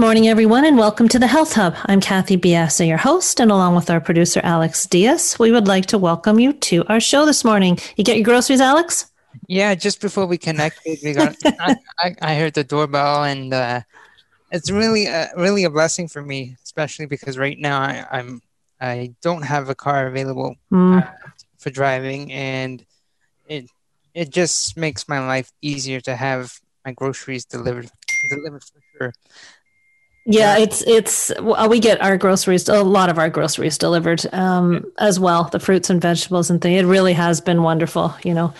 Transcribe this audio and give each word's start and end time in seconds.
Morning, 0.00 0.28
everyone, 0.28 0.64
and 0.64 0.78
welcome 0.78 1.08
to 1.08 1.18
the 1.18 1.26
Health 1.26 1.52
Hub. 1.52 1.76
I'm 1.84 2.00
Kathy 2.00 2.38
Biase, 2.38 2.88
your 2.88 2.96
host, 2.96 3.38
and 3.38 3.52
along 3.52 3.74
with 3.74 3.90
our 3.90 4.00
producer, 4.00 4.40
Alex 4.42 4.86
Diaz, 4.86 5.36
we 5.38 5.52
would 5.52 5.68
like 5.68 5.84
to 5.86 5.98
welcome 5.98 6.40
you 6.40 6.54
to 6.54 6.86
our 6.86 7.00
show 7.00 7.26
this 7.26 7.44
morning. 7.44 7.78
You 7.98 8.04
get 8.04 8.16
your 8.16 8.24
groceries, 8.24 8.62
Alex? 8.62 9.12
Yeah, 9.46 9.74
just 9.74 10.00
before 10.00 10.24
we 10.24 10.38
connected, 10.38 11.00
we 11.04 11.12
got 11.12 11.36
I, 11.44 11.76
I, 11.98 12.14
I, 12.22 12.34
heard 12.36 12.54
the 12.54 12.64
doorbell, 12.64 13.24
and 13.24 13.52
uh, 13.52 13.82
it's 14.50 14.70
really, 14.70 15.06
uh, 15.06 15.26
really 15.36 15.64
a 15.64 15.70
blessing 15.70 16.08
for 16.08 16.22
me, 16.22 16.56
especially 16.64 17.04
because 17.04 17.36
right 17.36 17.58
now 17.58 17.78
I, 17.80 18.06
I'm 18.10 18.40
I 18.80 19.12
don't 19.20 19.42
have 19.42 19.68
a 19.68 19.74
car 19.74 20.06
available 20.06 20.56
mm. 20.72 21.02
uh, 21.02 21.10
for 21.58 21.68
driving, 21.68 22.32
and 22.32 22.82
it 23.48 23.66
it 24.14 24.30
just 24.30 24.78
makes 24.78 25.10
my 25.10 25.20
life 25.26 25.52
easier 25.60 26.00
to 26.00 26.16
have 26.16 26.58
my 26.86 26.92
groceries 26.92 27.44
delivered 27.44 27.90
delivered 28.30 28.64
for 28.64 28.80
sure. 28.96 29.12
Yeah, 30.26 30.58
it's 30.58 30.82
it's 30.82 31.32
we 31.68 31.80
get 31.80 32.00
our 32.02 32.16
groceries 32.18 32.68
a 32.68 32.82
lot 32.82 33.08
of 33.08 33.18
our 33.18 33.30
groceries 33.30 33.78
delivered 33.78 34.22
um, 34.32 34.84
as 34.98 35.18
well, 35.18 35.44
the 35.44 35.58
fruits 35.58 35.88
and 35.88 36.00
vegetables 36.00 36.50
and 36.50 36.60
thing. 36.60 36.74
It 36.74 36.84
really 36.84 37.14
has 37.14 37.40
been 37.40 37.62
wonderful, 37.62 38.14
you 38.22 38.34
know. 38.34 38.52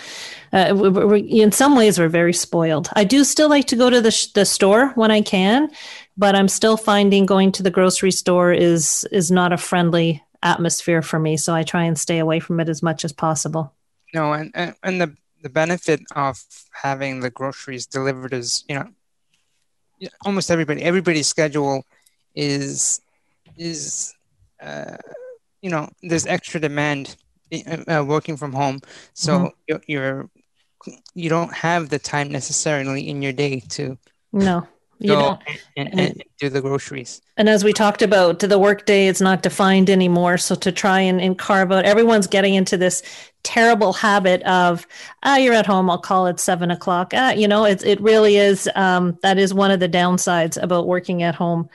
Uh, 0.53 0.73
we, 0.75 0.89
we, 0.89 1.19
in 1.41 1.51
some 1.51 1.75
ways, 1.77 1.97
we're 1.97 2.09
very 2.09 2.33
spoiled. 2.33 2.89
I 2.93 3.03
do 3.03 3.23
still 3.23 3.47
like 3.47 3.67
to 3.67 3.75
go 3.75 3.89
to 3.89 4.01
the 4.01 4.11
sh- 4.11 4.27
the 4.27 4.43
store 4.43 4.89
when 4.95 5.11
I 5.11 5.21
can, 5.21 5.69
but 6.17 6.35
I'm 6.35 6.47
still 6.47 6.77
finding 6.77 7.25
going 7.25 7.51
to 7.53 7.63
the 7.63 7.71
grocery 7.71 8.11
store 8.11 8.51
is 8.51 9.07
is 9.11 9.31
not 9.31 9.53
a 9.53 9.57
friendly 9.57 10.23
atmosphere 10.43 11.01
for 11.01 11.19
me. 11.19 11.37
So 11.37 11.53
I 11.53 11.63
try 11.63 11.83
and 11.83 11.97
stay 11.97 12.17
away 12.17 12.39
from 12.39 12.59
it 12.59 12.69
as 12.69 12.81
much 12.81 13.05
as 13.05 13.13
possible. 13.13 13.73
No, 14.13 14.33
and 14.33 14.51
and 14.83 14.99
the 14.99 15.15
the 15.41 15.49
benefit 15.49 16.01
of 16.15 16.43
having 16.73 17.21
the 17.21 17.29
groceries 17.29 17.85
delivered 17.85 18.33
is 18.33 18.65
you 18.67 18.75
know 18.75 18.89
almost 20.25 20.51
everybody 20.51 20.81
everybody's 20.81 21.27
schedule 21.27 21.85
is 22.35 23.01
is 23.57 24.13
uh, 24.61 24.97
you 25.61 25.69
know 25.69 25.89
there's 26.01 26.25
extra 26.25 26.59
demand 26.59 27.15
uh, 27.53 27.77
uh, 27.87 28.03
working 28.03 28.37
from 28.37 28.53
home 28.53 28.79
so 29.13 29.33
mm-hmm. 29.33 29.47
you're, 29.67 29.81
you're 29.87 30.29
you 31.13 31.29
don't 31.29 31.53
have 31.53 31.89
the 31.89 31.99
time 31.99 32.29
necessarily 32.29 33.07
in 33.07 33.21
your 33.21 33.33
day 33.33 33.59
to 33.59 33.97
no 34.33 34.67
you 35.01 35.09
go 35.09 35.39
and, 35.75 35.89
and, 35.89 35.99
and, 35.99 36.23
do 36.39 36.49
the 36.49 36.61
groceries. 36.61 37.21
And 37.37 37.49
as 37.49 37.63
we 37.63 37.73
talked 37.73 38.01
about, 38.01 38.39
the 38.39 38.59
workday 38.59 39.07
is 39.07 39.21
not 39.21 39.41
defined 39.41 39.89
anymore. 39.89 40.37
So 40.37 40.55
to 40.55 40.71
try 40.71 40.99
and, 40.99 41.19
and 41.19 41.37
carve 41.37 41.71
out, 41.71 41.85
everyone's 41.85 42.27
getting 42.27 42.53
into 42.53 42.77
this 42.77 43.01
terrible 43.43 43.93
habit 43.93 44.43
of, 44.43 44.85
ah, 45.23 45.37
you're 45.37 45.53
at 45.53 45.65
home. 45.65 45.89
I'll 45.89 45.97
call 45.97 46.27
at 46.27 46.39
seven 46.39 46.69
o'clock. 46.69 47.13
Ah, 47.15 47.31
you 47.31 47.47
know, 47.47 47.65
it 47.65 47.83
it 47.83 47.99
really 47.99 48.37
is. 48.37 48.69
Um, 48.75 49.17
that 49.23 49.37
is 49.37 49.53
one 49.53 49.71
of 49.71 49.79
the 49.79 49.89
downsides 49.89 50.61
about 50.61 50.87
working 50.87 51.23
at 51.23 51.35
home. 51.35 51.69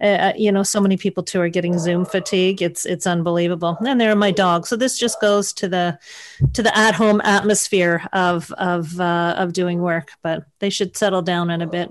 Uh, 0.00 0.06
uh, 0.06 0.32
you 0.36 0.50
know, 0.50 0.62
so 0.62 0.80
many 0.80 0.96
people 0.96 1.22
too 1.22 1.40
are 1.40 1.50
getting 1.50 1.78
Zoom 1.78 2.06
fatigue. 2.06 2.62
It's 2.62 2.86
it's 2.86 3.06
unbelievable. 3.06 3.76
And 3.86 4.00
there 4.00 4.10
are 4.10 4.16
my 4.16 4.30
dogs. 4.30 4.70
So 4.70 4.76
this 4.76 4.98
just 4.98 5.20
goes 5.20 5.52
to 5.54 5.68
the 5.68 5.98
to 6.54 6.62
the 6.62 6.76
at 6.76 6.94
home 6.94 7.20
atmosphere 7.22 8.08
of 8.12 8.50
of 8.52 8.98
uh, 8.98 9.34
of 9.36 9.52
doing 9.52 9.82
work. 9.82 10.12
But 10.22 10.44
they 10.60 10.70
should 10.70 10.96
settle 10.96 11.22
down 11.22 11.50
in 11.50 11.60
a 11.60 11.66
bit. 11.66 11.90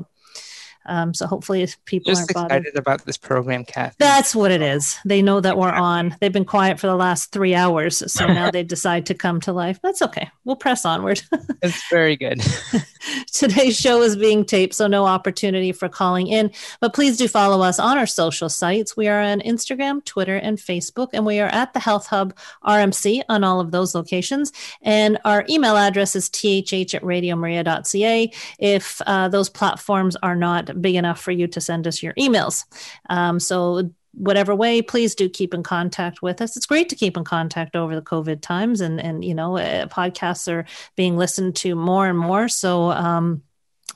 Um, 0.85 1.13
so 1.13 1.27
hopefully 1.27 1.67
people 1.85 2.11
Just 2.11 2.35
aren't 2.35 2.51
excited 2.51 2.75
about 2.75 3.05
this 3.05 3.17
program, 3.17 3.65
Kathy. 3.65 3.95
That's 3.99 4.35
what 4.35 4.51
it 4.51 4.61
is. 4.61 4.97
They 5.05 5.21
know 5.21 5.39
that 5.39 5.57
we're 5.57 5.69
on. 5.69 6.15
They've 6.19 6.33
been 6.33 6.45
quiet 6.45 6.79
for 6.79 6.87
the 6.87 6.95
last 6.95 7.31
three 7.31 7.53
hours, 7.53 8.11
so 8.11 8.27
now 8.33 8.49
they 8.51 8.63
decide 8.63 9.05
to 9.07 9.13
come 9.13 9.39
to 9.41 9.53
life. 9.53 9.79
That's 9.83 10.01
okay. 10.01 10.29
We'll 10.45 10.55
press 10.55 10.85
onward. 10.85 11.21
it's 11.61 11.87
very 11.89 12.15
good. 12.15 12.41
Today's 13.31 13.79
show 13.79 14.01
is 14.01 14.15
being 14.15 14.45
taped, 14.45 14.73
so 14.73 14.87
no 14.87 15.05
opportunity 15.05 15.71
for 15.71 15.89
calling 15.89 16.27
in. 16.27 16.51
But 16.79 16.93
please 16.93 17.17
do 17.17 17.27
follow 17.27 17.61
us 17.61 17.79
on 17.79 17.97
our 17.97 18.07
social 18.07 18.49
sites. 18.49 18.97
We 18.97 19.07
are 19.07 19.21
on 19.21 19.41
Instagram, 19.41 20.03
Twitter, 20.05 20.35
and 20.35 20.57
Facebook, 20.57 21.09
and 21.13 21.25
we 21.25 21.39
are 21.39 21.49
at 21.49 21.73
the 21.73 21.79
Health 21.79 22.07
Hub 22.07 22.35
RMC 22.65 23.23
on 23.29 23.43
all 23.43 23.59
of 23.59 23.71
those 23.71 23.93
locations. 23.95 24.51
And 24.81 25.17
our 25.25 25.45
email 25.49 25.77
address 25.77 26.15
is 26.15 26.29
thh 26.29 26.93
at 26.93 27.03
radiomaria.ca. 27.03 28.31
If 28.59 29.01
uh, 29.05 29.27
those 29.29 29.49
platforms 29.49 30.15
are 30.23 30.35
not 30.35 30.68
big 30.73 30.95
enough 30.95 31.21
for 31.21 31.31
you 31.31 31.47
to 31.47 31.61
send 31.61 31.87
us 31.87 32.01
your 32.03 32.13
emails. 32.13 32.65
Um, 33.09 33.39
so 33.39 33.91
whatever 34.13 34.55
way 34.55 34.81
please 34.81 35.13
do 35.13 35.29
keep 35.29 35.53
in 35.53 35.61
contact 35.61 36.21
with 36.21 36.41
us 36.41 36.57
it's 36.57 36.65
great 36.65 36.89
to 36.89 36.95
keep 36.95 37.15
in 37.15 37.23
contact 37.23 37.75
over 37.75 37.93
the 37.93 38.01
covid 38.01 38.41
times 38.41 38.81
and 38.81 38.99
and 38.99 39.23
you 39.23 39.35
know 39.35 39.55
uh, 39.55 39.85
podcasts 39.85 40.51
are 40.51 40.65
being 40.95 41.15
listened 41.15 41.55
to 41.55 41.75
more 41.75 42.07
and 42.07 42.17
more 42.17 42.49
so 42.49 42.89
um, 42.89 43.43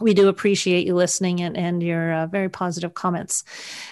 we 0.03 0.13
do 0.13 0.27
appreciate 0.27 0.85
you 0.85 0.93
listening 0.93 1.41
and, 1.41 1.55
and 1.55 1.81
your 1.81 2.13
uh, 2.13 2.27
very 2.27 2.49
positive 2.49 2.93
comments. 2.93 3.43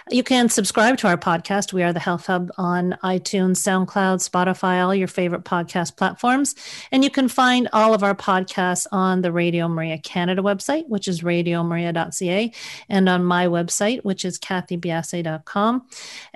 You 0.09 0.23
can 0.23 0.49
subscribe 0.49 0.97
to 0.97 1.07
our 1.07 1.17
podcast. 1.17 1.71
We 1.71 1.83
are 1.83 1.93
the 1.93 1.99
Health 1.99 2.27
Hub 2.27 2.51
on 2.57 2.97
iTunes, 3.01 3.57
SoundCloud, 3.61 4.19
Spotify, 4.19 4.83
all 4.83 4.93
your 4.93 5.07
favorite 5.07 5.45
podcast 5.45 5.95
platforms. 5.95 6.53
And 6.91 7.05
you 7.05 7.09
can 7.09 7.29
find 7.29 7.69
all 7.71 7.93
of 7.93 8.03
our 8.03 8.13
podcasts 8.13 8.85
on 8.91 9.21
the 9.21 9.31
Radio 9.31 9.69
Maria 9.69 9.97
Canada 9.97 10.41
website, 10.41 10.87
which 10.89 11.07
is 11.07 11.21
radiomaria.ca, 11.21 12.51
and 12.89 13.07
on 13.07 13.23
my 13.23 13.47
website, 13.47 14.03
which 14.03 14.25
is 14.25 14.37
kathybiase.com. 14.37 15.87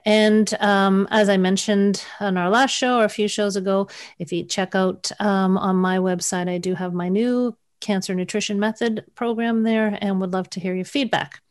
And 0.06 0.54
um, 0.62 1.08
as 1.12 1.28
I 1.28 1.36
mentioned 1.36 2.02
on 2.22 2.38
our 2.38 2.50
last 2.50 2.72
show 2.72 3.00
or 3.00 3.04
a 3.04 3.10
few 3.10 3.28
shows 3.28 3.58
ago, 3.58 3.90
if 4.20 4.32
you 4.32 4.46
check 4.46 4.74
out 4.74 5.12
um, 5.20 5.58
on 5.58 5.76
my 5.76 5.98
website, 5.98 6.50
I 6.50 6.60
do 6.60 6.76
have 6.76 6.94
my 6.94 7.10
new 7.10 7.58
Cancer 7.80 8.16
Nutrition 8.16 8.60
Method 8.60 9.06
program 9.16 9.64
there 9.64 9.98
and 10.02 10.20
would 10.22 10.34
love 10.34 10.50
to 10.52 10.60
hear 10.60 10.76
your 10.76 10.86
feedback. 10.86 11.42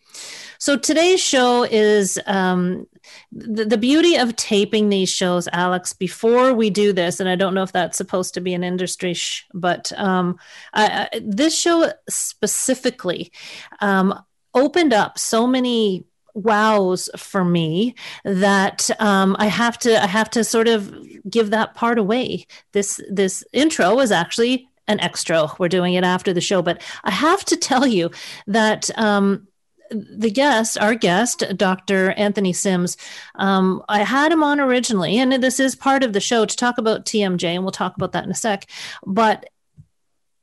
So 0.58 0.76
today's 0.76 1.20
show 1.20 1.64
is 1.64 2.18
um, 2.26 2.86
the, 3.32 3.64
the, 3.64 3.76
beauty 3.76 4.16
of 4.16 4.36
taping 4.36 4.88
these 4.88 5.10
shows, 5.10 5.48
Alex. 5.52 5.92
Before 5.92 6.54
we 6.54 6.70
do 6.70 6.92
this, 6.92 7.20
and 7.20 7.28
I 7.28 7.34
don't 7.34 7.54
know 7.54 7.64
if 7.64 7.72
that's 7.72 7.98
supposed 7.98 8.34
to 8.34 8.40
be 8.40 8.54
an 8.54 8.62
industry, 8.62 9.14
sh- 9.14 9.44
but 9.52 9.92
um, 9.96 10.38
I, 10.72 11.08
I, 11.12 11.20
this 11.22 11.58
show 11.58 11.92
specifically 12.08 13.32
um, 13.80 14.18
opened 14.54 14.92
up 14.92 15.18
so 15.18 15.46
many 15.46 16.06
wows 16.34 17.08
for 17.16 17.44
me 17.44 17.94
that 18.24 18.91
um, 19.00 19.36
I 19.38 19.46
have 19.46 19.78
to 19.80 20.02
I 20.02 20.06
have 20.06 20.30
to 20.30 20.44
sort 20.44 20.68
of 20.68 20.94
give 21.28 21.50
that 21.50 21.74
part 21.74 21.98
away. 21.98 22.46
This 22.72 23.00
this 23.10 23.44
intro 23.52 24.00
is 24.00 24.12
actually 24.12 24.68
an 24.89 25.01
extra. 25.01 25.48
We're 25.59 25.69
doing 25.69 25.95
it 25.95 26.04
after 26.04 26.33
the 26.33 26.41
show. 26.41 26.63
But 26.63 26.83
I 27.04 27.10
have 27.10 27.45
to 27.47 27.57
tell 27.57 27.86
you 27.86 28.10
that 28.47 28.91
um, 28.98 29.48
the 29.91 30.31
guest, 30.31 30.78
our 30.78 30.95
guest, 30.95 31.45
Dr. 31.57 32.13
Anthony 32.13 32.53
Sims, 32.53 32.97
um, 33.36 33.83
I 33.89 34.03
had 34.03 34.33
him 34.33 34.42
on 34.42 34.60
originally, 34.60 35.19
and 35.19 35.33
this 35.42 35.60
is 35.60 35.75
part 35.75 36.03
of 36.03 36.13
the 36.13 36.21
show 36.21 36.45
to 36.45 36.57
talk 36.57 36.78
about 36.78 37.04
TMJ, 37.04 37.45
and 37.45 37.65
we'll 37.65 37.72
talk 37.72 37.97
about 37.97 38.13
that 38.13 38.25
in 38.25 38.31
a 38.31 38.34
sec. 38.34 38.69
But 39.07 39.48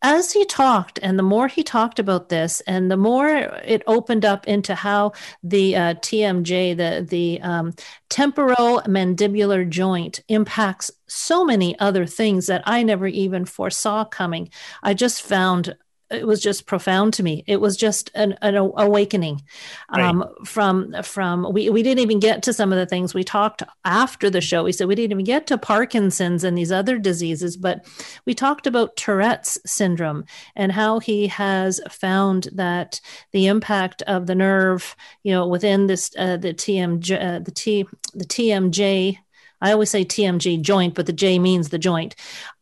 as 0.02 0.32
he 0.32 0.46
talked, 0.46 1.00
and 1.02 1.18
the 1.18 1.24
more 1.24 1.48
he 1.48 1.64
talked 1.64 2.00
about 2.00 2.30
this, 2.30 2.62
and 2.62 2.90
the 2.90 2.98
more 2.98 3.28
it 3.28 3.84
opened 3.86 4.26
up 4.26 4.48
into 4.48 4.74
how 4.74 5.14
the 5.44 5.76
uh, 5.76 5.94
TMJ, 5.96 6.76
the 6.76 7.06
the 7.08 7.40
um, 7.42 7.74
temporomandibular 8.10 9.70
joint, 9.70 10.22
impacts 10.28 10.92
so 11.08 11.46
many 11.46 11.78
other 11.80 12.06
things 12.06 12.48
that 12.48 12.64
I 12.66 12.84
never 12.84 13.08
even 13.08 13.46
foresaw 13.46 14.06
coming. 14.06 14.50
I 14.82 14.94
just 14.94 15.22
found 15.22 15.76
it 16.12 16.28
was 16.28 16.42
just 16.42 16.66
profound 16.66 17.14
to 17.14 17.24
me. 17.24 17.44
It 17.48 17.62
was 17.62 17.78
just 17.78 18.12
an, 18.16 18.38
an 18.42 18.56
awakening 18.56 19.42
um, 19.90 20.22
right. 20.22 20.48
from 20.48 20.96
from 21.04 21.52
we 21.54 21.70
we 21.70 21.84
didn't 21.84 22.04
even 22.04 22.20
get 22.20 22.44
to 22.44 22.54
some 22.54 22.72
of 22.72 22.80
the 22.80 22.86
things 22.86 23.14
we 23.14 23.24
talked 23.24 23.64
after 23.86 24.30
the 24.30 24.42
show. 24.42 24.64
We 24.64 24.72
said 24.72 24.88
we 24.88 24.96
didn't 24.96 25.14
even 25.14 25.26
get 25.26 25.48
to 25.48 25.58
Parkinson's 25.58 26.44
and 26.44 26.58
these 26.58 26.72
other 26.72 26.98
diseases, 26.98 27.58
but 27.58 27.86
we 28.26 28.34
talked 28.34 28.68
about 28.68 28.96
Tourette's 28.96 29.58
syndrome 29.66 30.26
and 30.56 30.72
how 30.72 31.00
he 31.00 31.28
has 31.28 31.80
found 31.90 32.50
that 32.54 33.00
the 33.32 33.48
impact 33.48 34.02
of 34.04 34.28
the 34.28 34.36
nerve, 34.36 34.96
you 35.24 35.32
know, 35.32 35.48
within 35.48 35.88
this 35.88 36.12
uh, 36.18 36.38
the 36.38 36.54
TMJ 36.54 37.36
uh, 37.36 37.40
the 37.40 37.52
T 37.52 37.86
the 38.14 38.26
TMJ 38.26 39.18
I 39.62 39.72
always 39.72 39.92
say 39.92 40.04
TMG 40.04 40.62
joint, 40.62 40.96
but 40.96 41.06
the 41.06 41.14
J 41.14 41.38
means 41.40 41.70
the 41.70 41.78
joint. 41.78 42.16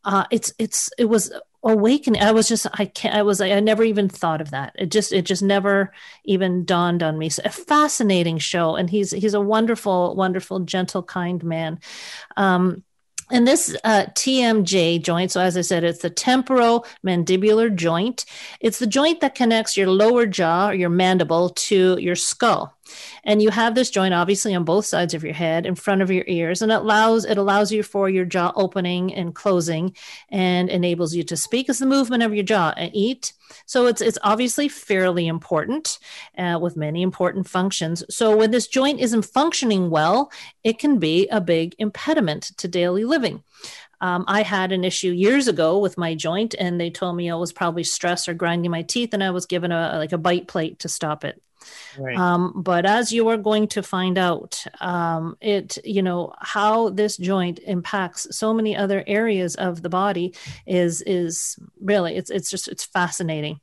Uh, 0.04 0.26
it's 0.32 0.54
it's 0.60 0.90
it 0.98 1.06
was 1.06 1.32
awakening. 1.64 2.22
I 2.22 2.32
was 2.32 2.48
just 2.48 2.68
I 2.74 2.86
can't 2.86 3.16
I 3.16 3.22
was 3.22 3.42
I 3.42 3.60
never 3.60 3.84
even 3.84 4.10
thought 4.10 4.42
of 4.42 4.52
that. 4.52 4.76
It 4.78 4.92
just 4.92 5.12
it 5.12 5.24
just 5.24 5.44
never 5.44 5.92
even 6.26 6.66
dawned 6.66 7.04
on 7.04 7.18
me. 7.18 7.30
So 7.30 7.42
a 7.46 7.50
fascinating 7.50 8.38
show, 8.38 8.76
and 8.76 8.90
he's 8.90 9.12
he's 9.12 9.34
a 9.34 9.42
wonderful 9.42 10.16
wonderful 10.16 10.60
gentle 10.60 11.04
kind 11.04 11.44
man. 11.44 11.80
Um, 12.38 12.84
and 13.32 13.48
this 13.48 13.76
uh, 13.84 14.06
TMJ 14.16 15.04
joint, 15.04 15.32
so 15.32 15.42
as 15.42 15.56
I 15.56 15.62
said, 15.62 15.84
it's 15.84 16.02
the 16.02 16.10
temporomandibular 16.10 17.76
joint. 17.76 18.26
It's 18.60 18.80
the 18.80 18.88
joint 18.88 19.22
that 19.22 19.36
connects 19.36 19.78
your 19.78 19.88
lower 19.88 20.26
jaw 20.26 20.70
or 20.70 20.74
your 20.74 20.90
mandible 20.90 21.50
to 21.50 21.98
your 22.00 22.16
skull 22.16 22.79
and 23.24 23.42
you 23.42 23.50
have 23.50 23.76
this 23.76 23.90
joint 23.90 24.14
obviously 24.14 24.56
on 24.56 24.64
both 24.64 24.86
sides 24.86 25.14
of 25.14 25.24
your 25.24 25.34
head 25.34 25.66
in 25.66 25.76
front 25.76 26.02
of 26.02 26.12
your 26.12 26.24
ears 26.28 26.62
and 26.62 26.72
it 26.72 26.76
allows 26.76 27.26
it 27.26 27.38
allows 27.38 27.72
you 27.72 27.84
for 27.84 28.10
your 28.10 28.26
jaw 28.26 28.52
opening 28.56 29.14
and 29.14 29.36
closing 29.36 29.96
and 30.30 30.70
enables 30.70 31.14
you 31.14 31.24
to 31.24 31.38
speak 31.38 31.70
as 31.70 31.80
the 31.80 31.86
movement 31.86 32.24
of 32.24 32.34
your 32.34 32.44
jaw 32.44 32.74
and 32.78 32.92
eat. 32.94 33.34
So 33.66 33.88
it's 33.88 34.02
it's 34.02 34.18
obviously 34.24 34.68
fairly 34.70 35.28
important 35.28 36.00
uh, 36.38 36.60
with 36.62 36.78
many 36.78 37.02
important 37.02 37.48
functions. 37.48 38.04
So 38.10 38.36
when 38.36 38.52
this 38.52 38.68
joint 38.68 39.00
isn't 39.00 39.26
functioning 39.26 39.90
well 39.90 40.32
it 40.64 40.80
can 40.80 41.00
be 41.00 41.28
a 41.30 41.42
big 41.42 41.76
impediment 41.80 42.52
to 42.58 42.68
daily 42.68 43.06
living. 43.06 43.44
Um, 44.02 44.24
I 44.28 44.44
had 44.44 44.72
an 44.72 44.84
issue 44.84 45.12
years 45.12 45.48
ago 45.48 45.78
with 45.80 45.98
my 45.98 46.16
joint, 46.16 46.56
and 46.58 46.80
they 46.80 46.90
told 46.90 47.16
me 47.16 47.30
I 47.30 47.36
was 47.36 47.52
probably 47.52 47.84
stress 47.84 48.28
or 48.28 48.34
grinding 48.34 48.72
my 48.72 48.82
teeth, 48.82 49.14
and 49.14 49.24
I 49.24 49.32
was 49.32 49.46
given 49.46 49.72
a 49.72 49.98
like 49.98 50.14
a 50.14 50.18
bite 50.18 50.48
plate 50.48 50.80
to 50.80 50.90
stop 50.90 51.26
it. 51.26 51.42
Right. 51.98 52.18
Um, 52.18 52.54
but 52.56 52.86
as 52.86 53.12
you 53.12 53.28
are 53.30 53.38
going 53.38 53.68
to 53.70 53.84
find 53.84 54.18
out, 54.18 54.64
um, 54.80 55.38
it 55.42 55.78
you 55.84 56.02
know 56.02 56.34
how 56.40 56.90
this 56.90 57.18
joint 57.18 57.60
impacts 57.66 58.28
so 58.32 58.54
many 58.54 58.76
other 58.76 59.04
areas 59.08 59.56
of 59.56 59.82
the 59.82 59.90
body 59.90 60.34
is 60.66 61.02
is 61.04 61.58
really 61.82 62.16
it's 62.16 62.30
it's 62.30 62.50
just 62.50 62.68
it's 62.68 62.86
fascinating. 62.86 63.60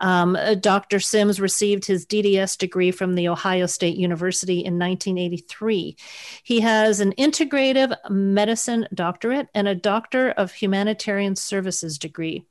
Um, 0.00 0.36
uh, 0.36 0.54
Dr. 0.54 1.00
Sims 1.00 1.40
received 1.40 1.84
his 1.84 2.06
DDS 2.06 2.58
degree 2.58 2.90
from 2.90 3.14
the 3.14 3.28
Ohio 3.28 3.66
State 3.66 3.96
University 3.96 4.58
in 4.58 4.78
1983. 4.78 5.96
He 6.42 6.60
has 6.60 7.00
an 7.00 7.12
integrative 7.12 7.96
medicine 8.10 8.86
doctorate 8.94 9.48
and 9.54 9.68
a 9.68 9.74
doctor 9.74 10.30
of 10.30 10.52
humanitarian 10.52 11.36
services 11.36 11.98
degree. 11.98 12.44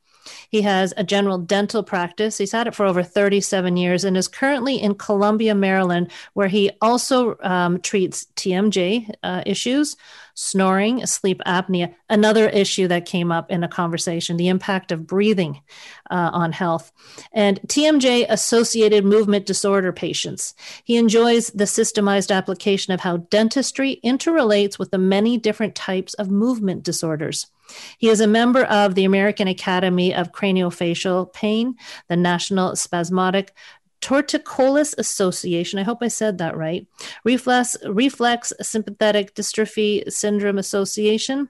He 0.50 0.62
has 0.62 0.92
a 0.96 1.04
general 1.04 1.38
dental 1.38 1.82
practice. 1.82 2.38
He's 2.38 2.52
had 2.52 2.66
it 2.66 2.74
for 2.74 2.86
over 2.86 3.02
37 3.02 3.76
years 3.76 4.04
and 4.04 4.16
is 4.16 4.28
currently 4.28 4.80
in 4.80 4.94
Columbia, 4.94 5.54
Maryland, 5.54 6.10
where 6.34 6.48
he 6.48 6.70
also 6.80 7.36
um, 7.40 7.80
treats 7.80 8.26
TMJ 8.36 9.10
uh, 9.22 9.42
issues, 9.46 9.96
snoring, 10.34 11.04
sleep 11.06 11.40
apnea, 11.46 11.94
another 12.10 12.48
issue 12.48 12.86
that 12.88 13.06
came 13.06 13.32
up 13.32 13.50
in 13.50 13.64
a 13.64 13.68
conversation, 13.68 14.36
the 14.36 14.48
impact 14.48 14.92
of 14.92 15.06
breathing 15.06 15.60
uh, 16.10 16.30
on 16.32 16.52
health, 16.52 16.92
and 17.32 17.60
TMJ 17.62 18.26
associated 18.28 19.04
movement 19.04 19.46
disorder 19.46 19.92
patients. 19.92 20.54
He 20.84 20.96
enjoys 20.96 21.48
the 21.48 21.64
systemized 21.64 22.34
application 22.34 22.92
of 22.92 23.00
how 23.00 23.16
dentistry 23.16 23.98
interrelates 24.04 24.78
with 24.78 24.90
the 24.90 24.98
many 24.98 25.38
different 25.38 25.74
types 25.74 26.14
of 26.14 26.30
movement 26.30 26.82
disorders. 26.82 27.46
He 27.98 28.08
is 28.08 28.20
a 28.20 28.26
member 28.26 28.64
of 28.64 28.94
the 28.94 29.04
American 29.04 29.48
Academy 29.48 30.14
of 30.14 30.32
Craniofacial 30.32 31.32
Pain, 31.32 31.76
the 32.08 32.16
National 32.16 32.76
Spasmodic 32.76 33.52
Torticollis 34.00 34.94
Association. 34.98 35.78
I 35.78 35.82
hope 35.82 35.98
I 36.02 36.08
said 36.08 36.38
that 36.38 36.56
right. 36.56 36.86
Reflex, 37.24 37.76
Reflex 37.88 38.52
Sympathetic 38.60 39.34
Dystrophy 39.34 40.10
Syndrome 40.12 40.58
Association, 40.58 41.48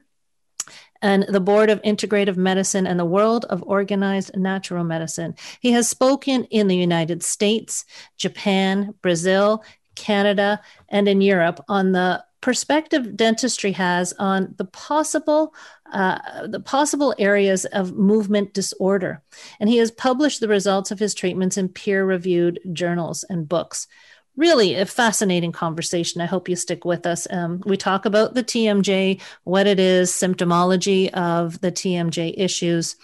and 1.02 1.24
the 1.28 1.40
Board 1.40 1.70
of 1.70 1.82
Integrative 1.82 2.36
Medicine 2.36 2.86
and 2.86 2.98
the 2.98 3.04
World 3.04 3.44
of 3.46 3.62
Organized 3.66 4.36
Natural 4.36 4.84
Medicine. 4.84 5.34
He 5.60 5.72
has 5.72 5.88
spoken 5.88 6.44
in 6.44 6.68
the 6.68 6.76
United 6.76 7.22
States, 7.22 7.84
Japan, 8.16 8.94
Brazil, 9.02 9.62
Canada, 9.94 10.60
and 10.88 11.08
in 11.08 11.20
Europe 11.20 11.62
on 11.68 11.92
the 11.92 12.24
perspective 12.46 13.16
dentistry 13.16 13.72
has 13.72 14.12
on 14.20 14.54
the 14.56 14.64
possible 14.66 15.52
uh, 15.92 16.46
the 16.46 16.60
possible 16.60 17.12
areas 17.18 17.64
of 17.64 17.96
movement 17.96 18.54
disorder 18.54 19.20
and 19.58 19.68
he 19.68 19.78
has 19.78 19.90
published 19.90 20.38
the 20.38 20.46
results 20.46 20.92
of 20.92 21.00
his 21.00 21.12
treatments 21.12 21.56
in 21.56 21.68
peer-reviewed 21.68 22.60
journals 22.72 23.24
and 23.28 23.48
books 23.48 23.88
really 24.36 24.74
a 24.74 24.84
fascinating 24.84 25.50
conversation. 25.50 26.20
I 26.20 26.26
hope 26.26 26.48
you 26.48 26.56
stick 26.56 26.84
with 26.84 27.06
us. 27.06 27.26
Um, 27.30 27.62
we 27.64 27.76
talk 27.76 28.04
about 28.04 28.34
the 28.34 28.44
TMJ, 28.44 29.20
what 29.44 29.66
it 29.66 29.80
is, 29.80 30.12
symptomology 30.12 31.08
of 31.14 31.58
the 31.62 31.72
TMJ 31.72 32.34
issues, 32.36 32.96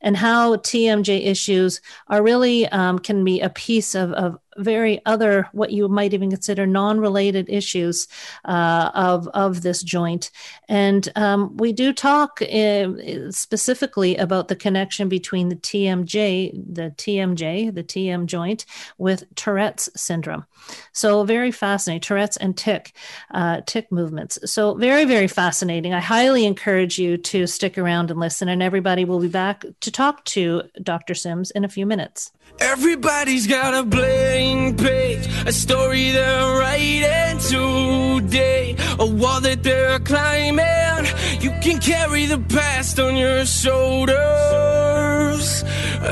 and 0.00 0.16
how 0.16 0.56
TMJ 0.56 1.26
issues 1.26 1.82
are 2.08 2.22
really 2.22 2.66
um, 2.68 2.98
can 2.98 3.22
be 3.22 3.40
a 3.40 3.50
piece 3.50 3.94
of, 3.94 4.12
of 4.12 4.38
very 4.58 5.00
other 5.06 5.48
what 5.52 5.72
you 5.72 5.88
might 5.88 6.14
even 6.14 6.30
consider 6.30 6.66
non-related 6.66 7.48
issues 7.48 8.08
uh, 8.44 8.90
of 8.94 9.28
of 9.28 9.62
this 9.62 9.82
joint. 9.82 10.30
And 10.68 11.08
um, 11.16 11.56
we 11.56 11.72
do 11.72 11.92
talk 11.92 12.42
uh, 12.42 12.88
specifically 13.30 14.16
about 14.16 14.48
the 14.48 14.56
connection 14.56 15.08
between 15.08 15.48
the 15.48 15.56
TMJ 15.56 16.52
the 16.74 16.90
TMJ 16.96 17.74
the 17.74 17.84
TM 17.84 18.26
joint 18.26 18.66
with 18.98 19.24
Tourette's 19.34 19.88
syndrome. 19.96 20.44
So 20.92 21.24
very 21.24 21.50
fascinating 21.50 22.00
Tourette's 22.00 22.36
and 22.36 22.56
tic 22.56 22.94
uh, 23.32 23.60
tic 23.66 23.90
movements. 23.92 24.38
So 24.44 24.74
very 24.74 25.04
very 25.04 25.28
fascinating. 25.28 25.94
I 25.94 26.00
highly 26.00 26.44
encourage 26.44 26.98
you 26.98 27.16
to 27.18 27.46
stick 27.46 27.78
around 27.78 28.10
and 28.10 28.20
listen 28.20 28.48
and 28.48 28.62
everybody 28.62 29.04
will 29.04 29.20
be 29.20 29.28
back 29.28 29.64
to 29.80 29.90
talk 29.90 30.24
to 30.26 30.62
Dr. 30.82 31.14
Sims 31.14 31.50
in 31.52 31.64
a 31.64 31.68
few 31.68 31.86
minutes 31.86 32.32
Everybody's 32.60 33.46
got 33.46 33.74
a 33.74 33.84
blank 33.84 34.78
page, 34.78 35.28
a 35.46 35.52
story 35.52 36.10
they're 36.10 36.58
writing 36.58 37.38
today, 37.38 38.76
a 38.98 39.06
wall 39.06 39.40
that 39.40 39.62
they're 39.62 40.00
climbing. 40.00 41.06
You 41.40 41.50
can 41.62 41.78
carry 41.78 42.26
the 42.26 42.38
past 42.38 42.98
on 42.98 43.16
your 43.16 43.46
shoulders. 43.46 44.18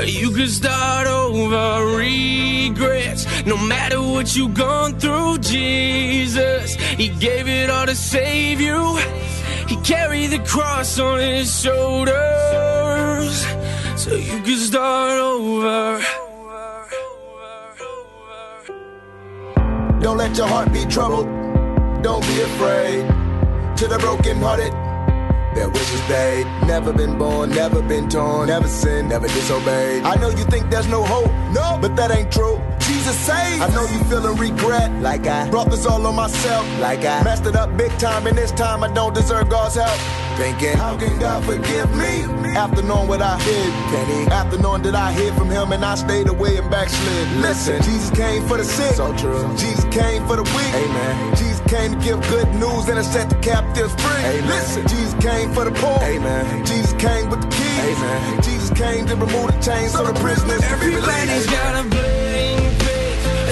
You 0.05 0.31
can 0.31 0.47
start 0.47 1.07
over 1.07 1.97
regrets, 1.97 3.25
no 3.45 3.57
matter 3.57 4.01
what 4.01 4.35
you've 4.35 4.53
gone 4.53 4.97
through. 4.99 5.39
Jesus, 5.39 6.75
He 6.75 7.09
gave 7.09 7.47
it 7.47 7.69
all 7.69 7.85
to 7.85 7.95
save 7.95 8.61
you. 8.61 8.97
He 9.67 9.75
carried 9.77 10.27
the 10.27 10.39
cross 10.39 10.97
on 10.99 11.19
His 11.19 11.61
shoulders, 11.61 12.15
so 13.97 14.15
you 14.15 14.41
can 14.43 14.57
start 14.57 15.19
over. 15.19 16.26
Don't 20.07 20.17
let 20.17 20.37
your 20.37 20.47
heart 20.47 20.71
be 20.71 20.85
troubled. 20.85 21.25
Don't 22.01 22.25
be 22.27 22.39
afraid. 22.39 23.05
To 23.75 23.87
the 23.89 23.97
broken 23.99 24.37
hearted, 24.37 24.71
their 25.53 25.67
wishes 25.67 25.99
paid. 26.07 26.45
Never 26.65 26.93
been 26.93 27.17
born, 27.17 27.49
never 27.49 27.81
been 27.81 28.07
torn, 28.07 28.47
never 28.47 28.69
sinned, 28.69 29.09
never 29.09 29.27
disobeyed. 29.27 30.05
I 30.05 30.15
know 30.15 30.29
you 30.29 30.45
think 30.45 30.69
there's 30.69 30.87
no 30.87 31.03
hope, 31.03 31.29
no, 31.51 31.77
but 31.81 31.97
that 31.97 32.11
ain't 32.11 32.31
true. 32.31 32.55
Jesus 32.87 33.17
saved. 33.19 33.61
I 33.61 33.67
know 33.75 33.85
you 33.85 34.01
feeling 34.05 34.37
regret, 34.37 34.91
like 35.01 35.27
I 35.27 35.49
brought 35.49 35.69
this 35.69 35.85
all 35.85 36.05
on 36.07 36.15
myself, 36.15 36.65
like 36.79 37.03
I 37.03 37.21
messed 37.23 37.45
it 37.45 37.55
up 37.55 37.75
big 37.75 37.91
time, 37.99 38.27
and 38.27 38.37
this 38.37 38.51
time 38.51 38.81
I 38.83 38.87
don't 38.93 39.13
deserve 39.13 39.49
God's 39.49 39.75
help. 39.75 39.99
Thinking, 40.37 40.77
how 40.77 40.95
can 40.97 41.19
God 41.19 41.43
forgive 41.43 41.89
me? 41.97 42.23
After 42.55 42.81
knowing 42.81 43.07
what 43.09 43.21
I 43.21 43.37
did, 43.43 43.73
can 43.91 44.05
He? 44.07 44.31
After 44.31 44.57
knowing 44.57 44.83
that 44.83 44.95
I 44.95 45.11
hid 45.11 45.33
from 45.33 45.49
Him 45.49 45.73
and 45.73 45.83
I 45.83 45.95
stayed 45.95 46.29
away 46.29 46.57
and 46.57 46.69
backslid. 46.69 47.27
Listen, 47.41 47.81
Jesus 47.83 48.09
came 48.11 48.47
for 48.47 48.57
the 48.57 48.63
sick, 48.63 48.95
so 48.95 49.13
true. 49.17 49.43
Jesus 49.57 49.83
came 49.85 50.25
for 50.25 50.37
the 50.37 50.43
weak, 50.43 50.73
amen. 50.73 51.35
Jesus 51.35 51.59
came 51.67 51.91
to 51.91 51.99
give 51.99 52.21
good 52.29 52.47
news 52.55 52.87
and 52.87 52.97
to 52.97 53.03
set 53.03 53.29
the 53.29 53.35
captives 53.37 53.93
free. 53.95 54.23
Amen. 54.23 54.47
Listen, 54.47 54.87
Jesus 54.87 55.13
came 55.15 55.51
for 55.53 55.65
the 55.65 55.71
poor, 55.71 55.99
amen. 56.03 56.65
Jesus 56.65 56.93
came 56.93 57.29
with 57.29 57.41
the 57.41 57.47
keys, 57.47 57.79
amen. 57.97 58.41
Jesus 58.43 58.69
came 58.77 59.05
to 59.07 59.15
remove 59.15 59.47
the 59.51 59.59
chains 59.59 59.91
so 59.91 60.05
the 60.05 60.13
prisoners. 60.21 60.61
Everybody's 60.63 61.47
got 61.47 61.85
a 61.85 61.89
blank 61.89 62.16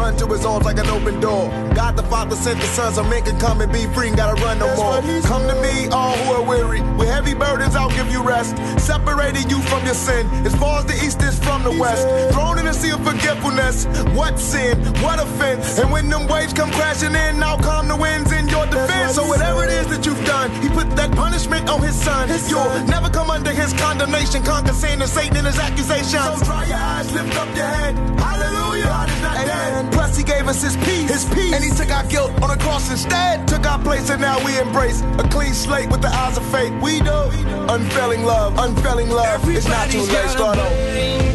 Run 0.00 0.16
to 0.16 0.26
his 0.28 0.46
arms 0.46 0.64
like 0.64 0.78
an 0.78 0.88
open 0.88 1.20
door. 1.20 1.50
God 1.74 1.94
the 1.94 2.02
Father 2.04 2.34
sent 2.34 2.58
the 2.58 2.66
Son 2.68 2.90
so 2.94 3.04
men 3.04 3.22
can 3.22 3.38
come 3.38 3.60
and 3.60 3.70
be 3.70 3.84
free 3.92 4.08
and 4.08 4.16
gotta 4.16 4.40
run 4.42 4.58
no 4.58 4.74
more. 4.74 4.96
Come 5.28 5.46
to 5.46 5.54
me, 5.60 5.88
all 5.88 6.16
who 6.16 6.32
are 6.32 6.42
weary. 6.42 6.80
With 6.96 7.06
heavy 7.06 7.34
burdens, 7.34 7.76
I'll 7.76 7.90
give 7.90 8.10
you 8.10 8.22
rest. 8.22 8.56
Separating 8.80 9.50
you 9.50 9.60
from 9.68 9.84
your 9.84 9.92
sin. 9.92 10.26
As 10.46 10.56
far 10.56 10.78
as 10.78 10.86
the 10.86 10.94
east 11.04 11.20
is 11.20 11.38
from 11.38 11.64
the 11.64 11.72
west. 11.72 12.08
Thrown 12.32 12.58
in 12.58 12.64
the 12.64 12.72
sea 12.72 12.92
of 12.92 13.04
forgetfulness. 13.04 13.84
What 14.16 14.38
sin? 14.38 14.78
What 15.04 15.20
offense? 15.20 15.78
And 15.78 15.92
when 15.92 16.08
them 16.08 16.26
waves 16.28 16.54
come 16.54 16.70
crashing 16.70 17.14
in, 17.14 17.38
now 17.38 17.58
come 17.58 17.86
the 17.86 17.96
winds 17.96 18.32
in 18.32 18.48
your 18.48 18.64
defense. 18.66 19.16
So 19.16 19.26
whatever 19.26 19.64
it 19.64 19.70
is 19.70 19.86
that 19.88 20.06
you've 20.06 20.24
done, 20.24 20.50
he 20.62 20.70
put 20.70 20.88
that 20.96 21.12
punishment 21.12 21.68
on 21.68 21.82
his 21.82 21.94
son. 21.94 22.30
You'll 22.48 22.86
never 22.86 23.10
come 23.10 23.28
under 23.28 23.52
his 23.52 23.74
condemnation. 23.74 24.42
Conquer 24.44 24.72
sin 24.72 25.02
and 25.02 25.10
Satan 25.10 25.36
in 25.36 25.44
his 25.44 25.58
accusations. 25.58 26.38
So 26.38 26.44
dry 26.46 26.64
your 26.64 26.78
eyes, 26.78 27.12
lift 27.12 27.36
up 27.36 27.54
your 27.54 27.66
head. 27.66 27.94
Hallelujah. 28.18 28.84
God 28.84 29.08
is 29.10 29.20
not 29.20 29.34
dead. 29.34 29.89
Plus, 29.92 30.16
he 30.16 30.24
gave 30.24 30.48
us 30.48 30.62
his 30.62 30.76
peace. 30.78 31.10
His 31.10 31.24
peace. 31.34 31.52
And 31.54 31.64
he 31.64 31.70
took 31.70 31.90
our 31.90 32.04
guilt 32.06 32.30
on 32.42 32.50
the 32.50 32.56
cross 32.62 32.90
instead. 32.90 33.46
Took 33.48 33.66
our 33.66 33.78
place, 33.78 34.10
and 34.10 34.20
now 34.20 34.44
we 34.44 34.58
embrace 34.58 35.02
a 35.18 35.28
clean 35.28 35.54
slate 35.54 35.90
with 35.90 36.02
the 36.02 36.08
eyes 36.08 36.36
of 36.36 36.44
faith. 36.46 36.72
We 36.82 37.00
do. 37.00 37.20
Unfailing 37.68 38.24
love, 38.24 38.58
unfailing 38.58 39.10
love. 39.10 39.48
it's 39.48 39.66
not 39.66 39.90
too 39.90 40.02
late. 40.02 40.30
Start 40.30 40.58
over. 40.58 41.29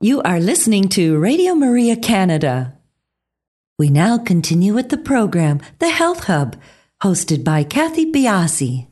You 0.00 0.22
are 0.22 0.38
listening 0.38 0.88
to 0.90 1.18
Radio 1.18 1.56
Maria 1.56 1.96
Canada. 1.96 2.78
We 3.80 3.90
now 3.90 4.16
continue 4.16 4.72
with 4.72 4.90
the 4.90 4.96
program, 4.96 5.60
The 5.80 5.88
Health 5.88 6.26
Hub, 6.26 6.54
hosted 7.02 7.42
by 7.42 7.64
Kathy 7.64 8.12
Biase. 8.12 8.86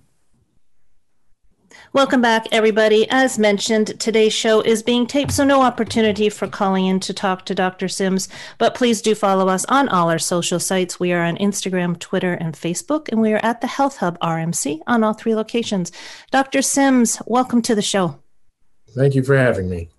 Welcome 1.92 2.20
back, 2.20 2.48
everybody. 2.50 3.08
As 3.08 3.38
mentioned, 3.38 4.00
today's 4.00 4.32
show 4.32 4.60
is 4.62 4.82
being 4.82 5.06
taped, 5.06 5.30
so 5.30 5.44
no 5.44 5.62
opportunity 5.62 6.28
for 6.28 6.48
calling 6.48 6.86
in 6.86 6.98
to 6.98 7.14
talk 7.14 7.46
to 7.46 7.54
Dr. 7.54 7.86
Sims. 7.86 8.28
But 8.58 8.74
please 8.74 9.00
do 9.00 9.14
follow 9.14 9.46
us 9.46 9.64
on 9.66 9.88
all 9.88 10.10
our 10.10 10.18
social 10.18 10.58
sites. 10.58 10.98
We 10.98 11.12
are 11.12 11.22
on 11.22 11.36
Instagram, 11.36 12.00
Twitter, 12.00 12.32
and 12.32 12.54
Facebook, 12.54 13.10
and 13.12 13.20
we 13.20 13.32
are 13.32 13.44
at 13.44 13.60
the 13.60 13.68
Health 13.68 13.98
Hub 13.98 14.18
RMC 14.18 14.80
on 14.88 15.04
all 15.04 15.12
three 15.12 15.36
locations. 15.36 15.92
Dr. 16.32 16.62
Sims, 16.62 17.22
welcome 17.26 17.62
to 17.62 17.76
the 17.76 17.80
show. 17.80 18.18
Thank 18.90 19.14
you 19.14 19.22
for 19.22 19.36
having 19.36 19.70
me. 19.70 19.90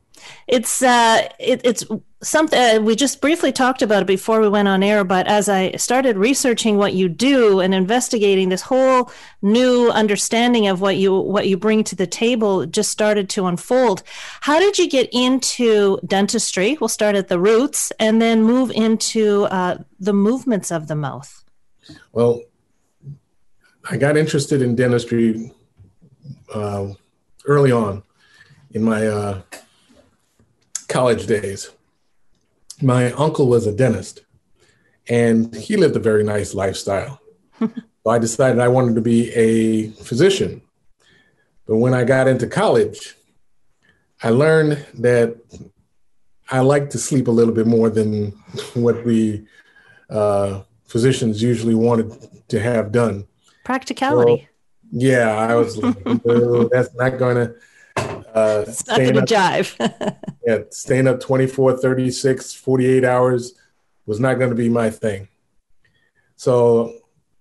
It's 0.48 0.82
uh, 0.82 1.28
it, 1.40 1.62
it's 1.64 1.86
something 2.22 2.60
uh, 2.60 2.82
we 2.82 2.96
just 2.96 3.22
briefly 3.22 3.52
talked 3.52 3.82
about 3.82 4.02
it 4.02 4.08
before 4.08 4.42
we 4.42 4.50
went 4.50 4.68
on 4.68 4.84
air. 4.84 5.04
But 5.04 5.28
as 5.28 5.50
I 5.50 5.72
started 5.74 6.18
researching 6.18 6.78
what 6.78 6.94
you 6.94 7.10
do 7.10 7.60
and 7.60 7.74
investigating 7.74 8.50
this 8.50 8.62
whole 8.62 9.12
new 9.42 9.90
understanding 9.90 10.68
of 10.68 10.82
what 10.82 10.98
you 10.98 11.14
what 11.14 11.48
you 11.48 11.58
bring 11.58 11.84
to 11.86 11.96
the 11.96 12.08
table, 12.08 12.66
just 12.66 12.90
started 12.90 13.30
to 13.30 13.46
unfold. 13.46 14.04
How 14.42 14.60
did 14.60 14.78
you 14.78 14.90
get 14.90 15.10
into 15.12 16.00
dentistry? 16.06 16.78
We'll 16.80 16.88
start 16.88 17.16
at 17.16 17.28
the 17.28 17.40
roots 17.40 17.92
and 18.00 18.22
then 18.22 18.44
move 18.44 18.72
into 18.72 19.44
uh, 19.46 19.78
the 20.00 20.14
movements 20.14 20.72
of 20.72 20.88
the 20.88 20.96
mouth. 20.96 21.44
Well, 22.12 22.42
I 23.90 23.98
got 23.98 24.18
interested 24.18 24.62
in 24.62 24.76
dentistry 24.76 25.52
uh, 26.54 26.88
early 27.46 27.72
on 27.72 28.04
in 28.72 28.84
my 28.84 29.08
uh, 29.08 29.42
college 30.88 31.28
days. 31.28 31.72
My 32.82 33.12
uncle 33.14 33.48
was 33.48 33.66
a 33.68 33.76
dentist 33.76 34.22
and 35.10 35.54
he 35.56 35.78
lived 35.78 35.96
a 35.96 36.00
very 36.00 36.24
nice 36.24 36.54
lifestyle. 36.54 37.20
so 37.60 37.70
I 38.08 38.20
decided 38.20 38.60
I 38.60 38.68
wanted 38.68 38.96
to 38.96 39.02
be 39.02 39.32
a 39.34 39.90
physician. 40.04 40.62
But 41.66 41.78
when 41.78 41.94
I 41.94 42.04
got 42.04 42.28
into 42.28 42.48
college, 42.48 43.16
I 44.24 44.30
learned 44.30 44.86
that 44.96 45.36
I 46.50 46.60
like 46.60 46.90
to 46.92 46.98
sleep 46.98 47.28
a 47.28 47.32
little 47.32 47.54
bit 47.54 47.68
more 47.68 47.90
than 47.90 48.32
what 48.74 49.06
we 49.06 49.46
uh, 50.10 50.62
physicians 50.86 51.42
usually 51.42 51.76
wanted 51.76 52.48
to 52.50 52.60
have 52.60 52.92
done. 52.92 53.28
Practicality. 53.66 54.48
Yeah, 54.92 55.36
I 55.36 55.56
was 55.56 55.78
like, 55.78 56.06
"No, 56.26 56.70
that's 56.70 56.94
not 56.96 57.18
going 57.20 57.36
to 57.36 57.56
uh, 58.38 58.66
it's 58.68 58.88
not 58.88 58.98
going 58.98 59.14
to 59.14 59.22
jive. 59.22 60.18
yeah, 60.48 60.60
staying 60.70 61.08
up 61.08 61.20
24, 61.20 61.78
36, 61.78 62.54
48 62.54 63.04
hours 63.04 63.54
was 64.06 64.20
not 64.20 64.36
going 64.36 64.50
to 64.50 64.56
be 64.56 64.70
my 64.70 64.90
thing. 64.90 65.28
So 66.36 66.94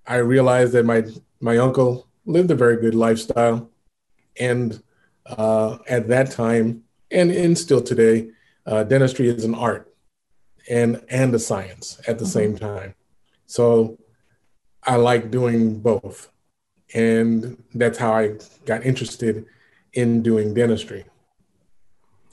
I 0.07 0.17
realized 0.17 0.73
that 0.73 0.85
my 0.85 1.05
my 1.41 1.59
uncle 1.59 2.09
lived 2.25 2.51
a 2.51 2.55
very 2.55 2.79
good 2.81 2.95
lifestyle, 2.95 3.71
and 4.41 4.83
uh, 5.27 5.79
at 5.89 6.09
that 6.09 6.31
time, 6.31 6.85
and, 7.11 7.31
and 7.31 7.57
still 7.59 7.83
today, 7.83 8.31
uh, 8.65 8.85
dentistry 8.85 9.29
is 9.29 9.45
an 9.45 9.55
art 9.55 9.95
and 10.69 11.03
and 11.11 11.35
a 11.35 11.39
science 11.39 12.01
at 12.09 12.19
the 12.19 12.25
mm-hmm. 12.25 12.33
same 12.33 12.57
time. 12.57 12.95
So 13.47 13.99
I 14.83 14.97
like 14.97 15.31
doing 15.31 15.79
both, 15.81 16.31
and 16.95 17.63
that's 17.75 17.99
how 17.99 18.15
I 18.15 18.39
got 18.65 18.85
interested 18.87 19.47
in 19.97 20.23
doing 20.23 20.55
dentistry. 20.55 21.05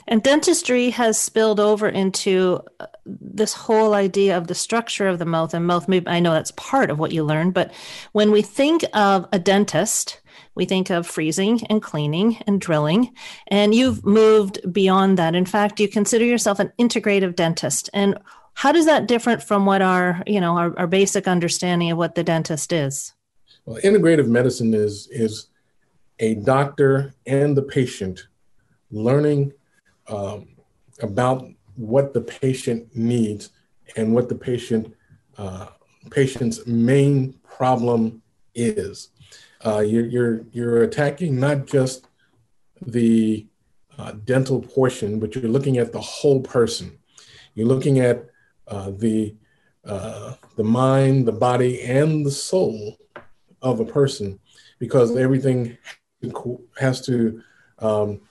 And 0.07 0.21
dentistry 0.21 0.89
has 0.89 1.17
spilled 1.17 1.59
over 1.59 1.87
into 1.87 2.61
uh, 2.79 2.87
this 3.05 3.53
whole 3.53 3.93
idea 3.93 4.37
of 4.37 4.47
the 4.47 4.55
structure 4.55 5.07
of 5.07 5.17
the 5.17 5.25
mouth 5.25 5.53
and 5.53 5.65
mouth 5.65 5.87
movement. 5.87 6.15
I 6.15 6.19
know 6.19 6.33
that's 6.33 6.51
part 6.51 6.89
of 6.89 6.99
what 6.99 7.13
you 7.13 7.23
learn, 7.23 7.51
but 7.51 7.73
when 8.11 8.31
we 8.31 8.41
think 8.41 8.83
of 8.93 9.27
a 9.31 9.39
dentist, 9.39 10.19
we 10.55 10.65
think 10.65 10.89
of 10.89 11.07
freezing 11.07 11.65
and 11.67 11.81
cleaning 11.81 12.37
and 12.45 12.59
drilling, 12.59 13.13
and 13.47 13.73
you've 13.73 14.05
moved 14.05 14.59
beyond 14.71 15.17
that. 15.17 15.35
In 15.35 15.45
fact, 15.45 15.79
you 15.79 15.87
consider 15.87 16.25
yourself 16.25 16.59
an 16.59 16.71
integrative 16.77 17.35
dentist. 17.35 17.89
And 17.93 18.17
how 18.55 18.71
does 18.71 18.85
that 18.85 19.07
different 19.07 19.41
from 19.41 19.65
what 19.65 19.81
our, 19.81 20.21
you 20.27 20.41
know, 20.41 20.57
our, 20.57 20.77
our 20.77 20.87
basic 20.87 21.27
understanding 21.27 21.91
of 21.91 21.97
what 21.97 22.15
the 22.15 22.23
dentist 22.23 22.73
is? 22.73 23.13
Well, 23.65 23.79
integrative 23.81 24.27
medicine 24.27 24.73
is 24.73 25.07
is 25.11 25.47
a 26.19 26.35
doctor 26.35 27.13
and 27.25 27.55
the 27.55 27.61
patient 27.61 28.27
learning 28.91 29.53
um, 30.07 30.47
about 31.01 31.45
what 31.75 32.13
the 32.13 32.21
patient 32.21 32.95
needs 32.95 33.49
and 33.95 34.13
what 34.13 34.29
the 34.29 34.35
patient 34.35 34.93
uh, 35.37 35.67
patient's 36.11 36.65
main 36.67 37.33
problem 37.43 38.21
is. 38.53 39.09
Uh, 39.65 39.79
you're, 39.79 40.05
you're, 40.05 40.41
you're 40.51 40.83
attacking 40.83 41.39
not 41.39 41.65
just 41.65 42.07
the 42.85 43.47
uh, 43.97 44.11
dental 44.25 44.61
portion, 44.61 45.19
but 45.19 45.35
you're 45.35 45.51
looking 45.51 45.77
at 45.77 45.91
the 45.91 46.01
whole 46.01 46.41
person. 46.41 46.97
You're 47.55 47.67
looking 47.67 47.99
at 47.99 48.25
uh, 48.67 48.91
the 48.91 49.35
uh, 49.85 50.35
the 50.55 50.63
mind, 50.63 51.27
the 51.27 51.33
body, 51.33 51.81
and 51.81 52.25
the 52.25 52.31
soul 52.31 52.97
of 53.61 53.81
a 53.81 53.85
person, 53.85 54.39
because 54.79 55.17
everything 55.17 55.77
has 56.79 57.01
to 57.05 57.41
um, 57.79 58.21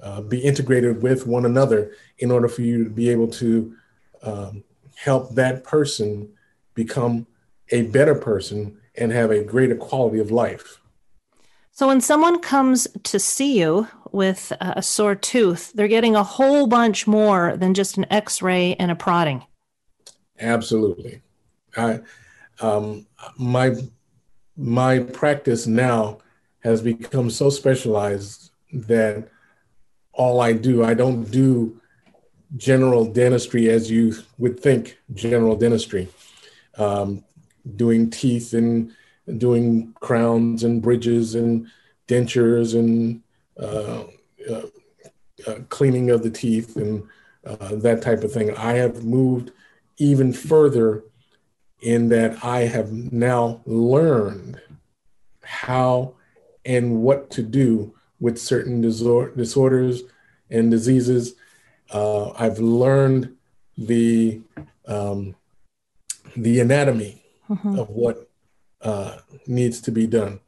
uh, 0.00 0.20
be 0.20 0.38
integrated 0.38 1.02
with 1.02 1.26
one 1.26 1.44
another 1.44 1.92
in 2.18 2.30
order 2.30 2.48
for 2.48 2.62
you 2.62 2.84
to 2.84 2.90
be 2.90 3.08
able 3.08 3.28
to 3.28 3.74
um, 4.22 4.64
help 4.96 5.34
that 5.34 5.64
person 5.64 6.28
become 6.74 7.26
a 7.70 7.82
better 7.82 8.14
person 8.14 8.78
and 8.96 9.12
have 9.12 9.30
a 9.30 9.42
greater 9.42 9.76
quality 9.76 10.18
of 10.18 10.30
life. 10.30 10.80
So, 11.72 11.86
when 11.86 12.00
someone 12.00 12.40
comes 12.40 12.88
to 13.04 13.20
see 13.20 13.58
you 13.58 13.86
with 14.10 14.52
a 14.60 14.82
sore 14.82 15.14
tooth, 15.14 15.72
they're 15.74 15.86
getting 15.86 16.16
a 16.16 16.24
whole 16.24 16.66
bunch 16.66 17.06
more 17.06 17.56
than 17.56 17.74
just 17.74 17.96
an 17.96 18.06
x 18.10 18.42
ray 18.42 18.74
and 18.80 18.90
a 18.90 18.96
prodding. 18.96 19.44
Absolutely. 20.40 21.22
I, 21.76 22.00
um, 22.60 23.06
my, 23.36 23.76
my 24.56 25.00
practice 25.00 25.66
now 25.66 26.18
has 26.60 26.82
become 26.82 27.30
so 27.30 27.50
specialized 27.50 28.50
that 28.72 29.28
all 30.12 30.40
I 30.40 30.52
do, 30.52 30.84
I 30.84 30.94
don't 30.94 31.30
do 31.30 31.80
general 32.56 33.04
dentistry 33.04 33.68
as 33.70 33.90
you 33.90 34.14
would 34.38 34.58
think 34.60 34.98
general 35.14 35.56
dentistry. 35.56 36.08
um, 36.78 37.24
doing 37.76 38.10
teeth 38.10 38.54
and 38.54 38.92
doing 39.36 39.94
crowns 40.00 40.64
and 40.64 40.80
bridges 40.80 41.34
and 41.34 41.66
dentures 42.06 42.74
and 42.78 43.22
uh, 43.60 44.04
uh, 44.50 44.62
uh, 45.46 45.58
cleaning 45.68 46.10
of 46.10 46.22
the 46.22 46.30
teeth 46.30 46.76
and 46.76 47.04
uh, 47.44 47.74
that 47.76 48.00
type 48.00 48.22
of 48.24 48.32
thing. 48.32 48.56
I 48.56 48.74
have 48.74 49.04
moved 49.04 49.52
even 49.98 50.32
further 50.32 51.04
in 51.82 52.08
that 52.08 52.42
I 52.44 52.60
have 52.60 52.92
now 52.92 53.60
learned 53.66 54.60
how 55.42 56.14
and 56.68 57.02
what 57.02 57.30
to 57.30 57.42
do 57.42 57.94
with 58.20 58.38
certain 58.38 58.82
disor- 58.82 59.34
disorders 59.36 60.02
and 60.50 60.70
diseases. 60.70 61.34
Uh, 61.90 62.30
I've 62.32 62.58
learned 62.58 63.34
the 63.76 64.40
um, 64.86 65.34
the 66.36 66.60
anatomy 66.60 67.24
mm-hmm. 67.48 67.78
of 67.78 67.88
what 67.88 68.28
uh, 68.82 69.16
needs 69.46 69.80
to 69.80 69.90
be 69.90 70.06
done. 70.06 70.40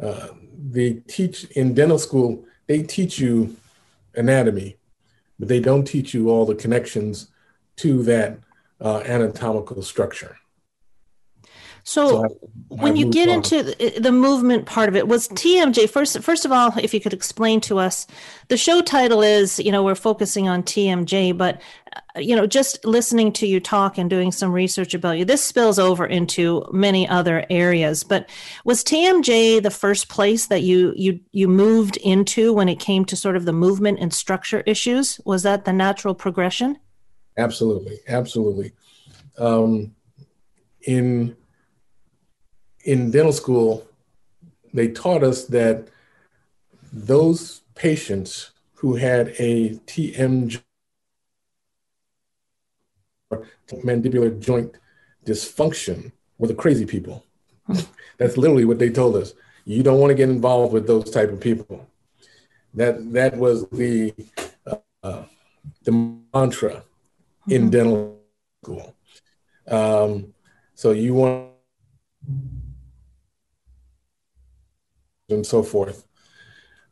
Uh, 0.00 0.28
they 0.56 0.94
teach 1.08 1.44
in 1.50 1.74
dental 1.74 1.98
school. 1.98 2.44
They 2.68 2.82
teach 2.82 3.18
you 3.18 3.56
anatomy, 4.14 4.76
but 5.38 5.48
they 5.48 5.60
don't 5.60 5.84
teach 5.84 6.14
you 6.14 6.30
all 6.30 6.46
the 6.46 6.54
connections 6.54 7.28
to 7.76 8.02
that 8.04 8.38
uh, 8.80 9.02
anatomical 9.04 9.82
structure. 9.82 10.36
So, 11.86 12.08
so 12.08 12.24
I, 12.24 12.28
when 12.68 12.92
I 12.94 12.96
you 12.96 13.10
get 13.12 13.28
on. 13.28 13.36
into 13.36 13.62
the, 13.62 14.00
the, 14.00 14.10
movement 14.10 14.66
part 14.66 14.88
of 14.88 14.96
it, 14.96 15.06
was 15.06 15.28
TMJ 15.28 15.88
first? 15.88 16.20
First 16.20 16.44
of 16.44 16.50
all, 16.50 16.76
if 16.76 16.92
you 16.92 16.98
could 16.98 17.12
explain 17.12 17.60
to 17.60 17.78
us, 17.78 18.08
the 18.48 18.56
show 18.56 18.82
title 18.82 19.22
is 19.22 19.60
you 19.60 19.70
know 19.70 19.84
we're 19.84 19.94
focusing 19.94 20.48
on 20.48 20.64
TMJ, 20.64 21.38
but 21.38 21.62
uh, 21.94 22.18
you 22.18 22.34
know 22.34 22.44
just 22.44 22.84
listening 22.84 23.30
to 23.34 23.46
you 23.46 23.60
talk 23.60 23.98
and 23.98 24.10
doing 24.10 24.32
some 24.32 24.50
research 24.50 24.94
about 24.94 25.16
you, 25.16 25.24
this 25.24 25.44
spills 25.44 25.78
over 25.78 26.04
into 26.04 26.66
many 26.72 27.08
other 27.08 27.46
areas. 27.50 28.02
But 28.02 28.28
was 28.64 28.82
TMJ 28.82 29.62
the 29.62 29.70
first 29.70 30.08
place 30.08 30.48
that 30.48 30.62
you 30.62 30.92
you 30.96 31.20
you 31.30 31.46
moved 31.46 31.98
into 31.98 32.52
when 32.52 32.68
it 32.68 32.80
came 32.80 33.04
to 33.04 33.14
sort 33.14 33.36
of 33.36 33.44
the 33.44 33.52
movement 33.52 34.00
and 34.00 34.12
structure 34.12 34.64
issues? 34.66 35.20
Was 35.24 35.44
that 35.44 35.64
the 35.64 35.72
natural 35.72 36.16
progression? 36.16 36.78
Absolutely, 37.38 38.00
absolutely. 38.08 38.72
Um, 39.38 39.94
in 40.82 41.36
in 42.86 43.10
dental 43.10 43.32
school, 43.32 43.86
they 44.72 44.88
taught 44.88 45.22
us 45.22 45.44
that 45.46 45.88
those 46.92 47.62
patients 47.74 48.52
who 48.74 48.94
had 48.94 49.34
a 49.38 49.70
TMJ 49.86 50.62
mandibular 53.84 54.38
joint 54.38 54.72
dysfunction 55.24 56.12
were 56.38 56.46
the 56.46 56.54
crazy 56.54 56.86
people. 56.86 57.24
That's 58.18 58.36
literally 58.36 58.64
what 58.64 58.78
they 58.78 58.90
told 58.90 59.16
us. 59.16 59.34
You 59.64 59.82
don't 59.82 59.98
want 59.98 60.10
to 60.10 60.14
get 60.14 60.28
involved 60.28 60.72
with 60.72 60.86
those 60.86 61.10
type 61.10 61.30
of 61.30 61.40
people. 61.40 61.88
That 62.74 63.12
that 63.12 63.36
was 63.36 63.68
the 63.70 64.14
uh, 65.02 65.24
the 65.82 66.14
mantra 66.32 66.84
in 67.48 67.70
dental 67.70 68.20
school. 68.62 68.94
Um, 69.66 70.34
so 70.74 70.92
you 70.92 71.14
want 71.14 71.50
and 75.28 75.46
so 75.46 75.62
forth. 75.62 76.06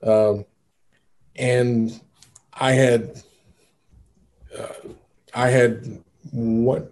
Um, 0.02 0.44
and 1.36 2.00
I 2.52 2.72
had, 2.72 3.22
uh, 4.56 4.88
I 5.34 5.48
had 5.48 6.02
what, 6.30 6.90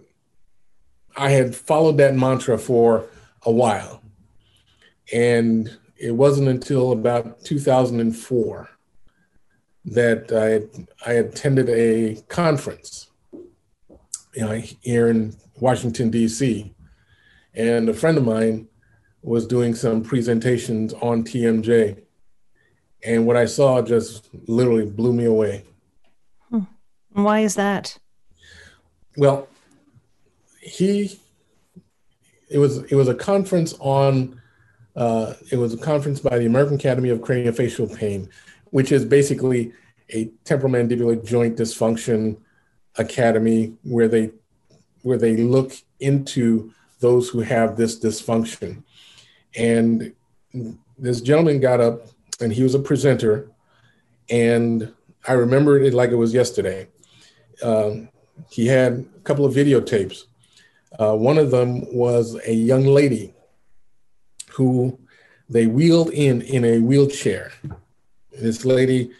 I 1.15 1.29
had 1.29 1.55
followed 1.55 1.97
that 1.97 2.15
mantra 2.15 2.57
for 2.57 3.05
a 3.43 3.51
while, 3.51 4.01
and 5.13 5.77
it 5.97 6.11
wasn't 6.11 6.47
until 6.47 6.91
about 6.91 7.43
2004 7.43 8.69
that 9.85 10.31
I 10.31 11.07
I 11.07 11.13
attended 11.15 11.69
a 11.69 12.21
conference, 12.29 13.11
you 13.31 14.41
know, 14.41 14.61
here 14.81 15.09
in 15.09 15.35
Washington 15.59 16.09
D.C. 16.09 16.73
And 17.53 17.89
a 17.89 17.93
friend 17.93 18.17
of 18.17 18.25
mine 18.25 18.67
was 19.23 19.47
doing 19.47 19.73
some 19.73 20.03
presentations 20.03 20.93
on 20.95 21.23
TMJ. 21.23 21.97
And 23.05 23.25
what 23.25 23.35
I 23.35 23.45
saw 23.45 23.81
just 23.81 24.29
literally 24.47 24.85
blew 24.85 25.13
me 25.13 25.25
away. 25.25 25.63
Hmm. 26.49 26.61
Why 27.11 27.39
is 27.39 27.55
that? 27.55 27.97
Well, 29.17 29.47
he 30.61 31.19
it 32.49 32.57
was 32.57 32.77
it 32.83 32.95
was 32.95 33.07
a 33.07 33.15
conference 33.15 33.73
on 33.79 34.39
uh, 34.95 35.33
it 35.51 35.57
was 35.57 35.73
a 35.73 35.77
conference 35.77 36.19
by 36.19 36.37
the 36.37 36.45
American 36.45 36.75
Academy 36.75 37.09
of 37.09 37.19
Craniofacial 37.19 37.97
Pain, 37.97 38.29
which 38.71 38.91
is 38.91 39.03
basically 39.03 39.73
a 40.09 40.25
temporomandibular 40.45 41.23
joint 41.25 41.57
dysfunction 41.57 42.37
academy 42.97 43.73
where 43.83 44.07
they 44.07 44.31
where 45.01 45.17
they 45.17 45.37
look 45.37 45.73
into 45.99 46.71
those 46.99 47.29
who 47.29 47.41
have 47.41 47.75
this 47.75 47.99
dysfunction. 47.99 48.83
And 49.55 50.13
this 50.97 51.21
gentleman 51.21 51.59
got 51.59 51.81
up 51.81 52.07
and 52.39 52.51
he 52.51 52.63
was 52.63 52.75
a 52.75 52.79
presenter. 52.79 53.49
And 54.29 54.93
I 55.27 55.33
remember 55.33 55.79
it 55.79 55.93
like 55.93 56.11
it 56.11 56.15
was 56.15 56.33
yesterday. 56.33 56.87
Um, 57.61 58.09
he 58.49 58.67
had 58.67 59.05
a 59.15 59.19
couple 59.21 59.45
of 59.45 59.53
videotapes. 59.53 60.23
Uh, 60.99 61.15
one 61.15 61.37
of 61.37 61.51
them 61.51 61.93
was 61.93 62.37
a 62.45 62.53
young 62.53 62.85
lady 62.85 63.33
who 64.51 64.97
they 65.49 65.67
wheeled 65.67 66.09
in 66.11 66.41
in 66.41 66.65
a 66.65 66.79
wheelchair. 66.79 67.51
This 68.31 68.65
lady, 68.65 69.11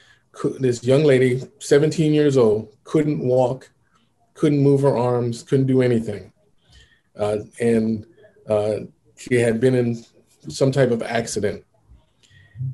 this 0.60 0.84
young 0.84 1.04
lady, 1.04 1.44
17 1.60 2.14
years 2.14 2.38
old, 2.38 2.76
couldn't 2.84 3.20
walk, 3.20 3.70
couldn't 4.34 4.60
move 4.60 4.82
her 4.82 4.98
arms, 4.98 5.44
couldn't 5.44 5.68
do 5.68 5.82
anything. 5.82 6.32
Uh, 7.18 7.38
and 7.60 8.06
uh, 8.50 8.78
she 9.16 9.36
had 9.36 9.60
been 9.60 9.76
in 9.76 10.04
some 10.50 10.72
type 10.72 10.92
of 10.92 11.02
accident. 11.02 11.64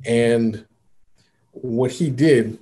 And 0.04 0.66
what 1.52 1.90
he 1.90 2.10
did 2.10 2.58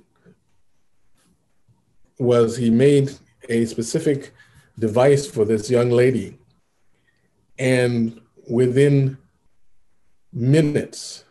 was 2.17 2.57
he 2.57 2.69
made 2.69 3.11
a 3.47 3.65
specific 3.65 4.33
device 4.77 5.25
for 5.27 5.45
this 5.45 5.69
young 5.69 5.89
lady. 5.89 6.37
And 7.57 8.19
within 8.49 9.17
minutes, 10.31 11.23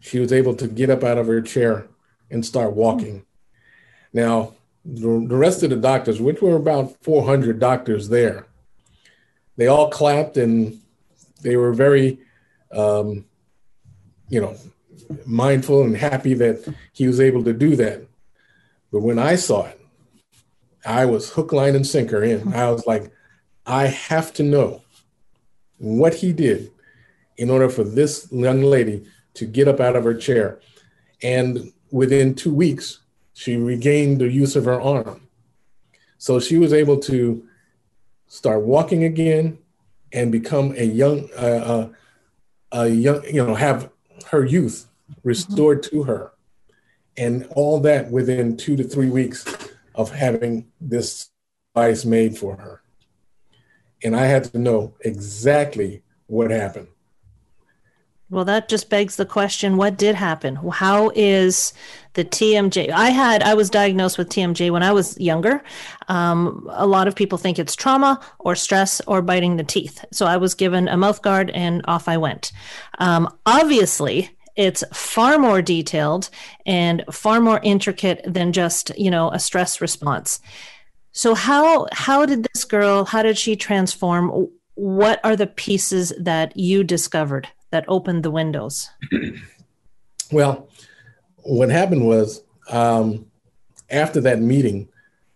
she 0.00 0.18
was 0.18 0.32
able 0.32 0.54
to 0.56 0.68
get 0.68 0.90
up 0.90 1.02
out 1.02 1.18
of 1.18 1.26
her 1.26 1.40
chair 1.40 1.86
and 2.30 2.44
start 2.44 2.72
walking. 2.72 3.24
Now, 4.12 4.54
the, 4.84 5.08
rest 5.08 5.62
of 5.62 5.70
the 5.70 5.76
doctors, 5.76 6.20
which 6.20 6.42
were 6.42 6.56
about 6.56 6.94
400 7.02 7.58
doctors 7.58 8.08
there, 8.08 8.46
they 9.56 9.66
all 9.66 9.88
clapped 9.88 10.36
and 10.36 10.80
they 11.42 11.56
were 11.56 11.72
very 11.72 12.18
um, 12.74 13.24
you 14.28 14.40
know, 14.40 14.56
mindful 15.26 15.82
and 15.82 15.96
happy 15.96 16.34
that 16.34 16.74
he 16.92 17.06
was 17.06 17.20
able 17.20 17.44
to 17.44 17.52
do 17.52 17.76
that. 17.76 18.06
But 18.92 19.00
when 19.00 19.18
I 19.18 19.36
saw 19.36 19.66
it, 19.66 19.80
I 20.86 21.06
was 21.06 21.30
hook, 21.30 21.52
line, 21.52 21.74
and 21.74 21.86
sinker 21.86 22.22
in. 22.22 22.52
I 22.54 22.70
was 22.70 22.86
like, 22.86 23.10
I 23.66 23.86
have 23.86 24.32
to 24.34 24.42
know 24.42 24.82
what 25.78 26.14
he 26.14 26.32
did 26.32 26.70
in 27.36 27.50
order 27.50 27.68
for 27.68 27.84
this 27.84 28.28
young 28.30 28.62
lady 28.62 29.04
to 29.34 29.46
get 29.46 29.68
up 29.68 29.80
out 29.80 29.96
of 29.96 30.04
her 30.04 30.14
chair. 30.14 30.60
And 31.22 31.72
within 31.90 32.34
two 32.34 32.54
weeks, 32.54 33.00
she 33.32 33.56
regained 33.56 34.20
the 34.20 34.30
use 34.30 34.56
of 34.56 34.66
her 34.66 34.80
arm. 34.80 35.28
So 36.18 36.38
she 36.38 36.58
was 36.58 36.72
able 36.72 36.98
to 37.00 37.46
start 38.26 38.62
walking 38.62 39.04
again 39.04 39.58
and 40.12 40.30
become 40.30 40.74
a 40.76 40.84
young, 40.84 41.28
uh, 41.36 41.40
uh, 41.40 41.88
a 42.74 42.88
young, 42.88 43.24
you 43.24 43.46
know, 43.46 43.54
have 43.54 43.90
her 44.26 44.44
youth 44.44 44.86
restored 45.22 45.82
mm-hmm. 45.82 45.96
to 45.96 46.02
her. 46.02 46.32
And 47.16 47.46
all 47.54 47.78
that 47.80 48.10
within 48.10 48.56
two 48.56 48.76
to 48.76 48.82
three 48.82 49.08
weeks 49.08 49.46
of 49.94 50.10
having 50.10 50.66
this 50.80 51.30
device 51.72 52.04
made 52.04 52.36
for 52.36 52.56
her. 52.56 52.82
And 54.02 54.16
I 54.16 54.26
had 54.26 54.44
to 54.52 54.58
know 54.58 54.94
exactly 55.00 56.02
what 56.26 56.50
happened. 56.50 56.88
Well, 58.30 58.46
that 58.46 58.68
just 58.68 58.88
begs 58.88 59.16
the 59.16 59.26
question 59.26 59.76
what 59.76 59.98
did 59.98 60.14
happen? 60.14 60.56
How 60.56 61.10
is 61.14 61.74
the 62.14 62.24
TMJ? 62.24 62.90
I 62.90 63.10
had, 63.10 63.42
I 63.42 63.52
was 63.54 63.68
diagnosed 63.68 64.16
with 64.16 64.30
TMJ 64.30 64.70
when 64.70 64.82
I 64.82 64.92
was 64.92 65.18
younger. 65.20 65.62
Um, 66.08 66.66
a 66.70 66.86
lot 66.86 67.06
of 67.06 67.14
people 67.14 67.36
think 67.36 67.58
it's 67.58 67.76
trauma 67.76 68.20
or 68.38 68.56
stress 68.56 69.02
or 69.06 69.20
biting 69.20 69.56
the 69.56 69.64
teeth. 69.64 70.04
So 70.10 70.24
I 70.24 70.38
was 70.38 70.54
given 70.54 70.88
a 70.88 70.96
mouth 70.96 71.20
guard 71.20 71.50
and 71.50 71.82
off 71.84 72.08
I 72.08 72.16
went. 72.16 72.50
Um, 72.98 73.32
obviously, 73.44 74.30
it's 74.56 74.82
far 74.92 75.38
more 75.38 75.60
detailed 75.60 76.30
and 76.64 77.04
far 77.10 77.40
more 77.40 77.60
intricate 77.62 78.22
than 78.26 78.52
just, 78.52 78.96
you 78.96 79.10
know, 79.10 79.30
a 79.32 79.38
stress 79.38 79.82
response. 79.82 80.40
So 81.12 81.34
how 81.34 81.86
how 81.92 82.24
did 82.24 82.44
this 82.44 82.64
girl, 82.64 83.04
how 83.04 83.22
did 83.22 83.36
she 83.36 83.54
transform? 83.54 84.48
what 84.74 85.20
are 85.24 85.36
the 85.36 85.46
pieces 85.46 86.12
that 86.18 86.56
you 86.56 86.84
discovered 86.84 87.48
that 87.74 87.84
opened 87.88 88.22
the 88.22 88.30
windows? 88.30 88.88
well, 90.32 90.68
what 91.38 91.70
happened 91.70 92.06
was 92.06 92.40
um, 92.70 93.26
after 93.90 94.20
that 94.20 94.40
meeting, 94.40 94.88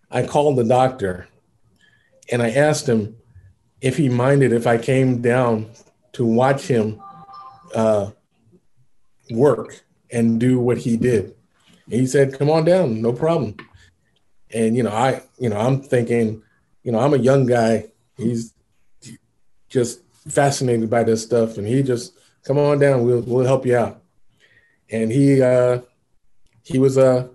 I 0.09 0.25
called 0.25 0.57
the 0.57 0.65
doctor 0.65 1.29
and 2.31 2.41
I 2.41 2.51
asked 2.51 2.89
him 2.89 3.17
if 3.81 3.97
he 3.97 4.09
minded 4.09 4.53
if 4.53 4.69
I 4.69 4.79
came 4.79 5.21
down 5.21 5.71
to 6.13 6.25
watch 6.25 6.63
him 6.63 7.03
uh, 7.75 8.11
work 9.31 9.85
and 10.11 10.39
do 10.39 10.61
what 10.61 10.79
he 10.79 10.97
did. 10.97 11.35
And 11.87 12.01
he 12.01 12.07
said, 12.07 12.39
"Come 12.39 12.51
on 12.51 12.65
down, 12.65 13.03
no 13.03 13.13
problem." 13.13 13.57
And 14.53 14.77
you 14.77 14.85
know, 14.85 14.93
I, 14.93 15.23
you 15.39 15.49
know, 15.49 15.59
I'm 15.59 15.83
thinking, 15.83 16.43
you 16.85 16.93
know, 16.93 17.01
I'm 17.01 17.15
a 17.15 17.19
young 17.19 17.47
guy. 17.47 17.89
He's 18.17 18.55
just 19.69 20.03
fascinated 20.29 20.89
by 20.89 21.05
this 21.05 21.23
stuff, 21.23 21.59
and 21.59 21.67
he 21.67 21.83
just, 21.83 22.15
"Come 22.49 22.59
on 22.59 22.79
down, 22.79 23.05
we'll 23.05 23.21
we'll 23.21 23.45
help 23.45 23.67
you 23.67 23.77
out." 23.77 24.03
And 24.91 25.13
he 25.13 25.43
uh, 25.43 25.83
he 26.65 26.79
was 26.79 26.97
uh, 26.97 27.29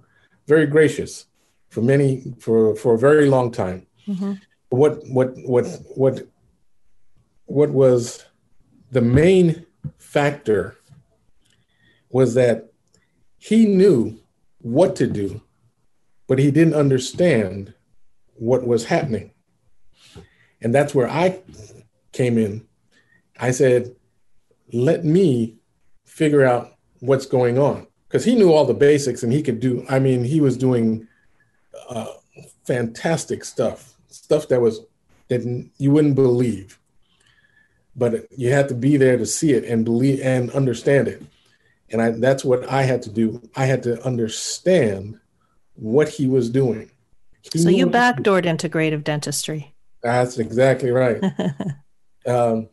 very 0.47 0.65
gracious 0.65 1.27
for 1.69 1.81
many 1.81 2.33
for 2.39 2.75
for 2.75 2.95
a 2.95 2.97
very 2.97 3.29
long 3.29 3.51
time. 3.51 3.85
Mm-hmm. 4.07 4.33
What 4.69 5.03
what 5.07 5.35
what 5.45 5.65
what 5.95 6.27
what 7.45 7.69
was 7.69 8.25
the 8.89 9.01
main 9.01 9.67
factor 9.99 10.77
was 12.09 12.33
that 12.33 12.73
he 13.37 13.67
knew 13.67 14.19
what 14.61 14.95
to 14.95 15.05
do, 15.05 15.41
but 16.27 16.39
he 16.39 16.49
didn't 16.49 16.73
understand 16.73 17.75
what 18.33 18.65
was 18.65 18.85
happening. 18.85 19.29
And 20.59 20.73
that's 20.73 20.95
where 20.95 21.09
I 21.09 21.39
came 22.13 22.39
in. 22.39 22.65
I 23.39 23.51
said, 23.51 23.95
let 24.73 25.05
me 25.05 25.55
figure 26.05 26.43
out 26.43 26.75
what's 26.99 27.25
going 27.25 27.57
on. 27.57 27.87
Because 28.07 28.25
he 28.25 28.35
knew 28.35 28.51
all 28.51 28.65
the 28.65 28.73
basics 28.73 29.23
and 29.23 29.31
he 29.31 29.41
could 29.41 29.59
do, 29.59 29.85
I 29.89 29.99
mean, 29.99 30.23
he 30.23 30.41
was 30.41 30.57
doing 30.57 31.07
uh, 31.89 32.13
fantastic 32.65 33.43
stuff, 33.43 33.93
stuff 34.07 34.47
that 34.49 34.61
was, 34.61 34.81
that 35.29 35.69
you 35.77 35.91
wouldn't 35.91 36.15
believe. 36.15 36.79
But 37.95 38.27
you 38.35 38.51
had 38.51 38.69
to 38.69 38.75
be 38.75 38.97
there 38.97 39.17
to 39.17 39.25
see 39.25 39.53
it 39.53 39.63
and 39.65 39.85
believe 39.85 40.19
and 40.21 40.51
understand 40.51 41.07
it. 41.07 41.23
And 41.89 42.01
I, 42.01 42.11
that's 42.11 42.43
what 42.43 42.67
I 42.69 42.83
had 42.83 43.03
to 43.03 43.09
do. 43.09 43.41
I 43.55 43.65
had 43.65 43.83
to 43.83 44.03
understand 44.03 45.19
what 45.75 46.09
he 46.09 46.27
was 46.27 46.49
doing. 46.49 46.91
He 47.51 47.59
so 47.59 47.69
you 47.69 47.87
backdoored 47.87 48.45
integrative 48.45 49.03
dentistry. 49.03 49.73
That's 50.01 50.39
exactly 50.39 50.91
right. 50.91 51.21
um, 52.25 52.69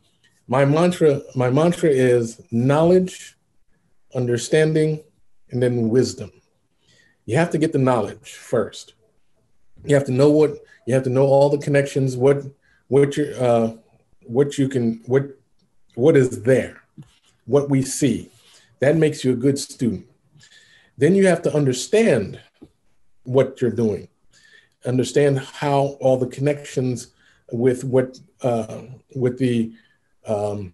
my 0.51 0.65
mantra, 0.65 1.21
my 1.33 1.49
mantra 1.49 1.89
is 1.89 2.41
knowledge, 2.51 3.37
understanding, 4.13 5.01
and 5.49 5.63
then 5.63 5.87
wisdom. 5.87 6.29
You 7.25 7.37
have 7.37 7.51
to 7.51 7.57
get 7.57 7.71
the 7.71 7.79
knowledge 7.79 8.33
first. 8.33 8.93
You 9.85 9.95
have 9.95 10.03
to 10.07 10.11
know 10.11 10.29
what 10.29 10.57
you 10.85 10.93
have 10.93 11.03
to 11.03 11.09
know 11.09 11.25
all 11.25 11.49
the 11.49 11.57
connections, 11.57 12.17
what 12.17 12.43
what 12.89 13.15
you 13.15 13.27
uh, 13.39 13.77
what 14.23 14.57
you 14.57 14.67
can 14.67 15.01
what 15.05 15.23
what 15.95 16.17
is 16.17 16.43
there, 16.43 16.81
what 17.45 17.69
we 17.69 17.81
see. 17.81 18.29
That 18.81 18.97
makes 18.97 19.23
you 19.23 19.31
a 19.31 19.43
good 19.45 19.57
student. 19.57 20.05
Then 20.97 21.15
you 21.15 21.27
have 21.27 21.41
to 21.43 21.55
understand 21.55 22.41
what 23.23 23.61
you're 23.61 23.79
doing, 23.85 24.09
understand 24.85 25.39
how 25.39 25.95
all 26.01 26.17
the 26.17 26.27
connections 26.27 27.07
with 27.53 27.85
what 27.85 28.19
uh, 28.41 28.81
with 29.15 29.37
the 29.37 29.71
um, 30.27 30.73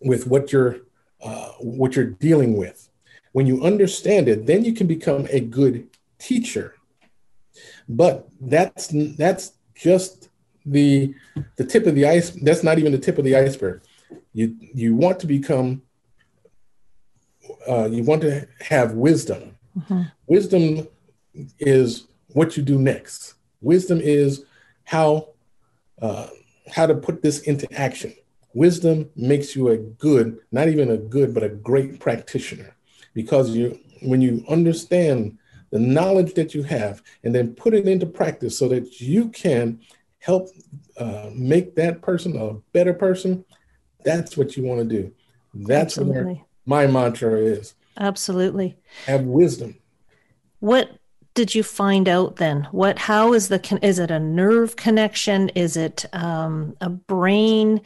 with 0.00 0.26
what 0.26 0.52
you're 0.52 0.78
uh, 1.22 1.50
what 1.60 1.96
you're 1.96 2.06
dealing 2.06 2.56
with. 2.56 2.88
When 3.32 3.46
you 3.46 3.62
understand 3.62 4.28
it, 4.28 4.46
then 4.46 4.64
you 4.64 4.72
can 4.72 4.86
become 4.86 5.26
a 5.30 5.40
good 5.40 5.88
teacher. 6.18 6.74
But 7.88 8.28
that's 8.40 8.88
that's 9.16 9.52
just 9.74 10.30
the 10.66 11.14
the 11.56 11.64
tip 11.64 11.86
of 11.86 11.94
the 11.94 12.06
ice. 12.06 12.30
That's 12.30 12.62
not 12.62 12.78
even 12.78 12.92
the 12.92 12.98
tip 12.98 13.18
of 13.18 13.24
the 13.24 13.36
iceberg. 13.36 13.82
You 14.32 14.56
you 14.74 14.94
want 14.94 15.20
to 15.20 15.26
become 15.26 15.82
uh, 17.68 17.88
you 17.90 18.02
want 18.04 18.22
to 18.22 18.46
have 18.60 18.92
wisdom. 18.92 19.56
Mm-hmm. 19.78 20.02
Wisdom 20.26 20.88
is 21.58 22.06
what 22.28 22.56
you 22.56 22.62
do 22.62 22.78
next. 22.78 23.34
Wisdom 23.60 24.00
is 24.00 24.44
how 24.84 25.28
uh, 26.00 26.28
how 26.72 26.86
to 26.86 26.94
put 26.94 27.22
this 27.22 27.40
into 27.40 27.70
action. 27.72 28.14
Wisdom 28.52 29.10
makes 29.14 29.54
you 29.54 29.68
a 29.68 29.76
good, 29.76 30.38
not 30.50 30.68
even 30.68 30.90
a 30.90 30.96
good, 30.96 31.32
but 31.32 31.42
a 31.42 31.48
great 31.48 32.00
practitioner, 32.00 32.76
because 33.14 33.50
you 33.50 33.78
when 34.02 34.20
you 34.20 34.44
understand 34.48 35.38
the 35.70 35.78
knowledge 35.78 36.34
that 36.34 36.54
you 36.54 36.62
have 36.64 37.02
and 37.22 37.34
then 37.34 37.54
put 37.54 37.74
it 37.74 37.86
into 37.86 38.06
practice 38.06 38.58
so 38.58 38.66
that 38.68 39.00
you 39.00 39.28
can 39.28 39.78
help 40.18 40.48
uh, 40.96 41.30
make 41.34 41.76
that 41.76 42.02
person 42.02 42.36
a 42.36 42.54
better 42.72 42.92
person. 42.92 43.44
That's 44.04 44.36
what 44.36 44.56
you 44.56 44.64
want 44.64 44.80
to 44.80 45.02
do. 45.02 45.12
That's 45.54 45.98
Absolutely. 45.98 46.34
where 46.34 46.44
my 46.66 46.86
mantra 46.86 47.36
is. 47.36 47.74
Absolutely. 47.98 48.76
Have 49.06 49.22
wisdom. 49.22 49.76
What 50.60 50.90
did 51.34 51.54
you 51.54 51.62
find 51.62 52.08
out 52.08 52.36
then? 52.36 52.66
What? 52.72 52.98
How 52.98 53.32
is 53.32 53.48
the? 53.48 53.78
Is 53.82 53.98
it 53.98 54.10
a 54.10 54.18
nerve 54.18 54.76
connection? 54.76 55.50
Is 55.50 55.76
it 55.76 56.04
um, 56.12 56.76
a 56.80 56.90
brain 56.90 57.80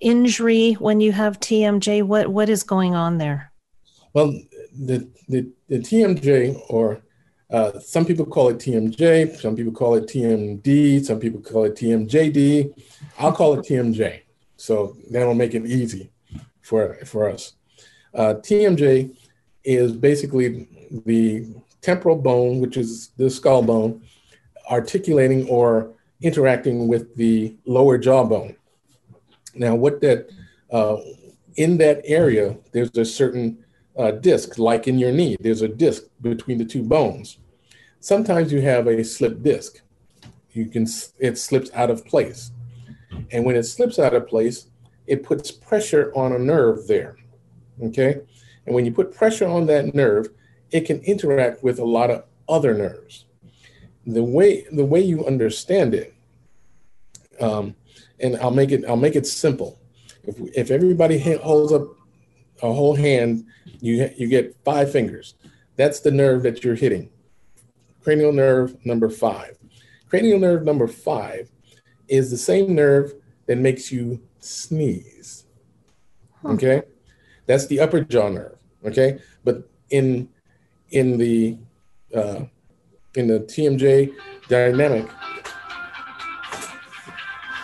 injury 0.00 0.74
when 0.74 1.00
you 1.00 1.12
have 1.12 1.40
TMJ? 1.40 2.02
What 2.02 2.28
What 2.28 2.48
is 2.48 2.62
going 2.62 2.94
on 2.94 3.18
there? 3.18 3.52
Well, 4.12 4.32
the 4.72 5.08
the, 5.28 5.50
the 5.68 5.78
TMJ, 5.78 6.60
or 6.68 7.02
uh, 7.50 7.78
some 7.80 8.04
people 8.04 8.26
call 8.26 8.48
it 8.48 8.58
TMJ, 8.58 9.36
some 9.36 9.56
people 9.56 9.72
call 9.72 9.94
it 9.94 10.06
TMD, 10.06 11.04
some 11.04 11.18
people 11.18 11.40
call 11.40 11.64
it 11.64 11.74
TMJD. 11.74 12.72
I'll 13.18 13.32
call 13.32 13.58
it 13.58 13.66
TMJ. 13.66 14.20
So 14.56 14.96
that'll 15.10 15.34
make 15.34 15.54
it 15.54 15.66
easy 15.66 16.10
for 16.62 16.94
for 17.04 17.28
us. 17.28 17.54
Uh, 18.14 18.34
TMJ 18.34 19.16
is 19.64 19.92
basically 19.92 20.68
the 21.04 21.46
temporal 21.80 22.16
bone, 22.16 22.60
which 22.60 22.76
is 22.76 23.08
the 23.16 23.28
skull 23.28 23.62
bone, 23.62 24.02
articulating 24.70 25.48
or 25.48 25.92
interacting 26.22 26.88
with 26.88 27.14
the 27.16 27.54
lower 27.66 27.98
jawbone. 27.98 28.56
Now, 29.54 29.74
what 29.74 30.00
that 30.00 30.30
uh, 30.70 30.96
in 31.56 31.78
that 31.78 32.02
area, 32.04 32.56
there's 32.72 32.96
a 32.96 33.04
certain 33.04 33.64
uh, 33.96 34.12
disc, 34.12 34.58
like 34.58 34.88
in 34.88 34.98
your 34.98 35.12
knee, 35.12 35.36
there's 35.40 35.62
a 35.62 35.68
disc 35.68 36.04
between 36.20 36.58
the 36.58 36.64
two 36.64 36.82
bones. 36.82 37.38
Sometimes 38.00 38.52
you 38.52 38.60
have 38.60 38.86
a 38.86 39.04
slip 39.04 39.42
disc. 39.42 39.80
You 40.52 40.66
can 40.66 40.86
it 41.18 41.38
slips 41.38 41.70
out 41.74 41.90
of 41.90 42.04
place, 42.04 42.52
and 43.30 43.44
when 43.44 43.56
it 43.56 43.64
slips 43.64 43.98
out 43.98 44.14
of 44.14 44.28
place, 44.28 44.66
it 45.06 45.22
puts 45.22 45.50
pressure 45.50 46.12
on 46.14 46.32
a 46.32 46.38
nerve 46.38 46.86
there. 46.86 47.16
Okay. 47.82 48.20
And 48.66 48.74
when 48.74 48.84
you 48.84 48.92
put 48.92 49.14
pressure 49.14 49.46
on 49.46 49.66
that 49.66 49.94
nerve, 49.94 50.28
it 50.70 50.82
can 50.82 51.00
interact 51.00 51.62
with 51.62 51.78
a 51.78 51.84
lot 51.84 52.10
of 52.10 52.24
other 52.48 52.74
nerves. 52.74 53.26
The 54.06 54.22
way 54.22 54.66
the 54.70 54.84
way 54.84 55.00
you 55.00 55.26
understand 55.26 55.94
it, 55.94 56.14
um, 57.40 57.74
and 58.20 58.36
I'll 58.36 58.50
make 58.50 58.70
it 58.70 58.84
I'll 58.86 58.96
make 58.96 59.16
it 59.16 59.26
simple. 59.26 59.78
If 60.24 60.36
if 60.54 60.70
everybody 60.70 61.18
holds 61.18 61.72
up 61.72 61.88
a 62.62 62.72
whole 62.72 62.94
hand, 62.94 63.46
you 63.80 64.10
you 64.16 64.28
get 64.28 64.56
five 64.64 64.90
fingers. 64.90 65.34
That's 65.76 66.00
the 66.00 66.10
nerve 66.10 66.42
that 66.44 66.64
you're 66.64 66.76
hitting. 66.76 67.10
Cranial 68.02 68.32
nerve 68.32 68.76
number 68.84 69.10
five. 69.10 69.58
Cranial 70.08 70.38
nerve 70.38 70.62
number 70.62 70.86
five 70.86 71.50
is 72.08 72.30
the 72.30 72.36
same 72.36 72.74
nerve 72.74 73.14
that 73.46 73.58
makes 73.58 73.90
you 73.90 74.20
sneeze. 74.40 75.44
Okay, 76.44 76.82
that's 77.46 77.66
the 77.66 77.80
upper 77.80 78.00
jaw 78.00 78.28
nerve. 78.28 78.58
Okay, 78.84 79.18
but 79.44 79.68
in 79.90 80.28
in 80.90 81.18
the 81.18 81.56
uh, 82.14 82.44
in 83.14 83.26
the 83.28 83.40
TMJ 83.40 84.14
dynamic. 84.48 85.08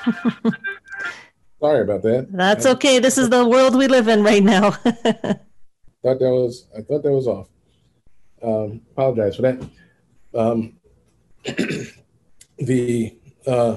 Sorry 1.60 1.82
about 1.82 2.02
that. 2.02 2.28
That's 2.30 2.64
okay. 2.64 2.98
This 2.98 3.18
is 3.18 3.28
the 3.28 3.46
world 3.46 3.76
we 3.76 3.86
live 3.86 4.08
in 4.08 4.22
right 4.22 4.42
now. 4.42 4.70
thought 6.02 6.18
that 6.18 6.30
was 6.30 6.66
I 6.76 6.82
thought 6.82 7.02
that 7.02 7.12
was 7.12 7.26
off. 7.26 7.48
Um, 8.42 8.80
apologize 8.92 9.36
for 9.36 9.42
that. 9.42 9.68
Um, 10.34 10.74
the 12.58 13.16
uh, 13.46 13.76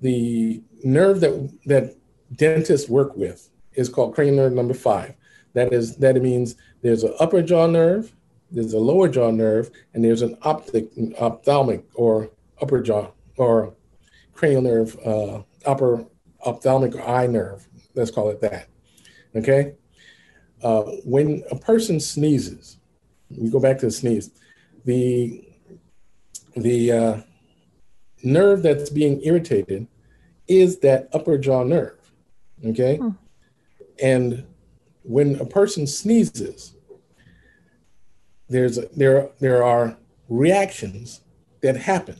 the 0.00 0.62
nerve 0.84 1.20
that 1.20 1.52
that 1.66 1.96
dentists 2.34 2.88
work 2.88 3.16
with 3.16 3.48
is 3.74 3.88
called 3.88 4.14
cranial 4.14 4.36
nerve 4.36 4.52
number 4.52 4.74
five. 4.74 5.14
That 5.54 5.72
is 5.72 5.96
that 5.96 6.16
it 6.16 6.22
means 6.22 6.56
there's 6.82 7.02
an 7.02 7.14
upper 7.18 7.42
jaw 7.42 7.66
nerve, 7.66 8.14
there's 8.50 8.74
a 8.74 8.78
lower 8.78 9.08
jaw 9.08 9.30
nerve, 9.30 9.70
and 9.94 10.04
there's 10.04 10.22
an 10.22 10.36
optic 10.42 10.88
ophthalmic 11.18 11.84
or 11.94 12.30
upper 12.60 12.82
jaw 12.82 13.10
or 13.38 13.74
cranial 14.36 14.62
nerve 14.62 14.96
uh, 15.04 15.42
upper 15.64 16.04
ophthalmic 16.44 16.94
eye 16.96 17.26
nerve. 17.26 17.66
Let's 17.94 18.10
call 18.10 18.30
it 18.30 18.40
that. 18.42 18.68
Okay. 19.34 19.74
Uh, 20.62 20.82
when 21.04 21.42
a 21.50 21.56
person 21.56 22.00
sneezes, 22.00 22.78
we 23.30 23.50
go 23.50 23.60
back 23.60 23.78
to 23.78 23.86
the 23.86 23.92
sneeze. 23.92 24.30
The 24.84 25.44
the 26.54 26.92
uh, 26.92 27.20
nerve 28.22 28.62
that's 28.62 28.90
being 28.90 29.20
irritated 29.22 29.86
is 30.48 30.78
that 30.80 31.08
upper 31.12 31.36
jaw 31.38 31.64
nerve. 31.64 31.98
Okay. 32.64 32.96
Hmm. 32.96 33.10
And 34.02 34.44
when 35.02 35.36
a 35.40 35.46
person 35.46 35.86
sneezes, 35.86 36.74
there's 38.48 38.78
there 38.96 39.30
there 39.40 39.62
are 39.62 39.96
reactions 40.28 41.20
that 41.62 41.76
happen. 41.76 42.16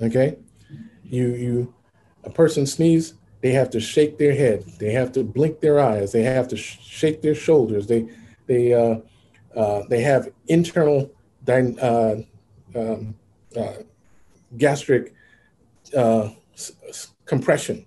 Okay, 0.00 0.38
you 1.08 1.28
you 1.28 1.74
a 2.24 2.30
person 2.30 2.66
sneeze, 2.66 3.14
they 3.40 3.52
have 3.52 3.70
to 3.70 3.80
shake 3.80 4.18
their 4.18 4.34
head, 4.34 4.64
they 4.78 4.92
have 4.92 5.12
to 5.12 5.22
blink 5.22 5.60
their 5.60 5.78
eyes, 5.80 6.12
they 6.12 6.22
have 6.22 6.48
to 6.48 6.56
sh- 6.56 6.78
shake 6.82 7.22
their 7.22 7.34
shoulders, 7.34 7.86
they 7.86 8.08
they 8.46 8.72
uh, 8.72 8.96
uh, 9.54 9.82
they 9.88 10.00
have 10.00 10.28
internal 10.48 11.10
dy- 11.44 11.76
uh, 11.80 12.16
um, 12.74 13.14
uh, 13.56 13.74
gastric 14.56 15.14
uh, 15.96 16.30
s- 16.54 17.12
compression. 17.24 17.86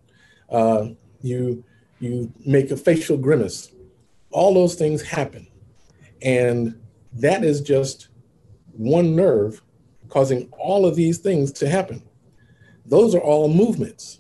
Uh, 0.50 0.90
you 1.22 1.64
you 2.00 2.32
make 2.46 2.72
a 2.72 2.78
facial 2.78 3.18
grimace. 3.18 3.72
All 4.32 4.54
those 4.54 4.76
things 4.76 5.02
happen, 5.02 5.48
and 6.22 6.80
that 7.14 7.44
is 7.44 7.62
just 7.62 8.10
one 8.74 9.16
nerve 9.16 9.62
causing 10.08 10.50
all 10.58 10.86
of 10.86 10.96
these 10.96 11.18
things 11.18 11.52
to 11.52 11.70
happen. 11.70 12.02
Those 12.90 13.16
are 13.16 13.22
all 13.22 13.48
movements. 13.48 14.20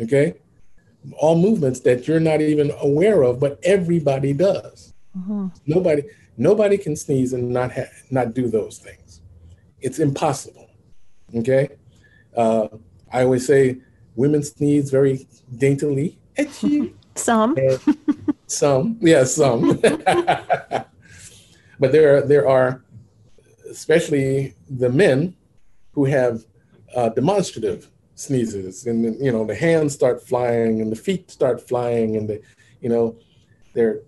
Okay? 0.00 0.34
All 1.18 1.36
movements 1.36 1.80
that 1.80 2.06
you're 2.06 2.20
not 2.20 2.40
even 2.40 2.72
aware 2.80 3.22
of, 3.22 3.40
but 3.40 3.58
everybody 3.64 4.32
does. 4.32 4.94
Mm-hmm. 5.16 5.48
Nobody 5.66 6.04
nobody 6.36 6.78
can 6.78 6.96
sneeze 6.96 7.32
and 7.32 7.50
not 7.50 7.72
ha- 7.72 7.90
not 8.10 8.34
do 8.34 8.48
those 8.48 8.78
things. 8.78 9.20
It's 9.80 9.98
impossible. 9.98 10.70
Okay? 11.34 11.68
Uh, 12.36 12.68
I 13.12 13.24
always 13.24 13.46
say 13.46 13.78
women 14.14 14.42
sneeze 14.42 14.90
very 14.90 15.26
daintily. 15.58 16.18
some. 17.14 17.56
some. 18.46 18.96
Yeah, 19.00 19.24
some. 19.24 19.78
but 19.82 20.86
there 21.80 22.16
are, 22.16 22.22
there 22.22 22.48
are 22.48 22.82
especially 23.70 24.54
the 24.70 24.88
men 24.88 25.34
who 25.92 26.04
have 26.04 26.44
uh, 26.94 27.08
demonstrative 27.10 27.90
sneezes. 28.14 28.86
And 28.86 29.04
you 29.24 29.32
know 29.32 29.44
the 29.44 29.54
hands 29.54 29.94
start 29.94 30.26
flying 30.26 30.80
and 30.80 30.90
the 30.90 30.96
feet 30.96 31.30
start 31.30 31.66
flying 31.66 32.16
and 32.16 32.28
the 32.28 32.40
you 32.80 32.88
know 32.88 33.16
they're 33.74 34.00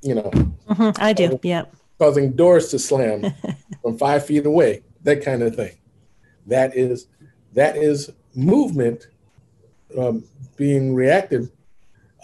you 0.00 0.14
know 0.14 0.30
mm-hmm, 0.32 0.90
i 0.96 1.12
do 1.12 1.38
yeah. 1.42 1.64
causing 1.98 2.32
doors 2.32 2.68
to 2.68 2.78
slam 2.78 3.32
from 3.82 3.98
five 3.98 4.24
feet 4.24 4.46
away 4.46 4.82
that 5.02 5.24
kind 5.24 5.42
of 5.42 5.54
thing. 5.54 5.76
That 6.46 6.76
is 6.76 7.06
that 7.52 7.76
is 7.76 8.10
movement 8.34 9.08
um, 9.98 10.24
being 10.56 10.94
reacted 10.94 11.50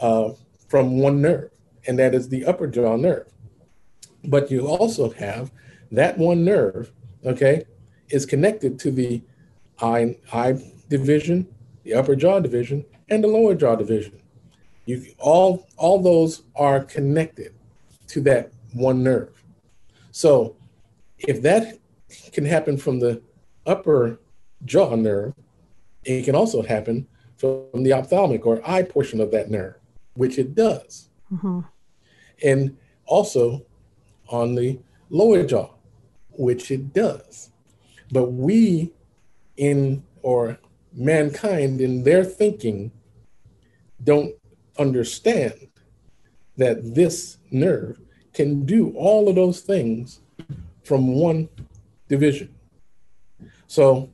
uh, 0.01 0.31
from 0.69 0.99
one 0.99 1.21
nerve 1.21 1.51
and 1.87 1.99
that 1.99 2.15
is 2.15 2.29
the 2.29 2.45
upper 2.45 2.67
jaw 2.67 2.97
nerve. 2.97 3.27
But 4.25 4.51
you 4.51 4.67
also 4.67 5.11
have 5.11 5.51
that 5.93 6.19
one 6.19 6.45
nerve, 6.45 6.93
okay, 7.25 7.65
is 8.11 8.27
connected 8.27 8.79
to 8.81 8.91
the 8.91 9.23
eye, 9.81 10.17
eye 10.33 10.61
division, 10.89 11.47
the 11.85 11.95
upper 11.95 12.17
jaw 12.17 12.41
division, 12.41 12.85
and 13.09 13.23
the 13.23 13.29
lower 13.29 13.55
jaw 13.55 13.77
division. 13.77 14.21
You 14.87 15.05
all 15.19 15.67
all 15.77 16.03
those 16.03 16.43
are 16.57 16.83
connected 16.85 17.55
to 18.09 18.21
that 18.23 18.53
one 18.73 19.03
nerve. 19.03 19.43
So 20.11 20.57
if 21.19 21.43
that 21.43 21.79
can 22.33 22.45
happen 22.45 22.77
from 22.77 23.01
the 23.01 23.23
upper 23.67 24.19
jaw 24.65 24.95
nerve, 24.95 25.35
it 26.05 26.25
can 26.25 26.35
also 26.35 26.63
happen 26.63 27.07
from 27.37 27.83
the 27.85 27.93
ophthalmic 27.93 28.47
or 28.47 28.61
eye 28.69 28.83
portion 28.83 29.21
of 29.21 29.31
that 29.31 29.51
nerve, 29.51 29.77
which 30.15 30.39
it 30.39 30.55
does. 30.55 31.09
Mm-hmm. 31.33 31.61
And 32.43 32.77
also 33.07 33.67
on 34.29 34.55
the 34.55 34.79
lower 35.11 35.45
jaw, 35.45 35.75
which 36.31 36.71
it 36.71 36.93
does. 36.93 37.51
But 38.11 38.33
we, 38.33 38.93
in 39.59 40.03
or 40.23 40.59
mankind, 40.95 41.81
in 41.81 42.03
their 42.03 42.25
thinking, 42.25 42.91
don't 44.03 44.35
understand 44.79 45.69
that 46.57 46.95
this 46.95 47.39
nerve 47.51 48.01
can 48.33 48.65
do 48.65 48.93
all 48.97 49.29
of 49.29 49.35
those 49.35 49.61
things 49.61 50.21
from 50.85 51.15
one 51.15 51.49
division. 52.09 52.55
So 53.67 54.11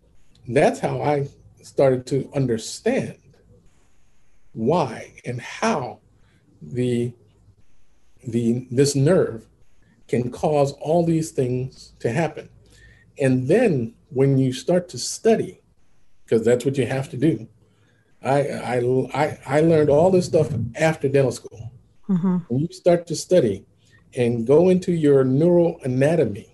that's 0.48 0.80
how 0.80 1.00
I 1.00 1.28
started 1.62 2.06
to 2.06 2.30
understand 2.34 3.18
why 4.52 5.14
and 5.24 5.40
how 5.40 6.00
the 6.62 7.12
the 8.26 8.66
this 8.70 8.94
nerve 8.94 9.46
can 10.08 10.30
cause 10.30 10.72
all 10.72 11.04
these 11.04 11.30
things 11.30 11.92
to 11.98 12.10
happen. 12.10 12.48
And 13.18 13.48
then 13.48 13.94
when 14.14 14.38
you 14.38 14.52
start 14.52 14.88
to 14.90 14.98
study, 14.98 15.60
because 16.24 16.44
that's 16.44 16.64
what 16.64 16.78
you 16.78 16.86
have 16.86 17.10
to 17.10 17.16
do. 17.16 17.46
I, 18.22 18.38
I, 18.48 18.76
I, 19.12 19.38
I 19.46 19.60
learned 19.60 19.90
all 19.90 20.10
this 20.10 20.26
stuff 20.26 20.48
after 20.76 21.08
dental 21.08 21.32
school. 21.32 21.72
Mm-hmm. 22.08 22.36
When 22.48 22.60
you 22.60 22.72
start 22.72 23.06
to 23.08 23.16
study 23.16 23.66
and 24.16 24.46
go 24.46 24.70
into 24.70 24.92
your 24.92 25.24
neuroanatomy, 25.24 26.48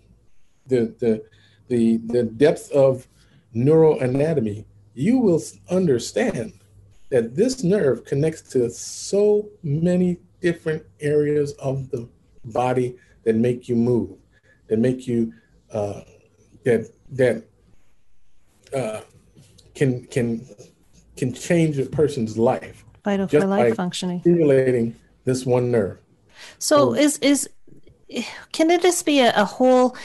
the, 0.66 0.94
the, 0.99 1.23
the, 1.68 1.99
the 2.07 2.25
depth 2.25 2.70
of 2.73 3.07
neural 3.53 4.01
anatomy, 4.01 4.66
you 4.94 5.18
will 5.18 5.42
understand 5.70 6.53
that 7.11 7.37
this 7.37 7.62
nerve 7.62 8.05
connects 8.05 8.42
to 8.42 8.70
so 8.70 9.49
many 9.62 10.18
different 10.40 10.83
areas 11.01 11.53
of 11.55 11.90
the 11.90 12.09
body 12.44 12.96
that 13.25 13.37
make 13.37 13.68
you 13.68 13.77
move, 13.77 14.16
that 14.68 14.79
make 14.79 15.07
you 15.07 15.33
uh, 15.73 16.01
that 16.64 16.90
that 17.11 17.44
uh, 18.74 19.00
can 19.74 20.04
can 20.06 20.46
can 21.16 21.33
change 21.33 21.78
a 21.78 21.87
person's 21.87 22.38
life. 22.38 22.85
Vital 23.04 23.28
for 23.28 23.46
life 23.46 23.76
functioning. 23.76 24.20
Stimulating 24.20 24.96
this 25.24 25.46
one 25.46 25.70
nerve. 25.70 25.98
So, 26.59 26.94
so 26.94 26.94
is 26.94 27.18
is 27.18 27.48
can 28.52 28.70
it 28.70 28.83
just 28.83 29.04
be 29.06 29.20
a, 29.20 29.33
a 29.35 29.44
whole 29.44 29.96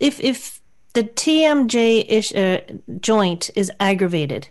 if 0.00 0.20
if 0.20 0.60
the 0.92 1.04
TMJ 1.04 2.06
ish, 2.08 2.34
uh, 2.34 2.60
joint 3.00 3.50
is 3.54 3.70
aggravated? 3.80 4.48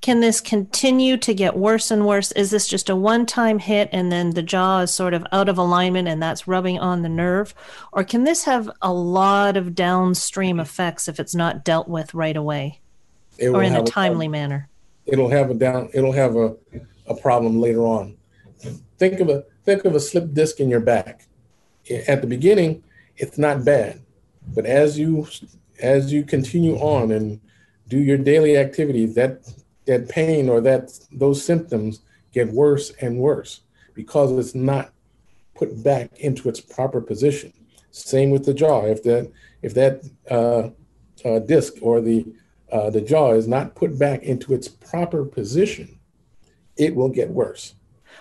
Can 0.00 0.20
this 0.20 0.40
continue 0.40 1.16
to 1.16 1.32
get 1.32 1.56
worse 1.56 1.90
and 1.90 2.06
worse? 2.06 2.30
Is 2.32 2.50
this 2.50 2.68
just 2.68 2.90
a 2.90 2.96
one 2.96 3.24
time 3.24 3.58
hit 3.58 3.88
and 3.90 4.12
then 4.12 4.30
the 4.30 4.42
jaw 4.42 4.80
is 4.80 4.90
sort 4.90 5.14
of 5.14 5.26
out 5.32 5.48
of 5.48 5.56
alignment 5.56 6.08
and 6.08 6.22
that's 6.22 6.46
rubbing 6.46 6.78
on 6.78 7.00
the 7.00 7.08
nerve? 7.08 7.54
Or 7.90 8.04
can 8.04 8.24
this 8.24 8.44
have 8.44 8.70
a 8.82 8.92
lot 8.92 9.56
of 9.56 9.74
downstream 9.74 10.60
effects 10.60 11.08
if 11.08 11.18
it's 11.18 11.34
not 11.34 11.64
dealt 11.64 11.88
with 11.88 12.12
right 12.12 12.36
away 12.36 12.80
or 13.42 13.62
in 13.62 13.74
a 13.74 13.82
timely 13.82 14.26
a, 14.26 14.30
manner? 14.30 14.68
It'll 15.06 15.30
have 15.30 15.50
a 15.50 15.54
down 15.54 15.90
it'll 15.92 16.12
have 16.12 16.36
a, 16.36 16.56
a 17.06 17.14
problem 17.14 17.60
later 17.60 17.86
on. 17.86 18.16
Think 18.98 19.20
of 19.20 19.28
a 19.28 19.44
think 19.64 19.84
of 19.84 19.94
a 19.94 20.00
slip 20.00 20.32
disc 20.32 20.60
in 20.60 20.68
your 20.68 20.80
back. 20.80 21.26
At 22.08 22.20
the 22.22 22.26
beginning, 22.26 22.82
it's 23.16 23.38
not 23.38 23.64
bad. 23.64 24.00
But 24.54 24.66
as 24.66 24.98
you 24.98 25.26
as 25.80 26.12
you 26.12 26.24
continue 26.24 26.76
on 26.76 27.10
and 27.10 27.40
do 27.88 27.98
your 27.98 28.18
daily 28.18 28.56
activities, 28.56 29.14
that 29.14 29.46
that 29.86 30.08
pain 30.08 30.48
or 30.48 30.60
that 30.62 30.98
those 31.12 31.44
symptoms 31.44 32.00
get 32.32 32.52
worse 32.52 32.90
and 33.00 33.18
worse 33.18 33.60
because 33.94 34.32
it's 34.32 34.54
not 34.54 34.92
put 35.54 35.82
back 35.84 36.10
into 36.18 36.48
its 36.48 36.60
proper 36.60 37.00
position. 37.00 37.52
Same 37.90 38.30
with 38.30 38.44
the 38.44 38.54
jaw. 38.54 38.86
If 38.86 39.02
that 39.04 39.30
if 39.62 39.74
that 39.74 40.02
uh, 40.30 40.70
uh, 41.26 41.38
disc 41.40 41.74
or 41.80 42.00
the 42.00 42.26
uh, 42.74 42.90
the 42.90 43.00
jaw 43.00 43.32
is 43.32 43.48
not 43.48 43.74
put 43.74 43.98
back 43.98 44.22
into 44.22 44.52
its 44.52 44.68
proper 44.68 45.24
position, 45.24 45.98
it 46.76 46.94
will 46.94 47.08
get 47.08 47.30
worse. 47.30 47.74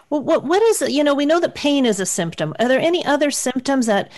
Well, 0.09 0.23
what 0.23 0.45
what 0.45 0.61
is 0.61 0.81
it? 0.81 0.91
You 0.91 1.03
know, 1.03 1.13
we 1.13 1.25
know 1.25 1.41
that 1.41 1.55
pain 1.55 1.85
is 1.85 1.99
a 1.99 2.05
symptom. 2.05 2.53
Are 2.59 2.69
there 2.69 2.79
any 2.79 3.05
other 3.05 3.31
symptoms 3.31 3.87
that 3.87 4.11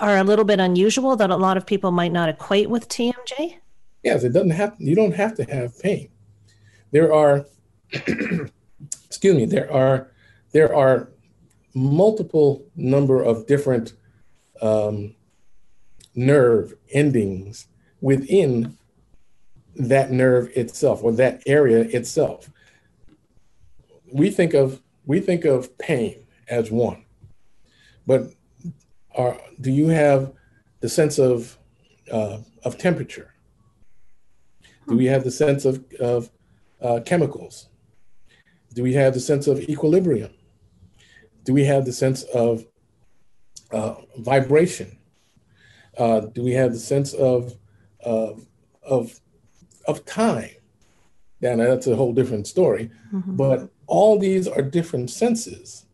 are 0.00 0.16
a 0.16 0.24
little 0.24 0.44
bit 0.44 0.58
unusual 0.58 1.14
that 1.16 1.30
a 1.30 1.36
lot 1.36 1.56
of 1.56 1.64
people 1.66 1.92
might 1.92 2.12
not 2.12 2.28
equate 2.28 2.68
with 2.68 2.88
TMJ? 2.88 3.58
Yes, 4.02 4.24
it 4.24 4.32
doesn't 4.32 4.50
have. 4.50 4.74
You 4.78 4.96
don't 4.96 5.14
have 5.14 5.34
to 5.36 5.44
have 5.44 5.78
pain 5.78 6.08
there 6.90 7.12
are 7.12 7.46
excuse 9.06 9.36
me 9.36 9.44
there 9.44 9.72
are 9.72 10.10
there 10.52 10.74
are 10.74 11.10
multiple 11.74 12.64
number 12.76 13.22
of 13.22 13.46
different 13.46 13.92
um, 14.62 15.14
nerve 16.14 16.74
endings 16.92 17.68
within 18.00 18.76
that 19.78 20.10
nerve 20.10 20.50
itself 20.56 21.02
or 21.02 21.12
that 21.12 21.42
area 21.46 21.80
itself 21.80 22.50
we 24.12 24.30
think 24.30 24.54
of 24.54 24.80
we 25.06 25.20
think 25.20 25.44
of 25.44 25.76
pain 25.78 26.26
as 26.48 26.70
one, 26.70 27.04
but 28.06 28.30
are, 29.14 29.40
do 29.60 29.70
you 29.70 29.88
have 29.88 30.32
the 30.80 30.88
sense 30.88 31.18
of 31.18 31.58
uh, 32.10 32.38
of 32.64 32.78
temperature? 32.78 33.34
Do 34.88 34.96
we 34.96 35.06
have 35.06 35.24
the 35.24 35.30
sense 35.30 35.64
of, 35.66 35.84
of 36.00 36.30
uh, 36.80 37.00
chemicals? 37.04 37.68
Do 38.72 38.82
we 38.82 38.94
have 38.94 39.12
the 39.12 39.20
sense 39.20 39.46
of 39.46 39.60
equilibrium? 39.60 40.30
Do 41.44 41.52
we 41.52 41.64
have 41.64 41.84
the 41.84 41.92
sense 41.92 42.22
of 42.22 42.64
uh, 43.70 43.96
vibration? 44.18 44.98
Uh, 45.98 46.20
do 46.20 46.42
we 46.42 46.52
have 46.52 46.72
the 46.72 46.78
sense 46.78 47.12
of, 47.12 47.54
of, 48.00 48.46
of, 48.82 49.20
of 49.88 50.04
time? 50.04 50.50
Now 51.40 51.56
that's 51.56 51.86
a 51.86 51.96
whole 51.96 52.12
different 52.12 52.46
story. 52.46 52.90
Mm-hmm. 53.12 53.36
But 53.36 53.70
all 53.86 54.18
these 54.18 54.46
are 54.46 54.62
different 54.62 55.10
senses 55.10 55.86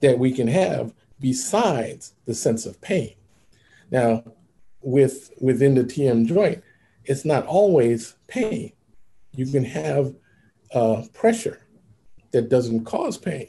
that 0.00 0.18
we 0.18 0.32
can 0.32 0.48
have 0.48 0.94
besides 1.20 2.14
the 2.24 2.34
sense 2.34 2.66
of 2.66 2.80
pain. 2.80 3.14
Now, 3.90 4.24
with 4.82 5.30
within 5.40 5.74
the 5.74 5.84
TM 5.84 6.26
joint, 6.26 6.62
it's 7.04 7.24
not 7.24 7.46
always 7.46 8.14
pain. 8.26 8.72
You 9.32 9.46
can 9.46 9.64
have 9.64 10.14
uh, 10.74 11.04
pressure 11.12 11.60
that 12.32 12.48
doesn't 12.48 12.84
cause 12.84 13.16
pain, 13.16 13.48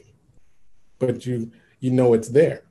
but 0.98 1.26
you 1.26 1.50
you 1.80 1.90
know 1.90 2.14
it's 2.14 2.28
there. 2.28 2.62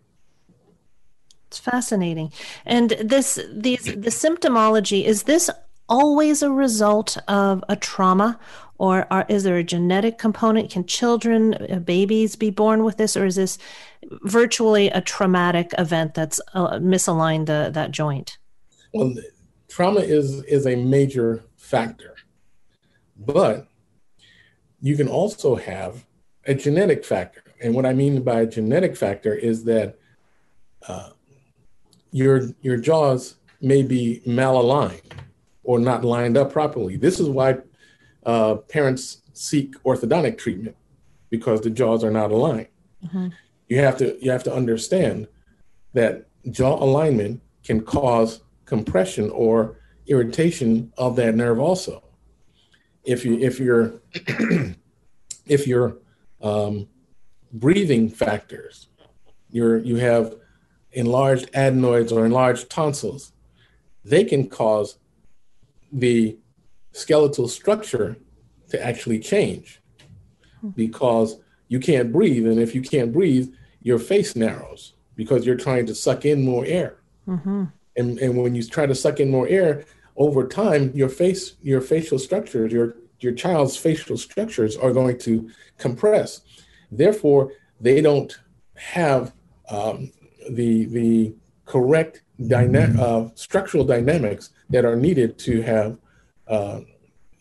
It's 1.48 1.60
fascinating. 1.60 2.32
And 2.66 2.92
this 2.92 3.40
these 3.52 3.84
the 3.84 4.10
symptomology 4.10 5.04
is 5.04 5.24
this 5.24 5.50
always 5.90 6.42
a 6.42 6.52
result 6.52 7.18
of 7.28 7.64
a 7.70 7.76
trauma 7.76 8.40
or 8.78 9.08
are, 9.12 9.26
is 9.30 9.44
there 9.44 9.58
a 9.58 9.64
genetic 9.64 10.18
component? 10.18 10.70
Can 10.70 10.86
children 10.86 11.54
uh, 11.54 11.80
babies 11.80 12.36
be 12.36 12.50
born 12.50 12.84
with 12.84 12.98
this 12.98 13.16
or 13.16 13.26
is 13.26 13.36
this 13.36 13.58
virtually 14.24 14.90
a 14.90 15.02
traumatic 15.02 15.72
event 15.78 16.14
that's 16.14 16.42
uh, 16.54 16.80
misaligned 16.80 17.46
the, 17.46 17.70
that 17.74 17.92
joint? 17.92 18.38
Well 18.94 19.14
trauma 19.70 20.02
is 20.02 20.44
is 20.44 20.68
a 20.68 20.76
major 20.76 21.44
factor 21.58 22.16
but 23.18 23.68
you 24.82 24.96
can 24.96 25.08
also 25.08 25.56
have 25.56 26.06
a 26.46 26.54
genetic 26.54 27.06
factor. 27.06 27.44
And 27.62 27.74
what 27.74 27.86
i 27.86 27.94
mean 27.94 28.22
by 28.24 28.42
a 28.42 28.46
genetic 28.46 28.96
factor 28.98 29.34
is 29.34 29.64
that 29.64 29.98
uh, 30.88 31.12
your 32.12 32.50
your 32.62 32.78
jaws 32.78 33.36
may 33.62 33.82
be 33.82 34.22
malaligned 34.28 35.12
or 35.64 35.80
not 35.80 36.04
lined 36.04 36.38
up 36.38 36.52
properly. 36.52 36.98
This 36.98 37.20
is 37.20 37.30
why 37.30 37.58
uh, 38.26 38.56
parents 38.56 39.22
seek 39.34 39.82
orthodontic 39.84 40.38
treatment 40.38 40.76
because 41.30 41.62
the 41.62 41.70
jaws 41.70 42.04
are 42.04 42.12
not 42.12 42.32
aligned. 42.32 42.68
Mm-hmm. 43.04 43.30
You 43.68 43.80
have 43.80 43.98
to 43.98 44.18
you 44.24 44.32
have 44.32 44.44
to 44.44 44.54
understand 44.54 45.28
that 45.94 46.28
jaw 46.52 46.84
alignment 46.84 47.42
can 47.64 47.82
cause 47.82 48.42
compression 48.66 49.30
or 49.32 49.80
irritation 50.08 50.92
of 50.98 51.16
that 51.16 51.36
nerve 51.36 51.60
also. 51.60 52.04
If 53.04 53.26
you 53.26 53.40
if 53.40 53.60
you're 53.60 53.94
if 55.46 55.68
your 55.68 55.98
um, 56.42 56.88
breathing 57.52 58.10
factors, 58.10 58.88
you're 59.50 59.78
you 59.80 59.96
have 59.98 60.36
enlarged 60.92 61.50
adenoids 61.54 62.12
or 62.12 62.26
enlarged 62.26 62.70
tonsils, 62.70 63.32
they 64.06 64.24
can 64.24 64.48
cause 64.50 64.98
the 65.94 66.38
skeletal 66.92 67.48
structure 67.48 68.18
to 68.70 68.84
actually 68.84 69.20
change 69.20 69.82
because 70.76 71.40
you 71.68 71.80
can't 71.80 72.12
breathe. 72.12 72.48
And 72.48 72.60
if 72.60 72.74
you 72.74 72.82
can't 72.82 73.14
breathe, 73.14 73.54
your 73.82 74.00
face 74.00 74.36
narrows 74.36 74.94
because 75.16 75.46
you're 75.46 75.56
trying 75.56 75.86
to 75.86 75.96
suck 75.96 76.26
in 76.26 76.44
more 76.44 76.66
air. 76.66 76.98
Mm-hmm. 77.28 77.66
And, 77.96 78.20
and 78.20 78.38
when 78.38 78.56
you 78.56 78.64
try 78.64 78.86
to 78.86 78.96
suck 78.96 79.20
in 79.20 79.30
more 79.30 79.48
air, 79.48 79.86
over 80.16 80.48
time, 80.48 80.92
your 80.94 81.10
face, 81.10 81.56
your 81.62 81.82
facial 81.82 82.20
structures, 82.20 82.72
your 82.72 82.96
your 83.20 83.34
child's 83.34 83.78
facial 83.78 84.18
structures 84.18 84.76
are 84.76 84.92
going 84.92 85.18
to 85.18 85.50
compress. 85.78 86.42
Therefore, 86.92 87.54
they 87.80 88.02
don't 88.02 88.38
have 88.76 89.34
um, 89.70 90.12
the 90.50 90.86
the 90.86 91.36
correct 91.66 92.23
dyna- 92.48 92.96
uh, 93.00 93.30
structural 93.36 93.84
dynamics 93.84 94.50
that 94.70 94.86
are 94.86 94.96
needed 94.96 95.38
to 95.40 95.62
have 95.62 95.98
uh, 96.48 96.82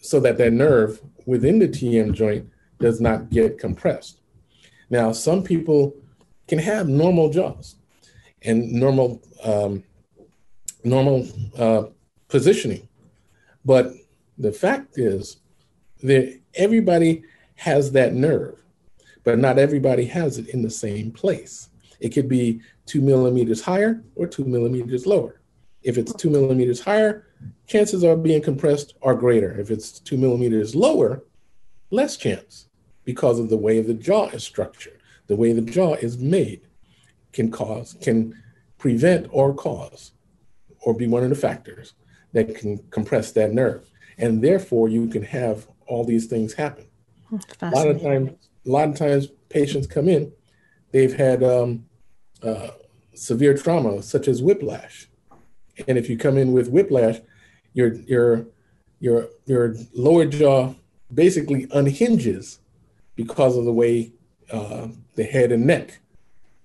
so 0.00 0.20
that 0.20 0.38
that 0.38 0.52
nerve 0.52 1.00
within 1.26 1.58
the 1.58 1.68
TM 1.68 2.12
joint 2.12 2.48
does 2.78 3.00
not 3.00 3.30
get 3.30 3.58
compressed. 3.58 4.20
Now, 4.90 5.12
some 5.12 5.42
people 5.42 5.94
can 6.48 6.58
have 6.58 6.88
normal 6.88 7.30
jaws 7.30 7.76
and 8.42 8.72
normal 8.72 9.22
um, 9.44 9.84
normal 10.84 11.26
uh, 11.56 11.84
positioning, 12.28 12.88
but 13.64 13.92
the 14.36 14.52
fact 14.52 14.98
is 14.98 15.36
that 16.02 16.38
everybody 16.54 17.22
has 17.54 17.92
that 17.92 18.12
nerve, 18.14 18.60
but 19.22 19.38
not 19.38 19.58
everybody 19.58 20.04
has 20.06 20.38
it 20.38 20.48
in 20.48 20.62
the 20.62 20.70
same 20.70 21.12
place. 21.12 21.68
It 22.00 22.10
could 22.10 22.28
be 22.28 22.60
two 22.86 23.00
millimeters 23.00 23.62
higher 23.62 24.02
or 24.16 24.26
two 24.26 24.44
millimeters 24.44 25.06
lower. 25.06 25.40
If 25.82 25.98
it's 25.98 26.12
two 26.14 26.30
millimeters 26.30 26.80
higher, 26.80 27.26
chances 27.66 28.02
of 28.02 28.22
being 28.22 28.42
compressed 28.42 28.94
are 29.02 29.14
greater. 29.14 29.58
If 29.58 29.70
it's 29.70 29.98
two 30.00 30.16
millimeters 30.16 30.74
lower, 30.74 31.24
less 31.90 32.16
chance 32.16 32.68
because 33.04 33.38
of 33.38 33.48
the 33.48 33.56
way 33.56 33.80
the 33.80 33.94
jaw 33.94 34.28
is 34.28 34.44
structured. 34.44 35.00
The 35.26 35.36
way 35.36 35.52
the 35.52 35.62
jaw 35.62 35.94
is 35.94 36.18
made 36.18 36.62
can 37.32 37.50
cause, 37.50 37.96
can 38.00 38.34
prevent 38.78 39.26
or 39.30 39.54
cause, 39.54 40.12
or 40.80 40.94
be 40.94 41.06
one 41.06 41.22
of 41.22 41.30
the 41.30 41.36
factors 41.36 41.94
that 42.32 42.54
can 42.54 42.78
compress 42.90 43.32
that 43.32 43.52
nerve. 43.52 43.88
And 44.18 44.42
therefore, 44.42 44.88
you 44.88 45.08
can 45.08 45.22
have 45.22 45.66
all 45.86 46.04
these 46.04 46.26
things 46.26 46.52
happen. 46.52 46.86
A 47.62 47.70
lot 47.70 47.88
of 47.88 48.02
times, 48.02 48.30
a 48.66 48.70
lot 48.70 48.88
of 48.88 48.96
times, 48.96 49.28
patients 49.48 49.86
come 49.86 50.08
in, 50.08 50.32
they've 50.90 51.14
had 51.14 51.42
um, 51.42 51.86
uh, 52.42 52.68
severe 53.14 53.56
trauma, 53.56 54.02
such 54.02 54.28
as 54.28 54.42
whiplash. 54.42 55.08
And 55.86 55.96
if 55.98 56.08
you 56.08 56.16
come 56.18 56.36
in 56.36 56.52
with 56.52 56.68
whiplash, 56.68 57.20
your 57.72 57.94
your 57.94 58.46
your 59.00 59.28
your 59.46 59.74
lower 59.94 60.26
jaw 60.26 60.74
basically 61.12 61.66
unhinges 61.72 62.58
because 63.16 63.56
of 63.56 63.64
the 63.64 63.72
way 63.72 64.12
uh, 64.50 64.88
the 65.14 65.24
head 65.24 65.52
and 65.52 65.66
neck 65.66 66.00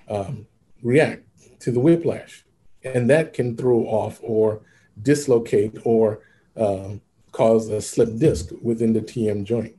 um, 0.10 0.48
react 0.82 1.24
to 1.60 1.72
the 1.72 1.80
whiplash, 1.80 2.44
and 2.84 3.10
that 3.10 3.34
can 3.34 3.56
throw 3.56 3.80
off 3.86 4.20
or 4.22 4.62
dislocate 5.02 5.78
or 5.84 6.20
um, 6.58 7.02
cause 7.32 7.70
a 7.70 7.82
slip 7.82 8.18
disc 8.18 8.50
within 8.62 8.94
the 8.94 9.02
TM 9.02 9.44
joint. 9.44 9.77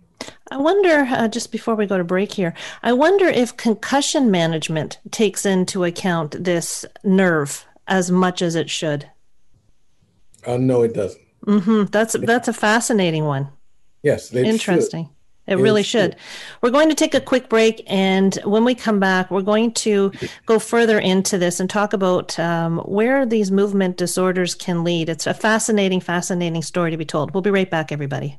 I 0.51 0.57
wonder, 0.57 1.07
uh, 1.11 1.29
just 1.29 1.53
before 1.53 1.75
we 1.75 1.87
go 1.87 1.99
to 1.99 2.05
break 2.05 2.33
here, 2.33 2.55
I 2.83 2.93
wonder 2.93 3.27
if 3.27 3.57
concussion 3.57 4.31
management 4.31 4.99
takes 5.11 5.45
into 5.45 5.85
account 5.85 6.43
this 6.43 6.85
nerve 7.05 7.67
as 7.87 8.11
much 8.11 8.43
as 8.43 8.55
it 8.55 8.71
should. 8.71 9.11
Uh, 10.47 10.57
no, 10.57 10.83
it 10.83 10.95
doesn't. 10.95 11.23
Mm-hmm. 11.47 11.85
That's 11.85 12.15
that's 12.15 12.49
a 12.49 12.53
fascinating 12.53 13.25
one. 13.25 13.49
Yes, 14.03 14.33
interesting. 14.33 15.05
Should. 15.07 15.13
It 15.49 15.57
really 15.57 15.83
should. 15.83 16.15
We're 16.61 16.71
going 16.71 16.91
to 16.91 16.95
take 16.95 17.15
a 17.15 17.23
quick 17.23 17.49
break, 17.49 17.83
and 17.87 18.35
when 18.45 18.67
we 18.67 18.75
come 18.75 19.01
back, 19.01 19.31
we're 19.31 19.41
going 19.41 19.73
to 19.75 20.13
go 20.45 20.59
further 20.59 20.99
into 20.99 21.39
this 21.39 21.59
and 21.59 21.71
talk 21.71 21.95
about 21.95 22.39
um, 22.39 22.81
where 22.81 23.25
these 23.25 23.51
movement 23.51 23.97
disorders 23.97 24.55
can 24.55 24.85
lead. 24.85 25.09
It's 25.09 25.27
a 25.27 25.33
fascinating, 25.33 26.01
fascinating 26.01 26.61
story 26.61 26.91
to 26.91 26.99
be 26.99 27.07
told. 27.07 27.33
We'll 27.33 27.41
be 27.41 27.51
right 27.51 27.71
back, 27.71 27.91
everybody. 27.93 28.39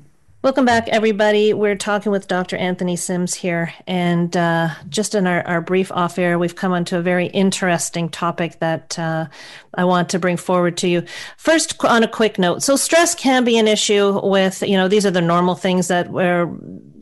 Welcome 0.43 0.65
back, 0.65 0.87
everybody. 0.87 1.53
We're 1.53 1.75
talking 1.75 2.11
with 2.11 2.27
Dr. 2.27 2.57
Anthony 2.57 2.95
Sims 2.95 3.35
here. 3.35 3.75
And 3.85 4.35
uh, 4.35 4.69
just 4.89 5.13
in 5.13 5.27
our, 5.27 5.45
our 5.47 5.61
brief 5.61 5.91
off 5.91 6.17
air, 6.17 6.39
we've 6.39 6.55
come 6.55 6.71
onto 6.71 6.97
a 6.97 7.01
very 7.03 7.27
interesting 7.27 8.09
topic 8.09 8.57
that 8.57 8.97
uh, 8.97 9.27
I 9.75 9.85
want 9.85 10.09
to 10.09 10.19
bring 10.19 10.37
forward 10.37 10.77
to 10.77 10.87
you. 10.87 11.03
First, 11.37 11.85
on 11.85 12.01
a 12.01 12.07
quick 12.07 12.39
note 12.39 12.63
so, 12.63 12.75
stress 12.75 13.13
can 13.13 13.43
be 13.43 13.59
an 13.59 13.67
issue 13.67 14.19
with, 14.23 14.63
you 14.63 14.77
know, 14.77 14.87
these 14.87 15.05
are 15.05 15.11
the 15.11 15.21
normal 15.21 15.53
things 15.53 15.89
that 15.89 16.09
were 16.09 16.51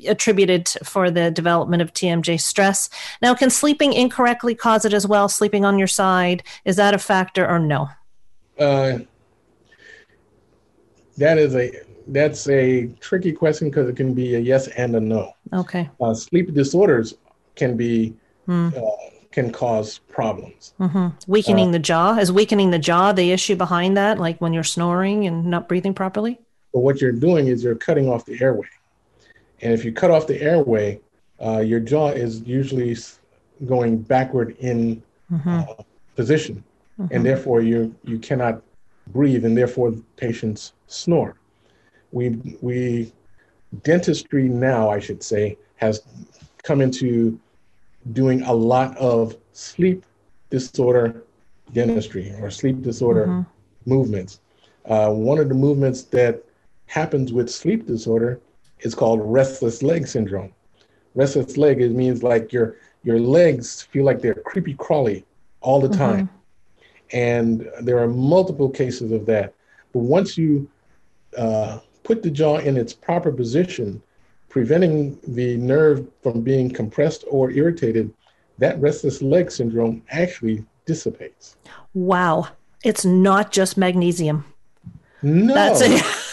attributed 0.05 0.67
for 0.83 1.09
the 1.09 1.31
development 1.31 1.81
of 1.81 1.93
TMJ 1.93 2.41
stress. 2.41 2.89
Now, 3.21 3.35
can 3.35 3.49
sleeping 3.49 3.93
incorrectly 3.93 4.53
cause 4.53 4.83
it 4.83 4.93
as 4.93 5.07
well? 5.07 5.29
Sleeping 5.29 5.63
on 5.63 5.79
your 5.79 5.87
side, 5.87 6.43
is 6.65 6.75
that 6.75 6.93
a 6.93 6.99
factor 6.99 7.49
or 7.49 7.57
no? 7.57 7.87
Uh, 8.57 8.99
that 11.15 11.37
is 11.37 11.55
a 11.55 11.88
that's 12.13 12.47
a 12.49 12.87
tricky 12.99 13.31
question 13.31 13.69
because 13.69 13.87
it 13.89 13.95
can 13.95 14.13
be 14.13 14.35
a 14.35 14.39
yes 14.39 14.67
and 14.69 14.95
a 14.95 14.99
no. 14.99 15.33
Okay. 15.53 15.89
Uh, 16.01 16.13
sleep 16.13 16.53
disorders 16.53 17.15
can 17.55 17.75
be 17.77 18.13
Hmm. 18.45 18.69
uh, 18.75 18.81
can 19.31 19.51
cause 19.51 19.99
problems. 20.07 20.73
hmm 20.79 21.09
Weakening 21.27 21.71
the 21.71 21.77
jaw 21.77 22.17
is 22.17 22.31
weakening 22.31 22.71
the 22.71 22.79
jaw 22.79 23.11
the 23.11 23.31
issue 23.31 23.55
behind 23.55 23.95
that, 23.95 24.17
like 24.17 24.41
when 24.41 24.53
you're 24.53 24.63
snoring 24.63 25.27
and 25.27 25.45
not 25.45 25.67
breathing 25.69 25.93
properly. 25.93 26.39
But 26.73 26.79
what 26.79 26.99
you're 26.99 27.11
doing 27.11 27.47
is 27.47 27.63
you're 27.63 27.75
cutting 27.75 28.09
off 28.09 28.25
the 28.25 28.41
airway, 28.41 28.67
and 29.61 29.71
if 29.73 29.85
you 29.85 29.91
cut 29.91 30.09
off 30.09 30.25
the 30.25 30.41
airway, 30.41 30.99
uh, 31.45 31.59
your 31.59 31.79
jaw 31.79 32.09
is 32.09 32.41
usually 32.41 32.97
going 33.67 33.97
backward 34.01 34.55
in 34.59 35.03
uh, 35.45 35.65
position, 36.15 36.63
and 37.11 37.23
therefore 37.23 37.61
you 37.61 37.93
you 38.03 38.17
cannot 38.17 38.61
breathe, 39.07 39.45
and 39.45 39.55
therefore 39.55 39.93
patients 40.15 40.73
snore. 40.87 41.35
We 42.11 42.57
we 42.61 43.11
dentistry 43.83 44.49
now, 44.49 44.89
I 44.89 44.99
should 44.99 45.23
say, 45.23 45.57
has 45.77 46.01
come 46.63 46.81
into 46.81 47.39
doing 48.13 48.41
a 48.43 48.53
lot 48.53 48.97
of 48.97 49.37
sleep 49.53 50.05
disorder 50.49 51.23
dentistry 51.73 52.33
or 52.41 52.49
sleep 52.49 52.81
disorder 52.81 53.45
movements. 53.85 54.39
Uh, 54.85 55.11
one 55.11 55.37
of 55.39 55.49
the 55.49 55.55
movements 55.55 56.03
that 56.03 56.43
happens 56.87 57.31
with 57.31 57.49
sleep 57.49 57.85
disorder 57.85 58.39
is 58.79 58.95
called 58.95 59.21
restless 59.23 59.83
leg 59.83 60.07
syndrome. 60.07 60.51
Restless 61.15 61.57
leg 61.57 61.81
it 61.81 61.91
means 61.91 62.23
like 62.23 62.51
your 62.51 62.75
your 63.03 63.19
legs 63.19 63.81
feel 63.83 64.05
like 64.05 64.21
they're 64.21 64.33
creepy 64.33 64.73
crawly 64.73 65.25
all 65.61 65.79
the 65.79 65.89
time, 65.89 66.29
and 67.11 67.67
there 67.81 67.99
are 67.99 68.07
multiple 68.07 68.69
cases 68.69 69.11
of 69.11 69.25
that. 69.27 69.53
But 69.93 69.99
once 69.99 70.37
you 70.37 70.67
uh, 71.37 71.79
put 72.09 72.23
the 72.23 72.31
jaw 72.31 72.57
in 72.57 72.75
its 72.75 72.91
proper 72.91 73.31
position, 73.31 74.01
preventing 74.49 75.15
the 75.27 75.55
nerve 75.57 76.07
from 76.23 76.41
being 76.41 76.67
compressed 76.67 77.23
or 77.29 77.51
irritated, 77.51 78.11
that 78.57 78.81
restless 78.81 79.21
leg 79.21 79.51
syndrome 79.51 80.01
actually 80.09 80.65
dissipates. 80.87 81.55
Wow, 81.93 82.47
it's 82.83 83.05
not 83.05 83.51
just 83.51 83.77
magnesium. 83.77 84.43
No, 85.21 85.53
That's 85.53 85.81
it. 85.81 86.03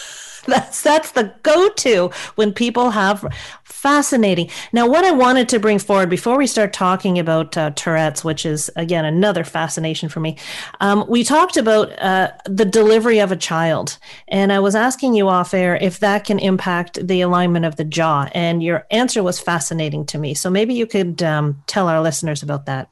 That's 0.86 1.10
the 1.10 1.34
go-to 1.42 2.10
when 2.36 2.52
people 2.52 2.90
have 2.90 3.26
fascinating. 3.64 4.48
Now, 4.72 4.88
what 4.88 5.04
I 5.04 5.10
wanted 5.10 5.48
to 5.48 5.58
bring 5.58 5.80
forward 5.80 6.08
before 6.08 6.38
we 6.38 6.46
start 6.46 6.72
talking 6.72 7.18
about 7.18 7.56
uh, 7.56 7.70
Tourette's, 7.70 8.22
which 8.22 8.46
is 8.46 8.70
again 8.76 9.04
another 9.04 9.42
fascination 9.42 10.08
for 10.08 10.20
me, 10.20 10.38
um, 10.80 11.04
we 11.08 11.24
talked 11.24 11.56
about 11.56 11.86
uh, 12.00 12.30
the 12.44 12.64
delivery 12.64 13.18
of 13.18 13.32
a 13.32 13.36
child, 13.36 13.98
and 14.28 14.52
I 14.52 14.60
was 14.60 14.76
asking 14.76 15.14
you 15.14 15.28
off 15.28 15.52
air 15.54 15.76
if 15.76 15.98
that 15.98 16.24
can 16.24 16.38
impact 16.38 17.04
the 17.04 17.20
alignment 17.20 17.64
of 17.64 17.74
the 17.74 17.84
jaw, 17.84 18.28
and 18.32 18.62
your 18.62 18.86
answer 18.92 19.24
was 19.24 19.40
fascinating 19.40 20.06
to 20.06 20.18
me. 20.18 20.34
So 20.34 20.50
maybe 20.50 20.72
you 20.72 20.86
could 20.86 21.20
um, 21.22 21.62
tell 21.66 21.88
our 21.88 22.00
listeners 22.00 22.44
about 22.44 22.66
that. 22.66 22.88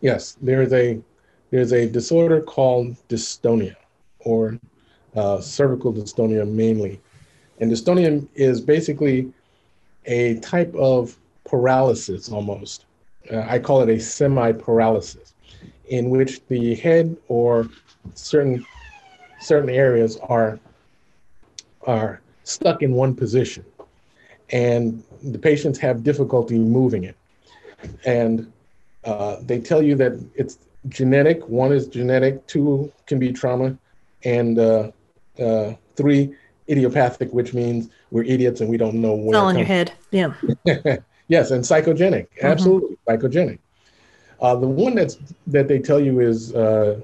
Yes, 0.00 0.36
there's 0.40 0.72
a 0.72 1.00
there's 1.50 1.72
a 1.72 1.88
disorder 1.88 2.40
called 2.40 2.96
dystonia, 3.08 3.74
or 4.20 4.58
uh, 5.16 5.40
cervical 5.40 5.92
dystonia 5.92 6.48
mainly, 6.48 7.00
and 7.60 7.70
dystonia 7.70 8.26
is 8.34 8.60
basically 8.60 9.32
a 10.06 10.38
type 10.40 10.74
of 10.74 11.16
paralysis 11.44 12.30
almost. 12.30 12.84
Uh, 13.30 13.44
I 13.48 13.58
call 13.58 13.82
it 13.82 13.88
a 13.88 14.00
semi-paralysis, 14.00 15.34
in 15.88 16.10
which 16.10 16.44
the 16.46 16.74
head 16.76 17.16
or 17.28 17.68
certain 18.14 18.64
certain 19.40 19.70
areas 19.70 20.18
are 20.28 20.58
are 21.86 22.20
stuck 22.44 22.82
in 22.82 22.92
one 22.92 23.14
position, 23.14 23.64
and 24.50 25.02
the 25.22 25.38
patients 25.38 25.78
have 25.78 26.02
difficulty 26.02 26.58
moving 26.58 27.04
it, 27.04 27.16
and 28.04 28.50
uh, 29.04 29.36
they 29.42 29.60
tell 29.60 29.82
you 29.82 29.94
that 29.96 30.12
it's 30.34 30.58
genetic. 30.88 31.46
One 31.48 31.72
is 31.72 31.86
genetic, 31.86 32.46
two 32.46 32.92
can 33.06 33.18
be 33.18 33.32
trauma, 33.32 33.76
and 34.24 34.58
uh, 34.58 34.90
uh, 35.38 35.74
three 35.96 36.34
idiopathic, 36.68 37.32
which 37.32 37.54
means 37.54 37.88
we're 38.10 38.24
idiots 38.24 38.60
and 38.60 38.68
we 38.68 38.76
don't 38.76 38.94
know 38.94 39.14
where. 39.14 39.28
It's 39.28 39.36
all 39.36 39.48
in 39.48 39.58
your 39.58 39.66
head. 39.66 39.92
Yeah. 40.10 40.34
yes, 41.28 41.50
and 41.50 41.64
psychogenic, 41.64 42.28
absolutely 42.42 42.96
psychogenic. 43.08 43.58
Uh, 44.40 44.54
the 44.54 44.68
one 44.68 44.94
that's 44.94 45.18
that 45.46 45.68
they 45.68 45.78
tell 45.78 46.00
you 46.00 46.20
is 46.20 46.54
uh, 46.54 47.00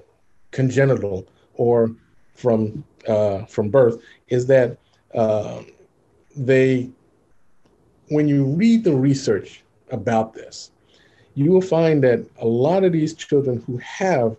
congenital 0.53 1.27
or 1.55 1.91
from 2.35 2.85
uh, 3.09 3.45
from 3.47 3.69
birth 3.69 4.01
is 4.29 4.47
that 4.47 4.79
uh, 5.15 5.63
they, 6.37 6.91
when 8.09 8.29
you 8.29 8.45
read 8.45 8.85
the 8.85 8.95
research 8.95 9.63
about 9.91 10.35
this, 10.35 10.71
you 11.35 11.51
will 11.51 11.61
find 11.61 12.03
that 12.03 12.25
a 12.41 12.47
lot 12.47 12.85
of 12.85 12.93
these 12.93 13.15
children 13.15 13.63
who 13.67 13.77
have 13.79 14.37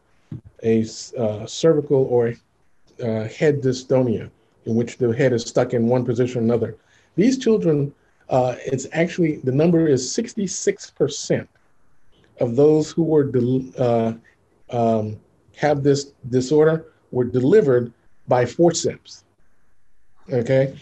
a 0.63 0.85
uh, 1.17 1.45
cervical 1.45 2.03
or 2.05 2.33
uh, 3.03 3.23
head 3.25 3.61
dystonia, 3.61 4.29
in 4.65 4.75
which 4.75 4.97
the 4.97 5.11
head 5.11 5.33
is 5.33 5.43
stuck 5.43 5.73
in 5.73 5.87
one 5.87 6.03
position 6.05 6.41
or 6.41 6.43
another, 6.43 6.75
these 7.15 7.37
children, 7.37 7.93
uh, 8.29 8.55
it's 8.65 8.87
actually 8.91 9.37
the 9.37 9.51
number 9.51 9.87
is 9.87 10.05
66% 10.11 11.47
of 12.41 12.55
those 12.55 12.91
who 12.91 13.03
were 13.03 13.31
uh, 13.77 14.13
um, 14.71 15.17
have 15.55 15.83
this 15.83 16.11
disorder 16.29 16.87
were 17.11 17.23
delivered 17.23 17.93
by 18.27 18.45
forceps. 18.45 19.23
Okay. 20.31 20.75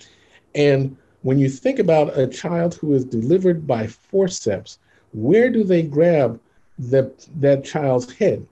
And 0.56 0.96
when 1.22 1.38
you 1.38 1.50
think 1.50 1.80
about 1.80 2.18
a 2.18 2.26
child 2.28 2.76
who 2.76 2.94
is 2.94 3.06
delivered 3.06 3.68
by 3.68 3.88
forceps, 3.88 4.80
where 5.12 5.50
do 5.50 5.64
they 5.64 5.84
grab 5.84 6.40
the, 6.80 7.14
that 7.40 7.64
child's 7.64 8.12
head? 8.14 8.48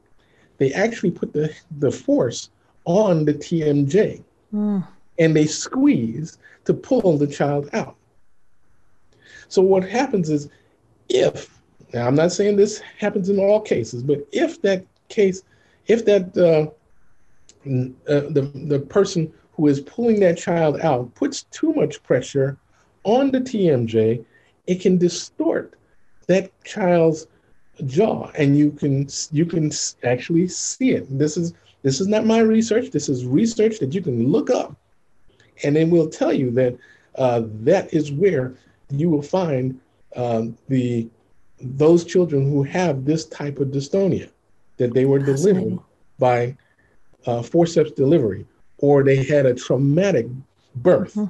They 0.58 0.74
actually 0.74 1.12
put 1.12 1.34
the, 1.34 1.56
the 1.80 1.92
force 1.92 2.50
on 2.86 3.26
the 3.26 3.34
TMJ 3.34 4.24
Mm. 4.54 4.86
And 5.22 5.36
they 5.36 5.46
squeeze 5.46 6.40
to 6.66 6.74
pull 6.74 7.18
the 7.18 7.28
child 7.28 7.70
out. 7.74 7.96
So 9.50 9.62
what 9.62 9.84
happens 9.88 10.30
is 10.30 10.50
if 11.10 11.62
now 11.94 12.08
I'm 12.08 12.16
not 12.16 12.32
saying 12.32 12.56
this 12.56 12.82
happens 12.98 13.30
in 13.30 13.38
all 13.38 13.62
cases, 13.62 14.02
but 14.02 14.28
if 14.32 14.62
that 14.64 14.84
case, 15.10 15.44
if 15.86 16.06
that 16.06 16.36
uh, 16.36 16.72
uh, 18.10 18.30
the 18.32 18.50
the 18.66 18.80
person 18.80 19.32
who 19.54 19.68
is 19.68 19.82
pulling 19.82 20.20
that 20.22 20.38
child 20.38 20.80
out 20.82 21.14
puts 21.14 21.44
too 21.44 21.74
much 21.74 22.02
pressure 22.02 22.58
on 23.04 23.30
the 23.30 23.42
TMJ, 23.42 24.26
it 24.66 24.82
can 24.82 24.98
distort 24.98 25.76
that 26.28 26.50
child's 26.64 27.28
jaw, 27.86 28.32
and 28.38 28.58
you 28.58 28.72
can 28.72 29.08
you 29.32 29.46
can 29.46 29.72
actually 30.04 30.48
see 30.48 30.92
it. 30.92 31.06
This 31.20 31.38
is 31.38 31.54
this 31.84 32.02
is 32.02 32.08
not 32.08 32.26
my 32.26 32.40
research. 32.40 32.90
This 32.90 33.08
is 33.10 33.26
research 33.26 33.78
that 33.80 33.94
you 33.94 34.02
can 34.02 34.32
look 34.32 34.50
up, 34.50 34.76
and 35.64 35.78
it 35.78 35.90
will 35.90 36.10
tell 36.10 36.34
you 36.34 36.52
that 36.52 36.78
uh, 37.16 37.44
that 37.62 37.94
is 37.94 38.12
where 38.12 38.54
you 38.90 39.10
will 39.10 39.22
find 39.22 39.80
um, 40.16 40.58
the 40.68 41.08
those 41.60 42.04
children 42.06 42.50
who 42.50 42.64
have 42.64 43.06
this 43.06 43.26
type 43.26 43.60
of 43.60 43.68
dystonia 43.70 44.30
that 44.78 44.94
they 44.94 45.06
were 45.06 45.20
delivered 45.20 45.78
by 46.18 46.56
uh, 47.28 47.42
forceps 47.44 47.92
delivery, 47.92 48.46
or 48.80 49.04
they 49.04 49.24
had 49.24 49.46
a 49.46 49.54
traumatic 49.54 50.26
birth 50.76 51.14
Mhm. 51.16 51.30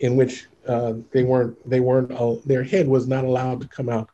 in 0.00 0.16
which 0.16 0.46
uh, 0.66 0.94
they 1.12 1.22
weren't 1.24 1.54
they 1.68 1.80
weren't 1.80 2.10
uh, 2.12 2.36
their 2.46 2.62
head 2.62 2.88
was 2.88 3.06
not 3.06 3.24
allowed 3.24 3.60
to 3.60 3.68
come 3.68 3.88
out 3.88 4.08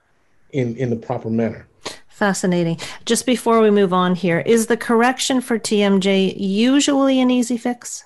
in 0.53 0.77
in 0.77 0.91
the 0.91 0.97
proper 0.97 1.31
manner. 1.31 1.67
Fascinating. 2.09 2.79
Just 3.05 3.25
before 3.27 3.61
we 3.61 3.71
move 3.71 3.93
on 3.93 4.15
here, 4.15 4.41
is 4.41 4.67
the 4.67 4.77
correction 4.77 5.41
for 5.41 5.59
TMJ 5.59 6.35
usually 6.39 7.21
an 7.21 7.31
easy 7.31 7.57
fix? 7.57 8.05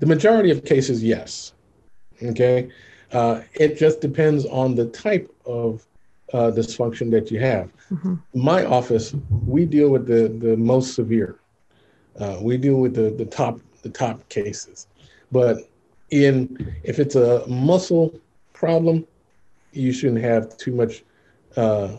The 0.00 0.06
majority 0.06 0.50
of 0.50 0.64
cases, 0.64 1.04
yes. 1.04 1.52
Okay. 2.22 2.70
Uh, 3.12 3.42
it 3.54 3.76
just 3.76 4.00
depends 4.00 4.46
on 4.46 4.74
the 4.74 4.86
type 4.86 5.30
of 5.44 5.86
uh, 6.32 6.50
dysfunction 6.50 7.10
that 7.10 7.30
you 7.30 7.38
have. 7.40 7.70
Mhm. 7.90 8.22
My 8.34 8.64
office, 8.64 9.14
we 9.46 9.66
deal 9.66 9.90
with 9.90 10.06
the, 10.06 10.28
the 10.28 10.56
most 10.56 10.94
severe. 10.94 11.40
Uh, 12.18 12.38
we 12.40 12.56
deal 12.56 12.76
with 12.76 12.94
the, 12.94 13.10
the 13.10 13.24
top 13.26 13.60
the 13.82 13.88
top 13.88 14.28
cases. 14.28 14.88
But 15.32 15.68
in 16.10 16.34
if 16.82 16.98
it's 16.98 17.14
a 17.14 17.46
muscle 17.46 18.18
problem, 18.52 19.06
you 19.72 19.92
shouldn't 19.92 20.22
have 20.22 20.56
too 20.56 20.72
much 20.72 21.04
uh, 21.56 21.96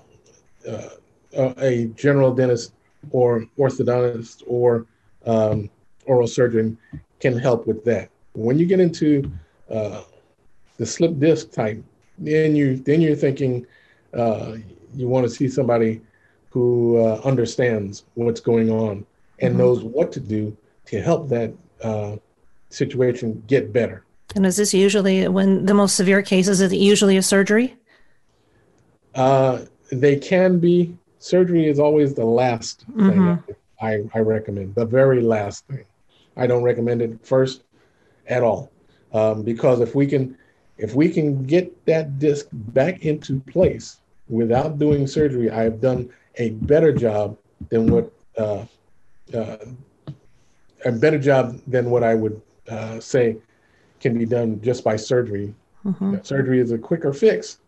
uh, 0.68 0.90
a 1.34 1.54
a 1.58 1.86
general 1.96 2.34
dentist 2.34 2.74
or 3.10 3.46
orthodontist 3.58 4.44
or 4.48 4.86
um, 5.26 5.70
oral 6.06 6.28
surgeon 6.28 6.78
can 7.22 7.38
help 7.38 7.68
with 7.68 7.84
that. 7.86 8.10
When 8.34 8.58
you 8.60 8.66
get 8.66 8.80
into 8.80 9.32
uh, 9.70 10.02
the 10.78 10.86
slip 10.86 11.18
disc 11.20 11.52
type, 11.52 11.82
then 12.18 12.56
you 12.56 12.78
then 12.78 13.00
you're 13.02 13.16
thinking 13.16 13.66
uh, 14.14 14.58
you 14.94 15.08
want 15.08 15.24
to 15.26 15.30
see 15.30 15.48
somebody 15.48 16.02
who 16.50 16.98
uh, 16.98 17.22
understands 17.24 18.04
what's 18.16 18.42
going 18.42 18.70
on 18.70 19.06
and 19.40 19.54
Mhm. 19.54 19.58
knows 19.60 19.84
what 19.84 20.12
to 20.12 20.20
do 20.20 20.56
to 20.86 21.02
help 21.02 21.30
that 21.30 21.54
uh, 21.82 22.18
situation 22.70 23.42
get 23.48 23.72
better. 23.72 24.04
And 24.36 24.46
is 24.46 24.58
this 24.58 24.74
usually 24.74 25.28
when 25.28 25.66
the 25.66 25.74
most 25.74 25.96
severe 25.96 26.22
cases, 26.22 26.60
is 26.62 26.72
it 26.72 26.78
usually 26.78 27.18
a 27.18 27.22
surgery? 27.22 27.76
Uh, 29.16 29.66
they 29.92 30.16
can 30.18 30.60
be 30.60 30.96
surgery 31.20 31.68
is 31.68 31.80
always 31.80 32.14
the 32.14 32.26
last 32.26 32.86
thing 32.98 33.22
Mhm. 33.22 33.44
I, 33.82 34.04
I 34.14 34.20
recommend, 34.20 34.76
the 34.76 34.86
very 34.86 35.22
last 35.22 35.66
thing. 35.68 35.86
I 36.38 36.48
don't 36.48 36.64
recommend 36.64 37.02
it 37.02 37.26
first 37.26 37.64
at 38.28 38.44
all, 38.44 38.72
um, 39.14 39.44
because 39.44 39.80
if 39.82 39.96
we 39.96 40.08
can 40.08 40.38
if 40.78 40.96
we 40.96 41.10
can 41.10 41.44
get 41.44 41.86
that 41.86 42.18
disc 42.20 42.48
back 42.52 43.06
into 43.06 43.40
place 43.42 44.00
without 44.30 44.80
doing 44.80 45.06
surgery, 45.06 45.52
I 45.52 45.64
have 45.64 45.80
done 45.80 46.10
a 46.38 46.52
better 46.52 46.92
job 46.92 47.38
than 47.70 47.92
what 47.92 48.12
uh, 48.38 48.66
uh, 49.34 49.58
a 50.86 50.92
better 50.92 51.20
job 51.20 51.60
than 51.68 51.90
what 51.90 52.04
I 52.04 52.16
would 52.16 52.42
uh, 52.70 53.00
say 53.00 53.38
can 54.00 54.18
be 54.18 54.26
done 54.26 54.60
just 54.62 54.84
by 54.84 54.96
surgery. 54.96 55.54
Mhm. 55.86 56.26
Surgery 56.26 56.60
is 56.60 56.72
a 56.72 56.78
quicker 56.78 57.14
fix, 57.14 57.60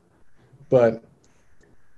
but 0.69 1.03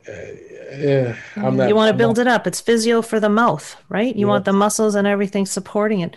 uh, 0.08 1.16
I'm 1.36 1.58
not. 1.58 1.70
you 1.70 1.76
want 1.76 1.92
to 1.92 1.98
build 1.98 2.20
it 2.20 2.28
up. 2.28 2.46
It's 2.48 2.62
physio 2.62 3.02
for 3.02 3.20
the 3.20 3.30
mouth, 3.30 3.76
right? 3.90 4.16
You 4.16 4.28
want 4.28 4.46
the 4.46 4.54
muscles 4.54 4.96
and 4.96 5.08
everything 5.08 5.46
supporting 5.46 6.02
it. 6.02 6.16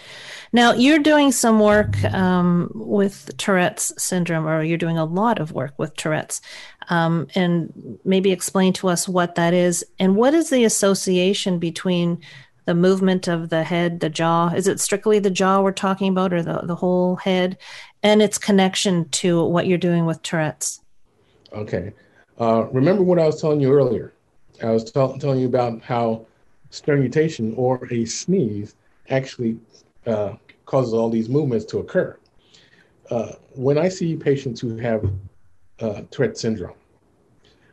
Now, 0.52 0.72
you're 0.72 0.98
doing 0.98 1.32
some 1.32 1.60
work 1.60 2.02
um, 2.04 2.70
with 2.74 3.36
Tourette's 3.36 3.92
syndrome, 4.02 4.46
or 4.46 4.62
you're 4.62 4.78
doing 4.78 4.98
a 4.98 5.04
lot 5.04 5.38
of 5.38 5.52
work 5.52 5.74
with 5.78 5.94
Tourette's. 5.96 6.40
Um, 6.90 7.28
and 7.34 7.98
maybe 8.04 8.32
explain 8.32 8.72
to 8.74 8.88
us 8.88 9.06
what 9.06 9.34
that 9.34 9.52
is 9.52 9.84
and 9.98 10.16
what 10.16 10.32
is 10.32 10.48
the 10.48 10.64
association 10.64 11.58
between 11.58 12.18
the 12.64 12.74
movement 12.74 13.28
of 13.28 13.50
the 13.50 13.62
head, 13.62 14.00
the 14.00 14.10
jaw? 14.10 14.48
Is 14.48 14.66
it 14.66 14.80
strictly 14.80 15.18
the 15.18 15.30
jaw 15.30 15.60
we're 15.60 15.72
talking 15.72 16.10
about, 16.10 16.32
or 16.32 16.42
the, 16.42 16.60
the 16.64 16.74
whole 16.74 17.16
head, 17.16 17.58
and 18.02 18.22
its 18.22 18.38
connection 18.38 19.08
to 19.10 19.44
what 19.44 19.66
you're 19.66 19.78
doing 19.78 20.06
with 20.06 20.22
Tourette's? 20.22 20.80
Okay. 21.52 21.92
Uh, 22.38 22.66
remember 22.72 23.02
what 23.02 23.18
I 23.18 23.26
was 23.26 23.40
telling 23.40 23.60
you 23.60 23.72
earlier? 23.72 24.12
I 24.62 24.70
was 24.70 24.90
tell- 24.90 25.18
telling 25.18 25.40
you 25.40 25.46
about 25.46 25.82
how 25.82 26.26
sternutation 26.70 27.54
or 27.56 27.86
a 27.90 28.04
sneeze 28.04 28.76
actually 29.10 29.58
uh, 30.06 30.34
causes 30.66 30.94
all 30.94 31.10
these 31.10 31.28
movements 31.28 31.64
to 31.66 31.78
occur. 31.78 32.16
Uh, 33.10 33.32
when 33.54 33.78
I 33.78 33.88
see 33.88 34.14
patients 34.16 34.60
who 34.60 34.76
have 34.76 35.10
uh, 35.80 36.02
Tourette 36.10 36.36
syndrome, 36.36 36.76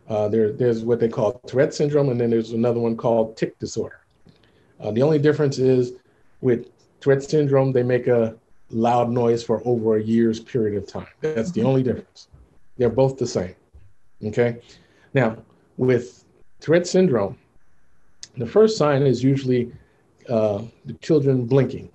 uh, 0.08 0.28
there, 0.30 0.52
there's 0.52 0.84
what 0.84 1.00
they 1.00 1.10
call 1.10 1.34
Tourette 1.46 1.74
syndrome, 1.74 2.10
and 2.10 2.20
then 2.20 2.30
there's 2.30 2.52
another 2.52 2.80
one 2.80 2.96
called 2.96 3.36
tic 3.36 3.58
disorder. 3.60 4.00
Uh, 4.80 4.92
the 4.92 5.02
only 5.02 5.20
difference 5.20 5.58
is 5.58 5.94
with 6.42 6.70
Tourette 7.02 7.24
syndrome, 7.24 7.72
they 7.72 7.84
make 7.84 8.08
a 8.08 8.36
loud 8.70 9.10
noise 9.10 9.44
for 9.44 9.62
over 9.66 9.98
a 9.98 10.02
year's 10.02 10.40
period 10.40 10.78
of 10.78 10.88
time. 10.88 11.08
That's 11.22 11.52
the 11.52 11.64
only 11.64 11.84
difference. 11.84 12.30
They're 12.78 12.90
both 12.90 13.18
the 13.18 13.28
same. 13.28 13.56
Okay. 14.26 14.58
Now, 15.14 15.38
with 15.78 16.26
Tourette 16.60 16.88
syndrome, 16.88 17.38
the 18.38 18.46
first 18.46 18.78
sign 18.78 19.04
is 19.04 19.24
usually 19.24 19.72
uh, 20.30 20.64
the 20.86 20.94
children 20.94 21.46
blinking, 21.46 21.90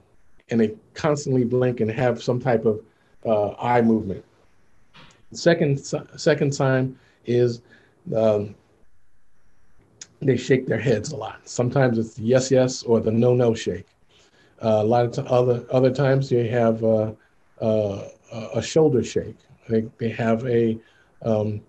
and 0.50 0.60
they 0.60 0.74
constantly 0.94 1.44
blink 1.44 1.80
and 1.80 1.90
have 1.90 2.22
some 2.22 2.40
type 2.40 2.64
of 2.64 2.80
uh, 3.26 3.50
eye 3.60 3.82
movement. 3.82 4.24
Second, 5.32 5.78
second 6.16 6.54
sign 6.54 6.98
is 7.26 7.62
um, 8.16 8.54
they 10.20 10.36
shake 10.36 10.66
their 10.66 10.78
heads 10.78 11.12
a 11.12 11.16
lot. 11.16 11.48
Sometimes 11.48 11.98
it's 11.98 12.14
the 12.14 12.22
yes, 12.22 12.50
yes, 12.50 12.82
or 12.82 13.00
the 13.00 13.10
no, 13.10 13.34
no 13.34 13.54
shake. 13.54 13.86
Uh, 14.62 14.80
a 14.80 14.84
lot 14.84 15.06
of 15.06 15.12
t- 15.12 15.22
other 15.26 15.64
other 15.70 15.90
times 15.90 16.28
they 16.28 16.46
have 16.48 16.82
uh, 16.84 17.12
uh, 17.60 18.08
a 18.54 18.62
shoulder 18.62 19.02
shake. 19.02 19.36
They, 19.68 19.86
they 19.98 20.10
have 20.10 20.46
a 20.46 20.78
um, 21.22 21.60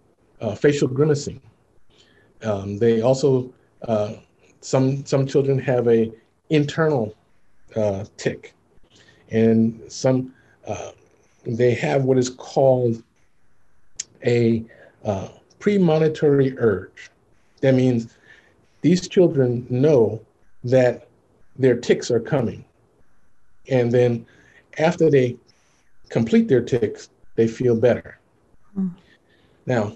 uh, 0.41 0.55
facial 0.55 0.87
grimacing. 0.87 1.39
Um, 2.43 2.77
they 2.77 3.01
also 3.01 3.53
uh, 3.87 4.13
some 4.61 5.05
some 5.05 5.25
children 5.27 5.59
have 5.59 5.87
a 5.87 6.11
internal 6.49 7.15
uh, 7.75 8.05
tic, 8.17 8.53
and 9.29 9.79
some 9.87 10.33
uh, 10.67 10.91
they 11.45 11.73
have 11.75 12.03
what 12.03 12.17
is 12.17 12.29
called 12.29 13.03
a 14.25 14.63
uh, 15.05 15.29
premonitory 15.59 16.57
urge. 16.57 17.11
That 17.61 17.75
means 17.75 18.15
these 18.81 19.07
children 19.07 19.65
know 19.69 20.19
that 20.63 21.07
their 21.57 21.75
tics 21.75 22.09
are 22.09 22.19
coming, 22.19 22.65
and 23.69 23.91
then 23.91 24.25
after 24.79 25.09
they 25.11 25.37
complete 26.09 26.47
their 26.47 26.61
tics, 26.61 27.09
they 27.35 27.47
feel 27.47 27.75
better. 27.75 28.19
Mm. 28.77 28.91
Now, 29.65 29.95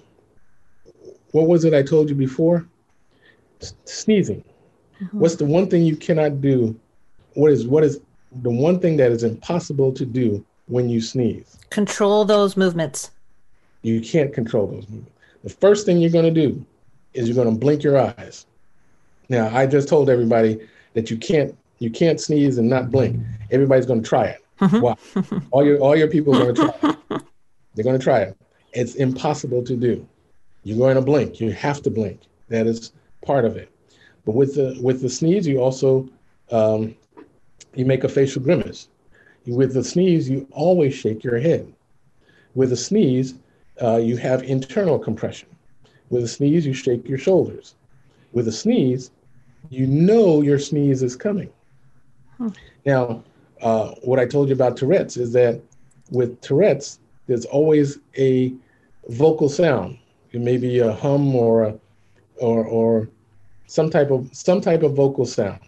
what 1.36 1.48
was 1.48 1.66
it 1.66 1.74
I 1.74 1.82
told 1.82 2.08
you 2.08 2.14
before? 2.14 2.66
S- 3.60 3.74
sneezing. 3.84 4.42
Uh-huh. 5.02 5.08
What's 5.12 5.36
the 5.36 5.44
one 5.44 5.68
thing 5.68 5.82
you 5.82 5.94
cannot 5.94 6.40
do? 6.40 6.74
What 7.34 7.52
is 7.52 7.66
what 7.66 7.84
is 7.84 8.00
the 8.42 8.50
one 8.50 8.80
thing 8.80 8.96
that 8.96 9.12
is 9.12 9.22
impossible 9.22 9.92
to 9.92 10.06
do 10.06 10.42
when 10.68 10.88
you 10.88 11.02
sneeze? 11.02 11.58
Control 11.68 12.24
those 12.24 12.56
movements. 12.56 13.10
You 13.82 14.00
can't 14.00 14.32
control 14.32 14.66
those 14.66 14.88
movements. 14.88 15.12
The 15.44 15.50
first 15.50 15.84
thing 15.84 15.98
you're 15.98 16.10
going 16.10 16.34
to 16.34 16.40
do 16.48 16.64
is 17.12 17.28
you're 17.28 17.36
going 17.36 17.52
to 17.54 17.60
blink 17.60 17.82
your 17.82 17.98
eyes. 17.98 18.46
Now, 19.28 19.54
I 19.54 19.66
just 19.66 19.88
told 19.88 20.08
everybody 20.08 20.58
that 20.94 21.10
you 21.10 21.18
can't 21.18 21.54
you 21.80 21.90
can't 21.90 22.18
sneeze 22.18 22.56
and 22.56 22.70
not 22.70 22.90
blink. 22.90 23.22
Everybody's 23.50 23.84
going 23.84 24.02
to 24.02 24.08
try 24.08 24.24
it. 24.24 24.42
Mm-hmm. 24.62 24.80
Why? 24.80 24.96
all 25.50 25.66
your 25.66 25.78
all 25.80 25.94
your 25.94 26.08
people 26.08 26.34
are 26.34 26.50
going 26.50 26.54
to 26.54 26.62
try. 26.62 26.90
It. 26.90 27.22
They're 27.74 27.84
going 27.84 27.98
to 27.98 28.02
try 28.02 28.20
it. 28.20 28.38
It's 28.72 28.94
impossible 28.94 29.62
to 29.64 29.76
do. 29.76 30.08
You're 30.66 30.78
going 30.78 30.96
to 30.96 31.00
blink. 31.00 31.40
You 31.40 31.52
have 31.52 31.80
to 31.82 31.90
blink. 31.90 32.22
That 32.48 32.66
is 32.66 32.90
part 33.24 33.44
of 33.44 33.56
it. 33.56 33.70
But 34.24 34.34
with 34.34 34.56
the 34.56 34.76
with 34.82 35.00
the 35.00 35.08
sneeze, 35.08 35.46
you 35.46 35.60
also 35.60 36.08
um, 36.50 36.96
you 37.76 37.84
make 37.84 38.02
a 38.02 38.08
facial 38.08 38.42
grimace. 38.42 38.88
With 39.46 39.74
the 39.74 39.84
sneeze, 39.84 40.28
you 40.28 40.44
always 40.50 40.92
shake 40.92 41.22
your 41.22 41.38
head. 41.38 41.72
With 42.56 42.72
a 42.72 42.76
sneeze, 42.76 43.36
uh, 43.80 43.98
you 43.98 44.16
have 44.16 44.42
internal 44.42 44.98
compression. 44.98 45.48
With 46.10 46.24
a 46.24 46.28
sneeze, 46.28 46.66
you 46.66 46.72
shake 46.72 47.08
your 47.08 47.18
shoulders. 47.18 47.76
With 48.32 48.48
a 48.48 48.52
sneeze, 48.52 49.12
you 49.70 49.86
know 49.86 50.42
your 50.42 50.58
sneeze 50.58 51.00
is 51.00 51.14
coming. 51.14 51.50
Now, 52.84 53.22
uh, 53.62 53.90
what 54.02 54.18
I 54.18 54.26
told 54.26 54.48
you 54.48 54.54
about 54.56 54.76
Tourette's 54.76 55.16
is 55.16 55.32
that 55.32 55.60
with 56.10 56.40
Tourette's, 56.40 56.98
there's 57.28 57.44
always 57.44 58.00
a 58.18 58.52
vocal 59.08 59.48
sound. 59.48 59.98
It 60.36 60.42
may 60.42 60.58
be 60.58 60.80
a 60.80 60.92
hum 60.92 61.34
or 61.34 61.62
a, 61.64 61.78
or 62.36 62.62
or 62.66 63.08
some 63.68 63.88
type 63.88 64.10
of 64.10 64.28
some 64.36 64.60
type 64.60 64.82
of 64.82 64.92
vocal 64.92 65.24
sound. 65.24 65.60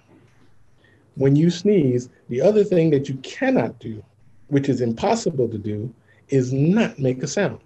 When 1.14 1.34
you 1.36 1.48
sneeze, 1.48 2.10
the 2.28 2.42
other 2.42 2.64
thing 2.64 2.90
that 2.90 3.08
you 3.08 3.14
cannot 3.22 3.78
do, 3.78 4.04
which 4.48 4.68
is 4.68 4.82
impossible 4.82 5.48
to 5.48 5.56
do, 5.56 5.90
is 6.28 6.52
not 6.52 6.98
make 6.98 7.22
a 7.22 7.26
sound. 7.26 7.60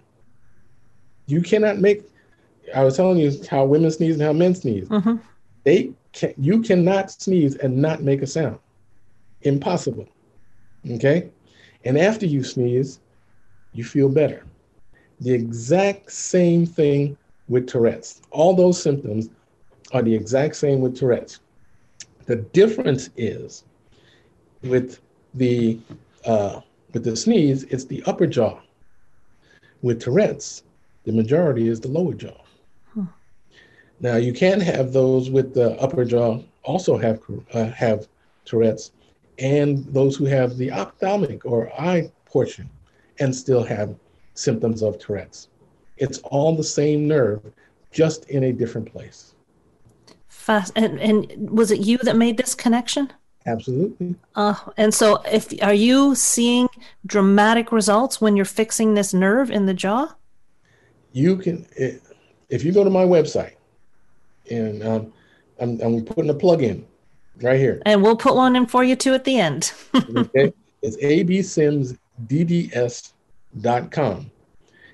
You 1.26 1.42
cannot 1.42 1.78
make. 1.78 2.04
I 2.72 2.84
was 2.84 2.96
telling 2.96 3.18
you 3.18 3.32
how 3.50 3.64
women 3.64 3.90
sneeze 3.90 4.14
and 4.14 4.22
how 4.22 4.32
men 4.32 4.54
sneeze. 4.54 4.88
Mhm. 4.88 5.20
They 5.64 5.90
can. 6.12 6.34
You 6.38 6.62
cannot 6.62 7.10
sneeze 7.10 7.56
and 7.56 7.78
not 7.78 8.04
make 8.04 8.22
a 8.22 8.28
sound. 8.28 8.60
Impossible. 9.40 10.06
Okay. 10.88 11.30
And 11.84 11.98
after 11.98 12.26
you 12.26 12.44
sneeze, 12.44 13.00
you 13.72 13.82
feel 13.82 14.08
better. 14.08 14.44
The 15.22 15.32
exact 15.32 16.10
same 16.10 16.66
thing 16.66 17.16
with 17.48 17.68
Tourette's. 17.68 18.22
All 18.32 18.54
those 18.54 18.82
symptoms 18.82 19.28
are 19.92 20.02
the 20.02 20.14
exact 20.14 20.56
same 20.56 20.80
with 20.80 20.96
Tourette's. 20.96 21.38
The 22.26 22.36
difference 22.36 23.08
is 23.16 23.62
with 24.62 25.00
the 25.34 25.78
uh, 26.24 26.60
with 26.92 27.04
the 27.04 27.16
sneeze, 27.16 27.62
it's 27.64 27.84
the 27.84 28.02
upper 28.04 28.26
jaw. 28.26 28.60
With 29.82 30.00
Tourette's, 30.00 30.64
the 31.04 31.12
majority 31.12 31.68
is 31.68 31.80
the 31.80 31.88
lower 31.88 32.14
jaw. 32.14 32.36
Now 34.00 34.16
you 34.16 34.32
can 34.32 34.60
have 34.60 34.92
those 34.92 35.30
with 35.30 35.54
the 35.54 35.80
upper 35.80 36.04
jaw 36.04 36.40
also 36.64 36.98
have 36.98 37.20
uh, 37.52 37.66
have 37.66 38.08
Tourette's, 38.44 38.90
and 39.38 39.84
those 39.86 40.16
who 40.16 40.24
have 40.24 40.56
the 40.56 40.72
ophthalmic 40.72 41.44
or 41.44 41.72
eye 41.80 42.10
portion 42.24 42.68
and 43.20 43.34
still 43.34 43.62
have 43.62 43.94
symptoms 44.34 44.82
of 44.82 44.98
Tourette's. 44.98 45.48
It's 45.96 46.18
all 46.18 46.54
the 46.54 46.64
same 46.64 47.06
nerve, 47.06 47.42
just 47.90 48.28
in 48.30 48.44
a 48.44 48.52
different 48.52 48.90
place. 48.90 49.34
Fast. 50.28 50.72
And, 50.76 50.98
and 51.00 51.50
was 51.50 51.70
it 51.70 51.80
you 51.80 51.98
that 51.98 52.16
made 52.16 52.36
this 52.36 52.54
connection? 52.54 53.12
Absolutely. 53.46 54.14
Uh, 54.34 54.54
and 54.76 54.94
so, 54.94 55.16
if 55.30 55.52
are 55.62 55.74
you 55.74 56.14
seeing 56.14 56.68
dramatic 57.06 57.72
results 57.72 58.20
when 58.20 58.36
you're 58.36 58.44
fixing 58.44 58.94
this 58.94 59.12
nerve 59.12 59.50
in 59.50 59.66
the 59.66 59.74
jaw? 59.74 60.14
You 61.12 61.36
can, 61.36 61.66
if 61.76 62.64
you 62.64 62.72
go 62.72 62.84
to 62.84 62.90
my 62.90 63.04
website, 63.04 63.54
and 64.50 64.82
um, 64.82 65.12
I'm, 65.60 65.80
I'm 65.80 66.04
putting 66.04 66.30
a 66.30 66.34
plug 66.34 66.62
in 66.62 66.86
right 67.40 67.58
here. 67.58 67.82
And 67.84 68.02
we'll 68.02 68.16
put 68.16 68.34
one 68.34 68.56
in 68.56 68.66
for 68.66 68.84
you 68.84 68.96
too 68.96 69.14
at 69.14 69.24
the 69.24 69.38
end. 69.38 69.72
okay? 70.16 70.52
It's 70.82 70.96
absimsdds.com. 73.56 74.30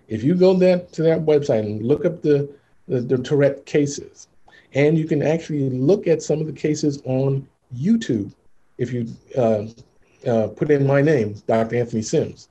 If 0.09 0.23
you 0.23 0.35
go 0.35 0.55
there 0.55 0.79
to 0.79 1.03
that 1.03 1.21
website 1.21 1.61
and 1.61 1.83
look 1.83 2.05
up 2.05 2.23
the, 2.23 2.49
the, 2.87 3.01
the 3.01 3.19
Tourette 3.19 3.67
cases, 3.67 4.29
and 4.75 4.99
you 4.99 5.07
can 5.07 5.23
actually 5.23 5.71
look 5.71 6.07
at 6.07 6.23
some 6.23 6.41
of 6.41 6.47
the 6.47 6.53
cases 6.53 7.03
on 7.05 7.47
YouTube 7.77 8.33
if 8.79 8.93
you 8.93 9.09
uh, 9.37 9.67
uh, 10.27 10.49
put 10.49 10.71
in 10.71 10.87
my 10.87 11.03
name, 11.03 11.35
Dr. 11.47 11.77
Anthony 11.77 12.03
Sims, 12.03 12.49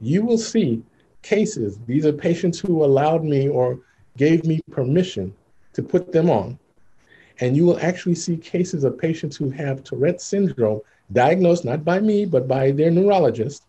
you 0.00 0.24
will 0.24 0.38
see 0.38 0.82
cases. 1.22 1.78
These 1.86 2.06
are 2.06 2.12
patients 2.12 2.58
who 2.58 2.84
allowed 2.84 3.24
me 3.24 3.48
or 3.48 3.78
gave 4.16 4.44
me 4.44 4.60
permission 4.70 5.34
to 5.74 5.82
put 5.82 6.12
them 6.12 6.30
on. 6.30 6.58
And 7.40 7.56
you 7.56 7.66
will 7.66 7.78
actually 7.80 8.14
see 8.14 8.36
cases 8.38 8.84
of 8.84 8.98
patients 8.98 9.36
who 9.36 9.50
have 9.50 9.84
Tourette 9.84 10.22
syndrome 10.22 10.80
diagnosed 11.12 11.64
not 11.64 11.84
by 11.84 12.00
me, 12.00 12.24
but 12.24 12.48
by 12.48 12.70
their 12.70 12.90
neurologist, 12.90 13.64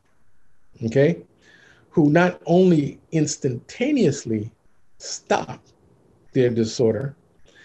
okay, 0.86 1.22
who 1.98 2.12
not 2.12 2.40
only 2.46 3.00
instantaneously 3.12 4.52
stop 5.00 5.60
their 6.32 6.52
disorder, 6.52 7.16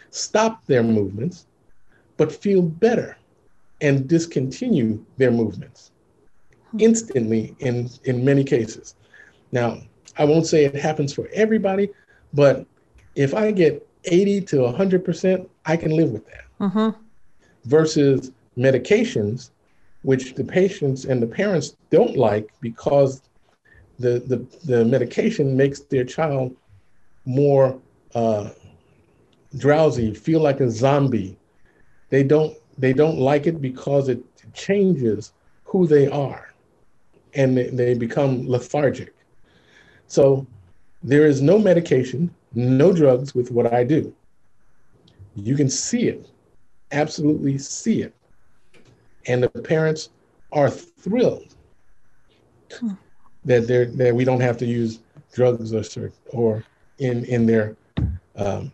stop 0.08 0.64
their 0.64 0.82
movements, 0.82 1.46
but 2.16 2.32
feel 2.32 2.62
better 2.62 3.18
and 3.82 4.08
discontinue 4.08 5.04
their 5.18 5.30
movements 5.30 5.90
instantly 6.78 7.54
in, 7.58 7.90
in 8.04 8.24
many 8.24 8.42
cases. 8.42 8.94
Now, 9.52 9.76
I 10.16 10.24
won't 10.24 10.46
say 10.46 10.64
it 10.64 10.76
happens 10.76 11.12
for 11.12 11.28
everybody, 11.34 11.90
but 12.32 12.64
if 13.14 13.34
I 13.34 13.50
get 13.50 13.86
80 14.06 14.40
to 14.46 14.56
100%, 14.56 15.46
I 15.66 15.76
can 15.76 15.94
live 15.94 16.10
with 16.10 16.26
that 16.28 16.44
hmm 16.58 16.88
versus 17.66 18.32
medications, 18.56 19.50
which 20.00 20.34
the 20.34 20.44
patients 20.44 21.04
and 21.04 21.22
the 21.22 21.26
parents 21.26 21.76
don't 21.90 22.16
like 22.16 22.48
because 22.62 23.20
the, 23.98 24.20
the, 24.20 24.46
the 24.64 24.84
medication 24.84 25.56
makes 25.56 25.80
their 25.80 26.04
child 26.04 26.56
more 27.24 27.78
uh, 28.14 28.50
drowsy, 29.56 30.14
feel 30.14 30.40
like 30.40 30.60
a 30.60 30.70
zombie. 30.70 31.38
They 32.10 32.22
don't 32.22 32.56
they 32.78 32.92
don't 32.92 33.18
like 33.18 33.46
it 33.46 33.60
because 33.60 34.08
it 34.08 34.22
changes 34.54 35.32
who 35.64 35.86
they 35.86 36.08
are, 36.08 36.52
and 37.34 37.56
they, 37.56 37.68
they 37.68 37.94
become 37.94 38.48
lethargic. 38.48 39.14
So 40.06 40.46
there 41.02 41.26
is 41.26 41.42
no 41.42 41.58
medication, 41.58 42.34
no 42.54 42.92
drugs 42.92 43.34
with 43.34 43.50
what 43.50 43.72
I 43.72 43.84
do. 43.84 44.14
You 45.34 45.56
can 45.56 45.68
see 45.68 46.08
it, 46.08 46.28
absolutely 46.92 47.58
see 47.58 48.02
it. 48.02 48.14
And 49.26 49.42
the 49.42 49.48
parents 49.48 50.10
are 50.52 50.70
thrilled 50.70 51.54
that 53.44 53.66
they're, 53.66 53.86
that 53.86 54.14
we 54.14 54.24
don't 54.24 54.40
have 54.40 54.56
to 54.58 54.66
use 54.66 55.00
drugs 55.32 55.72
or 55.72 56.12
or 56.30 56.64
in 56.98 57.24
in 57.24 57.46
their 57.46 57.76
um, 58.36 58.72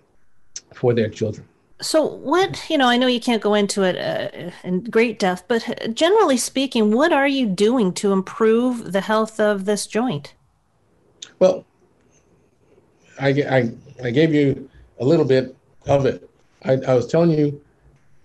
for 0.75 0.95
their 0.95 1.09
children. 1.09 1.47
So, 1.81 2.05
what, 2.05 2.69
you 2.69 2.77
know, 2.77 2.89
I 2.89 2.97
know 2.97 3.07
you 3.07 3.21
can't 3.21 3.41
go 3.41 3.55
into 3.55 3.85
it 3.85 3.97
uh, 3.97 4.51
in 4.65 4.83
great 4.83 5.21
depth, 5.21 5.45
but 5.47 5.95
generally 5.95 6.37
speaking, 6.37 6.91
what 6.91 7.13
are 7.13 7.29
you 7.29 7.47
doing 7.47 7.93
to 7.95 8.13
improve 8.13 8.93
the 8.93 9.01
health 9.01 9.39
of 9.39 9.65
this 9.65 9.87
joint? 9.87 10.35
Well, 11.39 11.65
I, 13.21 13.29
I, 13.29 13.73
I 14.03 14.11
gave 14.11 14.35
you 14.35 14.69
a 14.99 15.05
little 15.05 15.25
bit 15.25 15.55
of 15.87 16.05
it. 16.05 16.29
I, 16.65 16.73
I 16.73 16.95
was 16.95 17.07
telling 17.07 17.31
you 17.31 17.61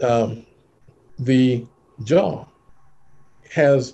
um, 0.02 0.48
the 1.20 1.64
jaw 2.04 2.46
has, 3.52 3.94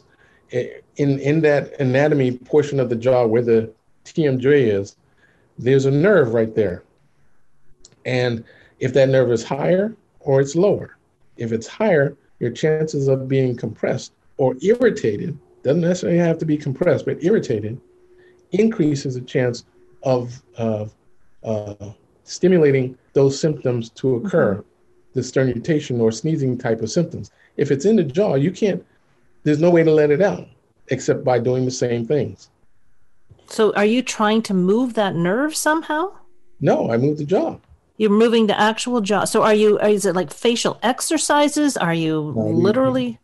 a- 0.54 0.80
in, 1.00 1.18
in 1.20 1.40
that 1.40 1.80
anatomy 1.80 2.34
portion 2.34 2.80
of 2.80 2.90
the 2.90 2.96
jaw 2.96 3.26
where 3.26 3.42
the 3.42 3.72
TMJ 4.04 4.68
is, 4.68 4.98
there's 5.58 5.86
a 5.86 5.92
nerve 5.92 6.34
right 6.34 6.54
there. 6.54 6.84
And 8.06 8.44
if 8.80 8.94
that 8.94 9.08
nerve 9.08 9.32
is 9.32 9.44
higher 9.44 9.96
or 10.20 10.42
it's 10.42 10.56
lower, 10.56 10.98
if 11.38 11.54
it's 11.54 11.68
higher, 11.68 12.18
your 12.40 12.52
chances 12.52 13.08
of 13.08 13.30
being 13.30 13.56
compressed 13.56 14.12
or 14.38 14.56
irritated, 14.62 15.38
doesn't 15.64 15.82
necessarily 15.82 16.20
have 16.20 16.38
to 16.40 16.46
be 16.46 16.58
compressed, 16.58 17.06
but 17.06 17.24
irritated, 17.24 17.80
increases 18.52 19.16
the 19.16 19.22
chance 19.22 19.64
of 20.04 20.42
uh, 20.58 20.86
uh, 21.46 21.92
stimulating 22.26 22.98
those 23.14 23.40
symptoms 23.40 23.90
to 23.92 24.16
occur, 24.16 24.64
the 25.14 25.24
sternutation 25.24 26.02
or 26.02 26.12
sneezing 26.12 26.58
type 26.58 26.82
of 26.82 26.92
symptoms. 26.92 27.32
If 27.56 27.72
it's 27.72 27.86
in 27.86 27.96
the 27.96 28.04
jaw, 28.04 28.36
you 28.36 28.52
can't, 28.52 28.86
there's 29.44 29.60
no 29.62 29.70
way 29.70 29.84
to 29.84 29.92
let 29.92 30.12
it 30.12 30.22
out 30.22 30.48
except 30.90 31.24
by 31.24 31.40
doing 31.40 31.66
the 31.66 31.72
same 31.72 32.06
things. 32.06 32.50
So, 33.48 33.74
are 33.74 33.86
you 33.86 34.02
trying 34.02 34.42
to 34.44 34.54
move 34.54 34.94
that 34.94 35.16
nerve 35.16 35.56
somehow? 35.56 36.12
No, 36.62 36.92
I 36.92 36.98
moved 36.98 37.20
the 37.20 37.26
jaw. 37.26 37.58
You're 37.98 38.12
moving 38.12 38.48
the 38.48 38.60
actual 38.60 39.02
jaw. 39.02 39.26
So, 39.26 39.44
are 39.44 39.54
you, 39.54 39.80
is 39.80 40.06
it 40.06 40.16
like 40.16 40.32
facial 40.32 40.80
exercises? 40.84 41.76
Are 41.78 41.94
you 41.94 42.34
No, 42.36 42.44
we- 42.46 42.54
literally? 42.64 43.20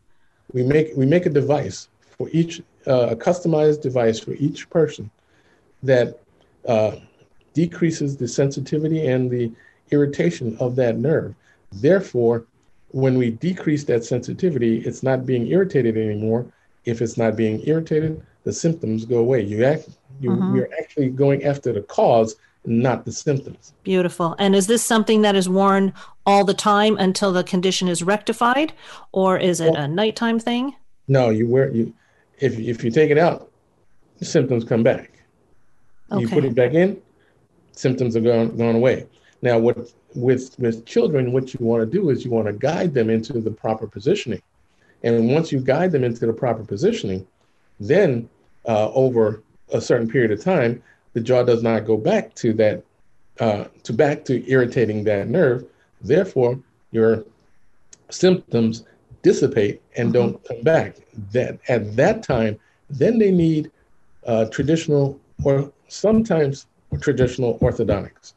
we 0.53 0.63
make 0.63 0.91
we 0.95 1.05
make 1.05 1.26
a 1.26 1.30
device 1.30 1.89
for 2.18 2.30
each 2.32 2.61
uh, 2.88 3.07
a 3.11 3.16
customized 3.16 3.82
device 3.82 4.20
for 4.20 4.34
each 4.36 4.70
person 4.70 5.09
that 5.84 6.20
uh, 6.68 6.95
decreases 7.53 8.16
the 8.16 8.28
sensitivity 8.28 9.07
and 9.07 9.30
the 9.30 9.51
irritation 9.91 10.55
of 10.59 10.76
that 10.76 10.97
nerve. 10.97 11.34
Therefore, 11.74 12.45
when 12.89 13.18
we 13.18 13.32
decrease 13.32 13.84
that 13.86 14.05
sensitivity, 14.05 14.78
it's 14.80 15.03
not 15.03 15.26
being 15.26 15.47
irritated 15.47 15.97
anymore, 15.97 16.45
if 16.86 17.01
it's 17.01 17.17
not 17.17 17.36
being 17.36 17.61
irritated, 17.67 18.21
the 18.43 18.53
symptoms 18.53 19.05
go 19.05 19.17
away. 19.17 19.41
You 19.43 19.65
act, 19.65 19.89
you, 20.19 20.29
Mhm. 20.31 20.55
you're 20.55 20.69
actually 20.79 21.09
going 21.09 21.43
after 21.43 21.73
the 21.73 21.81
cause, 21.81 22.36
not 22.65 23.05
the 23.05 23.11
symptoms. 23.11 23.73
Beautiful. 23.83 24.36
And 24.39 24.55
is 24.55 24.67
this 24.67 24.83
something 24.83 25.21
that 25.23 25.36
is 25.36 25.49
worn 25.49 25.93
all 26.25 26.45
the 26.45 26.53
time 26.53 26.97
until 26.97 27.31
the 27.31 27.43
condition 27.43 27.88
is 27.88 28.03
rectified, 28.03 28.73
or 29.11 29.38
is 29.38 29.59
it 29.59 29.75
a 29.75 29.88
nighttime 29.88 30.39
thing? 30.39 30.75
No, 31.07 31.29
you 31.29 31.47
wear 31.47 31.69
you 31.71 31.93
if 32.39 32.57
if 32.59 32.83
you 32.83 32.91
take 32.91 33.11
it 33.11 33.17
out, 33.17 33.49
the 34.19 34.25
symptoms 34.25 34.63
come 34.63 34.83
back. 34.83 35.11
Okay. 36.11 36.21
You 36.21 36.27
put 36.27 36.43
it 36.45 36.55
back 36.55 36.73
in, 36.73 36.97
symptoms 37.73 38.15
are 38.15 38.21
gone 38.21 38.55
gone 38.57 38.75
away. 38.75 39.05
Now, 39.41 39.59
what 39.59 39.91
with 40.15 40.55
with 40.59 40.86
children, 40.86 41.31
what 41.33 41.53
you 41.53 41.63
want 41.65 41.81
to 41.81 41.86
do 41.97 42.09
is 42.09 42.25
you 42.25 42.31
want 42.31 42.47
to 42.47 42.53
guide 42.53 42.93
them 42.93 43.09
into 43.09 43.33
the 43.39 43.51
proper 43.51 43.86
positioning, 43.86 44.41
and 45.06 45.30
once 45.30 45.51
you 45.51 45.60
guide 45.60 45.91
them 45.91 46.03
into 46.03 46.26
the 46.26 46.34
proper 46.34 46.64
positioning, 46.64 47.26
then 47.80 48.28
uh, 48.68 48.91
over 48.91 49.43
a 49.72 49.80
certain 49.80 50.10
period 50.10 50.32
of 50.32 50.43
time, 50.43 50.82
the 51.14 51.22
jaw 51.22 51.43
does 51.43 51.62
not 51.62 51.86
go 51.86 51.95
back 51.95 52.34
to 52.36 52.53
that 52.53 52.84
uh, 53.39 53.66
to 53.84 53.93
back 53.93 54.26
to 54.26 54.49
irritating 54.49 55.03
that 55.03 55.28
nerve. 55.28 55.64
Therefore, 56.01 56.60
your 56.91 57.24
symptoms 58.10 58.84
dissipate 59.22 59.82
and 59.95 60.12
don't 60.12 60.43
come 60.45 60.62
back. 60.62 60.95
That 61.32 61.60
at 61.68 61.95
that 61.95 62.24
time, 62.24 62.60
then 62.89 63.20
they 63.20 63.32
need 63.32 63.72
uh, 64.26 64.45
traditional 64.45 65.20
or 65.43 65.72
sometimes 65.88 66.66
traditional 66.99 67.60
orthodontics. 67.60 68.34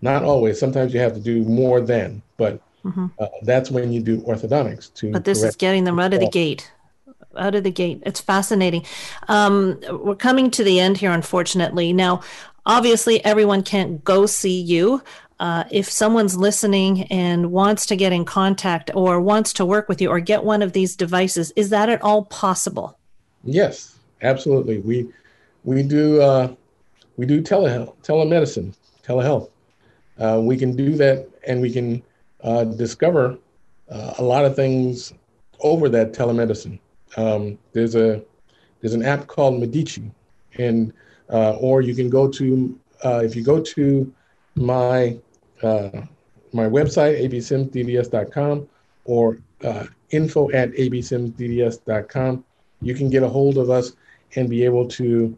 Not 0.00 0.22
always. 0.22 0.58
Sometimes 0.58 0.94
you 0.94 1.00
have 1.00 1.14
to 1.14 1.20
do 1.20 1.42
more 1.42 1.80
than, 1.80 2.22
but 2.38 2.60
Mhm. 2.86 3.10
uh, 3.18 3.26
that's 3.42 3.70
when 3.70 3.92
you 3.92 4.00
do 4.00 4.20
orthodontics 4.20 4.94
to. 4.94 5.12
But 5.12 5.24
this 5.24 5.42
is 5.42 5.56
getting 5.56 5.84
them 5.84 5.98
out 5.98 6.14
of 6.14 6.20
the 6.20 6.28
gate. 6.28 6.70
Out 7.36 7.54
of 7.54 7.64
the 7.64 7.70
gate. 7.70 8.02
It's 8.06 8.20
fascinating. 8.20 8.84
Um, 9.28 9.78
we're 9.90 10.14
coming 10.14 10.50
to 10.52 10.64
the 10.64 10.80
end 10.80 10.96
here, 10.98 11.10
unfortunately. 11.10 11.92
Now, 11.92 12.22
obviously, 12.64 13.22
everyone 13.24 13.62
can't 13.62 14.02
go 14.04 14.26
see 14.26 14.58
you. 14.60 15.02
Uh, 15.38 15.64
if 15.70 15.90
someone's 15.90 16.36
listening 16.36 17.02
and 17.04 17.52
wants 17.52 17.84
to 17.86 17.96
get 17.96 18.10
in 18.10 18.24
contact 18.24 18.90
or 18.94 19.20
wants 19.20 19.52
to 19.52 19.66
work 19.66 19.86
with 19.86 20.00
you 20.00 20.08
or 20.08 20.18
get 20.18 20.44
one 20.44 20.62
of 20.62 20.72
these 20.72 20.96
devices, 20.96 21.52
is 21.56 21.68
that 21.70 21.90
at 21.90 22.00
all 22.00 22.24
possible? 22.24 22.98
Yes, 23.44 23.96
absolutely. 24.22 24.78
We 24.78 25.08
we 25.64 25.82
do 25.82 26.22
uh, 26.22 26.54
we 27.18 27.26
do 27.26 27.42
telehealth, 27.42 27.94
telemedicine, 28.02 28.74
telehealth. 29.06 29.50
Uh, 30.18 30.40
we 30.42 30.56
can 30.56 30.74
do 30.74 30.94
that, 30.96 31.28
and 31.46 31.60
we 31.60 31.70
can 31.70 32.02
uh, 32.42 32.64
discover 32.64 33.38
uh, 33.90 34.14
a 34.18 34.22
lot 34.22 34.44
of 34.44 34.56
things 34.56 35.14
over 35.60 35.88
that 35.88 36.12
telemedicine. 36.12 36.78
Um, 37.16 37.58
there's 37.72 37.94
a 37.94 38.22
there's 38.80 38.94
an 38.94 39.04
app 39.04 39.26
called 39.26 39.60
Medici, 39.60 40.10
and 40.58 40.92
uh, 41.30 41.52
or 41.56 41.80
you 41.80 41.94
can 41.94 42.10
go 42.10 42.28
to 42.28 42.78
uh, 43.04 43.22
if 43.24 43.34
you 43.34 43.42
go 43.42 43.60
to 43.60 44.12
my 44.54 45.16
uh, 45.62 45.90
my 46.52 46.64
website 46.64 47.22
absimdds.com 47.24 48.68
or 49.04 49.38
info 50.10 50.50
at 50.52 50.70
absimdds.com 50.72 52.44
you 52.82 52.94
can 52.94 53.10
get 53.10 53.22
a 53.22 53.28
hold 53.28 53.58
of 53.58 53.70
us 53.70 53.92
and 54.36 54.48
be 54.48 54.64
able 54.64 54.86
to 54.86 55.36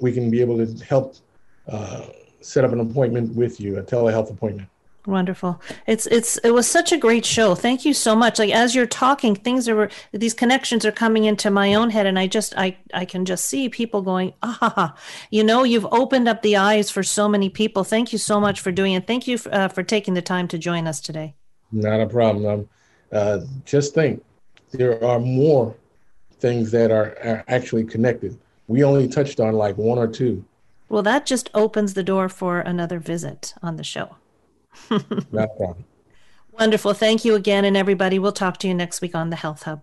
we 0.00 0.12
can 0.12 0.30
be 0.30 0.40
able 0.40 0.56
to 0.56 0.84
help 0.84 1.16
set 2.40 2.64
up 2.64 2.72
an 2.72 2.80
appointment 2.80 3.34
with 3.34 3.60
you 3.60 3.78
a 3.78 3.82
telehealth 3.82 4.30
appointment 4.30 4.68
Wonderful. 5.10 5.60
It's 5.86 6.06
it's 6.06 6.38
it 6.38 6.52
was 6.52 6.68
such 6.68 6.92
a 6.92 6.96
great 6.96 7.24
show. 7.24 7.56
Thank 7.56 7.84
you 7.84 7.92
so 7.92 8.14
much. 8.14 8.38
Like 8.38 8.54
as 8.54 8.74
you're 8.76 8.86
talking, 8.86 9.34
things 9.34 9.68
are 9.68 9.90
these 10.12 10.34
connections 10.34 10.86
are 10.86 10.92
coming 10.92 11.24
into 11.24 11.50
my 11.50 11.74
own 11.74 11.90
head, 11.90 12.06
and 12.06 12.16
I 12.16 12.28
just 12.28 12.56
I 12.56 12.76
I 12.94 13.04
can 13.04 13.24
just 13.24 13.44
see 13.46 13.68
people 13.68 14.02
going 14.02 14.34
ah, 14.42 14.94
you 15.30 15.42
know, 15.42 15.64
you've 15.64 15.86
opened 15.90 16.28
up 16.28 16.42
the 16.42 16.56
eyes 16.56 16.90
for 16.90 17.02
so 17.02 17.28
many 17.28 17.50
people. 17.50 17.82
Thank 17.82 18.12
you 18.12 18.18
so 18.18 18.40
much 18.40 18.60
for 18.60 18.70
doing 18.70 18.92
it. 18.92 19.06
Thank 19.08 19.26
you 19.26 19.36
uh, 19.50 19.68
for 19.68 19.82
taking 19.82 20.14
the 20.14 20.22
time 20.22 20.46
to 20.48 20.58
join 20.58 20.86
us 20.86 21.00
today. 21.00 21.34
not 21.72 22.00
a 22.00 22.06
problem 22.06 22.46
um, 22.46 22.68
uh, 23.12 23.38
just 23.64 23.94
think 23.94 24.22
there 24.70 25.02
are 25.04 25.20
more 25.20 25.74
things 26.38 26.70
that 26.70 26.90
are, 26.90 27.16
are 27.24 27.44
actually 27.48 27.84
connected 27.84 28.38
we 28.68 28.84
only 28.84 29.08
touched 29.08 29.40
on 29.40 29.54
like 29.54 29.76
one 29.76 29.98
or 29.98 30.06
two 30.08 30.44
Well, 30.88 31.02
that 31.04 31.24
just 31.26 31.50
opens 31.54 31.94
the 31.94 32.02
door 32.02 32.28
for 32.28 32.60
another 32.60 32.98
visit 32.98 33.54
on 33.62 33.76
the 33.76 33.84
show. 33.84 34.16
Wonderful. 36.52 36.94
Thank 36.94 37.24
you 37.24 37.34
again, 37.34 37.64
and 37.64 37.76
everybody. 37.76 38.18
We'll 38.18 38.32
talk 38.32 38.58
to 38.58 38.68
you 38.68 38.74
next 38.74 39.00
week 39.00 39.14
on 39.14 39.30
the 39.30 39.36
Health 39.36 39.62
Hub. 39.62 39.82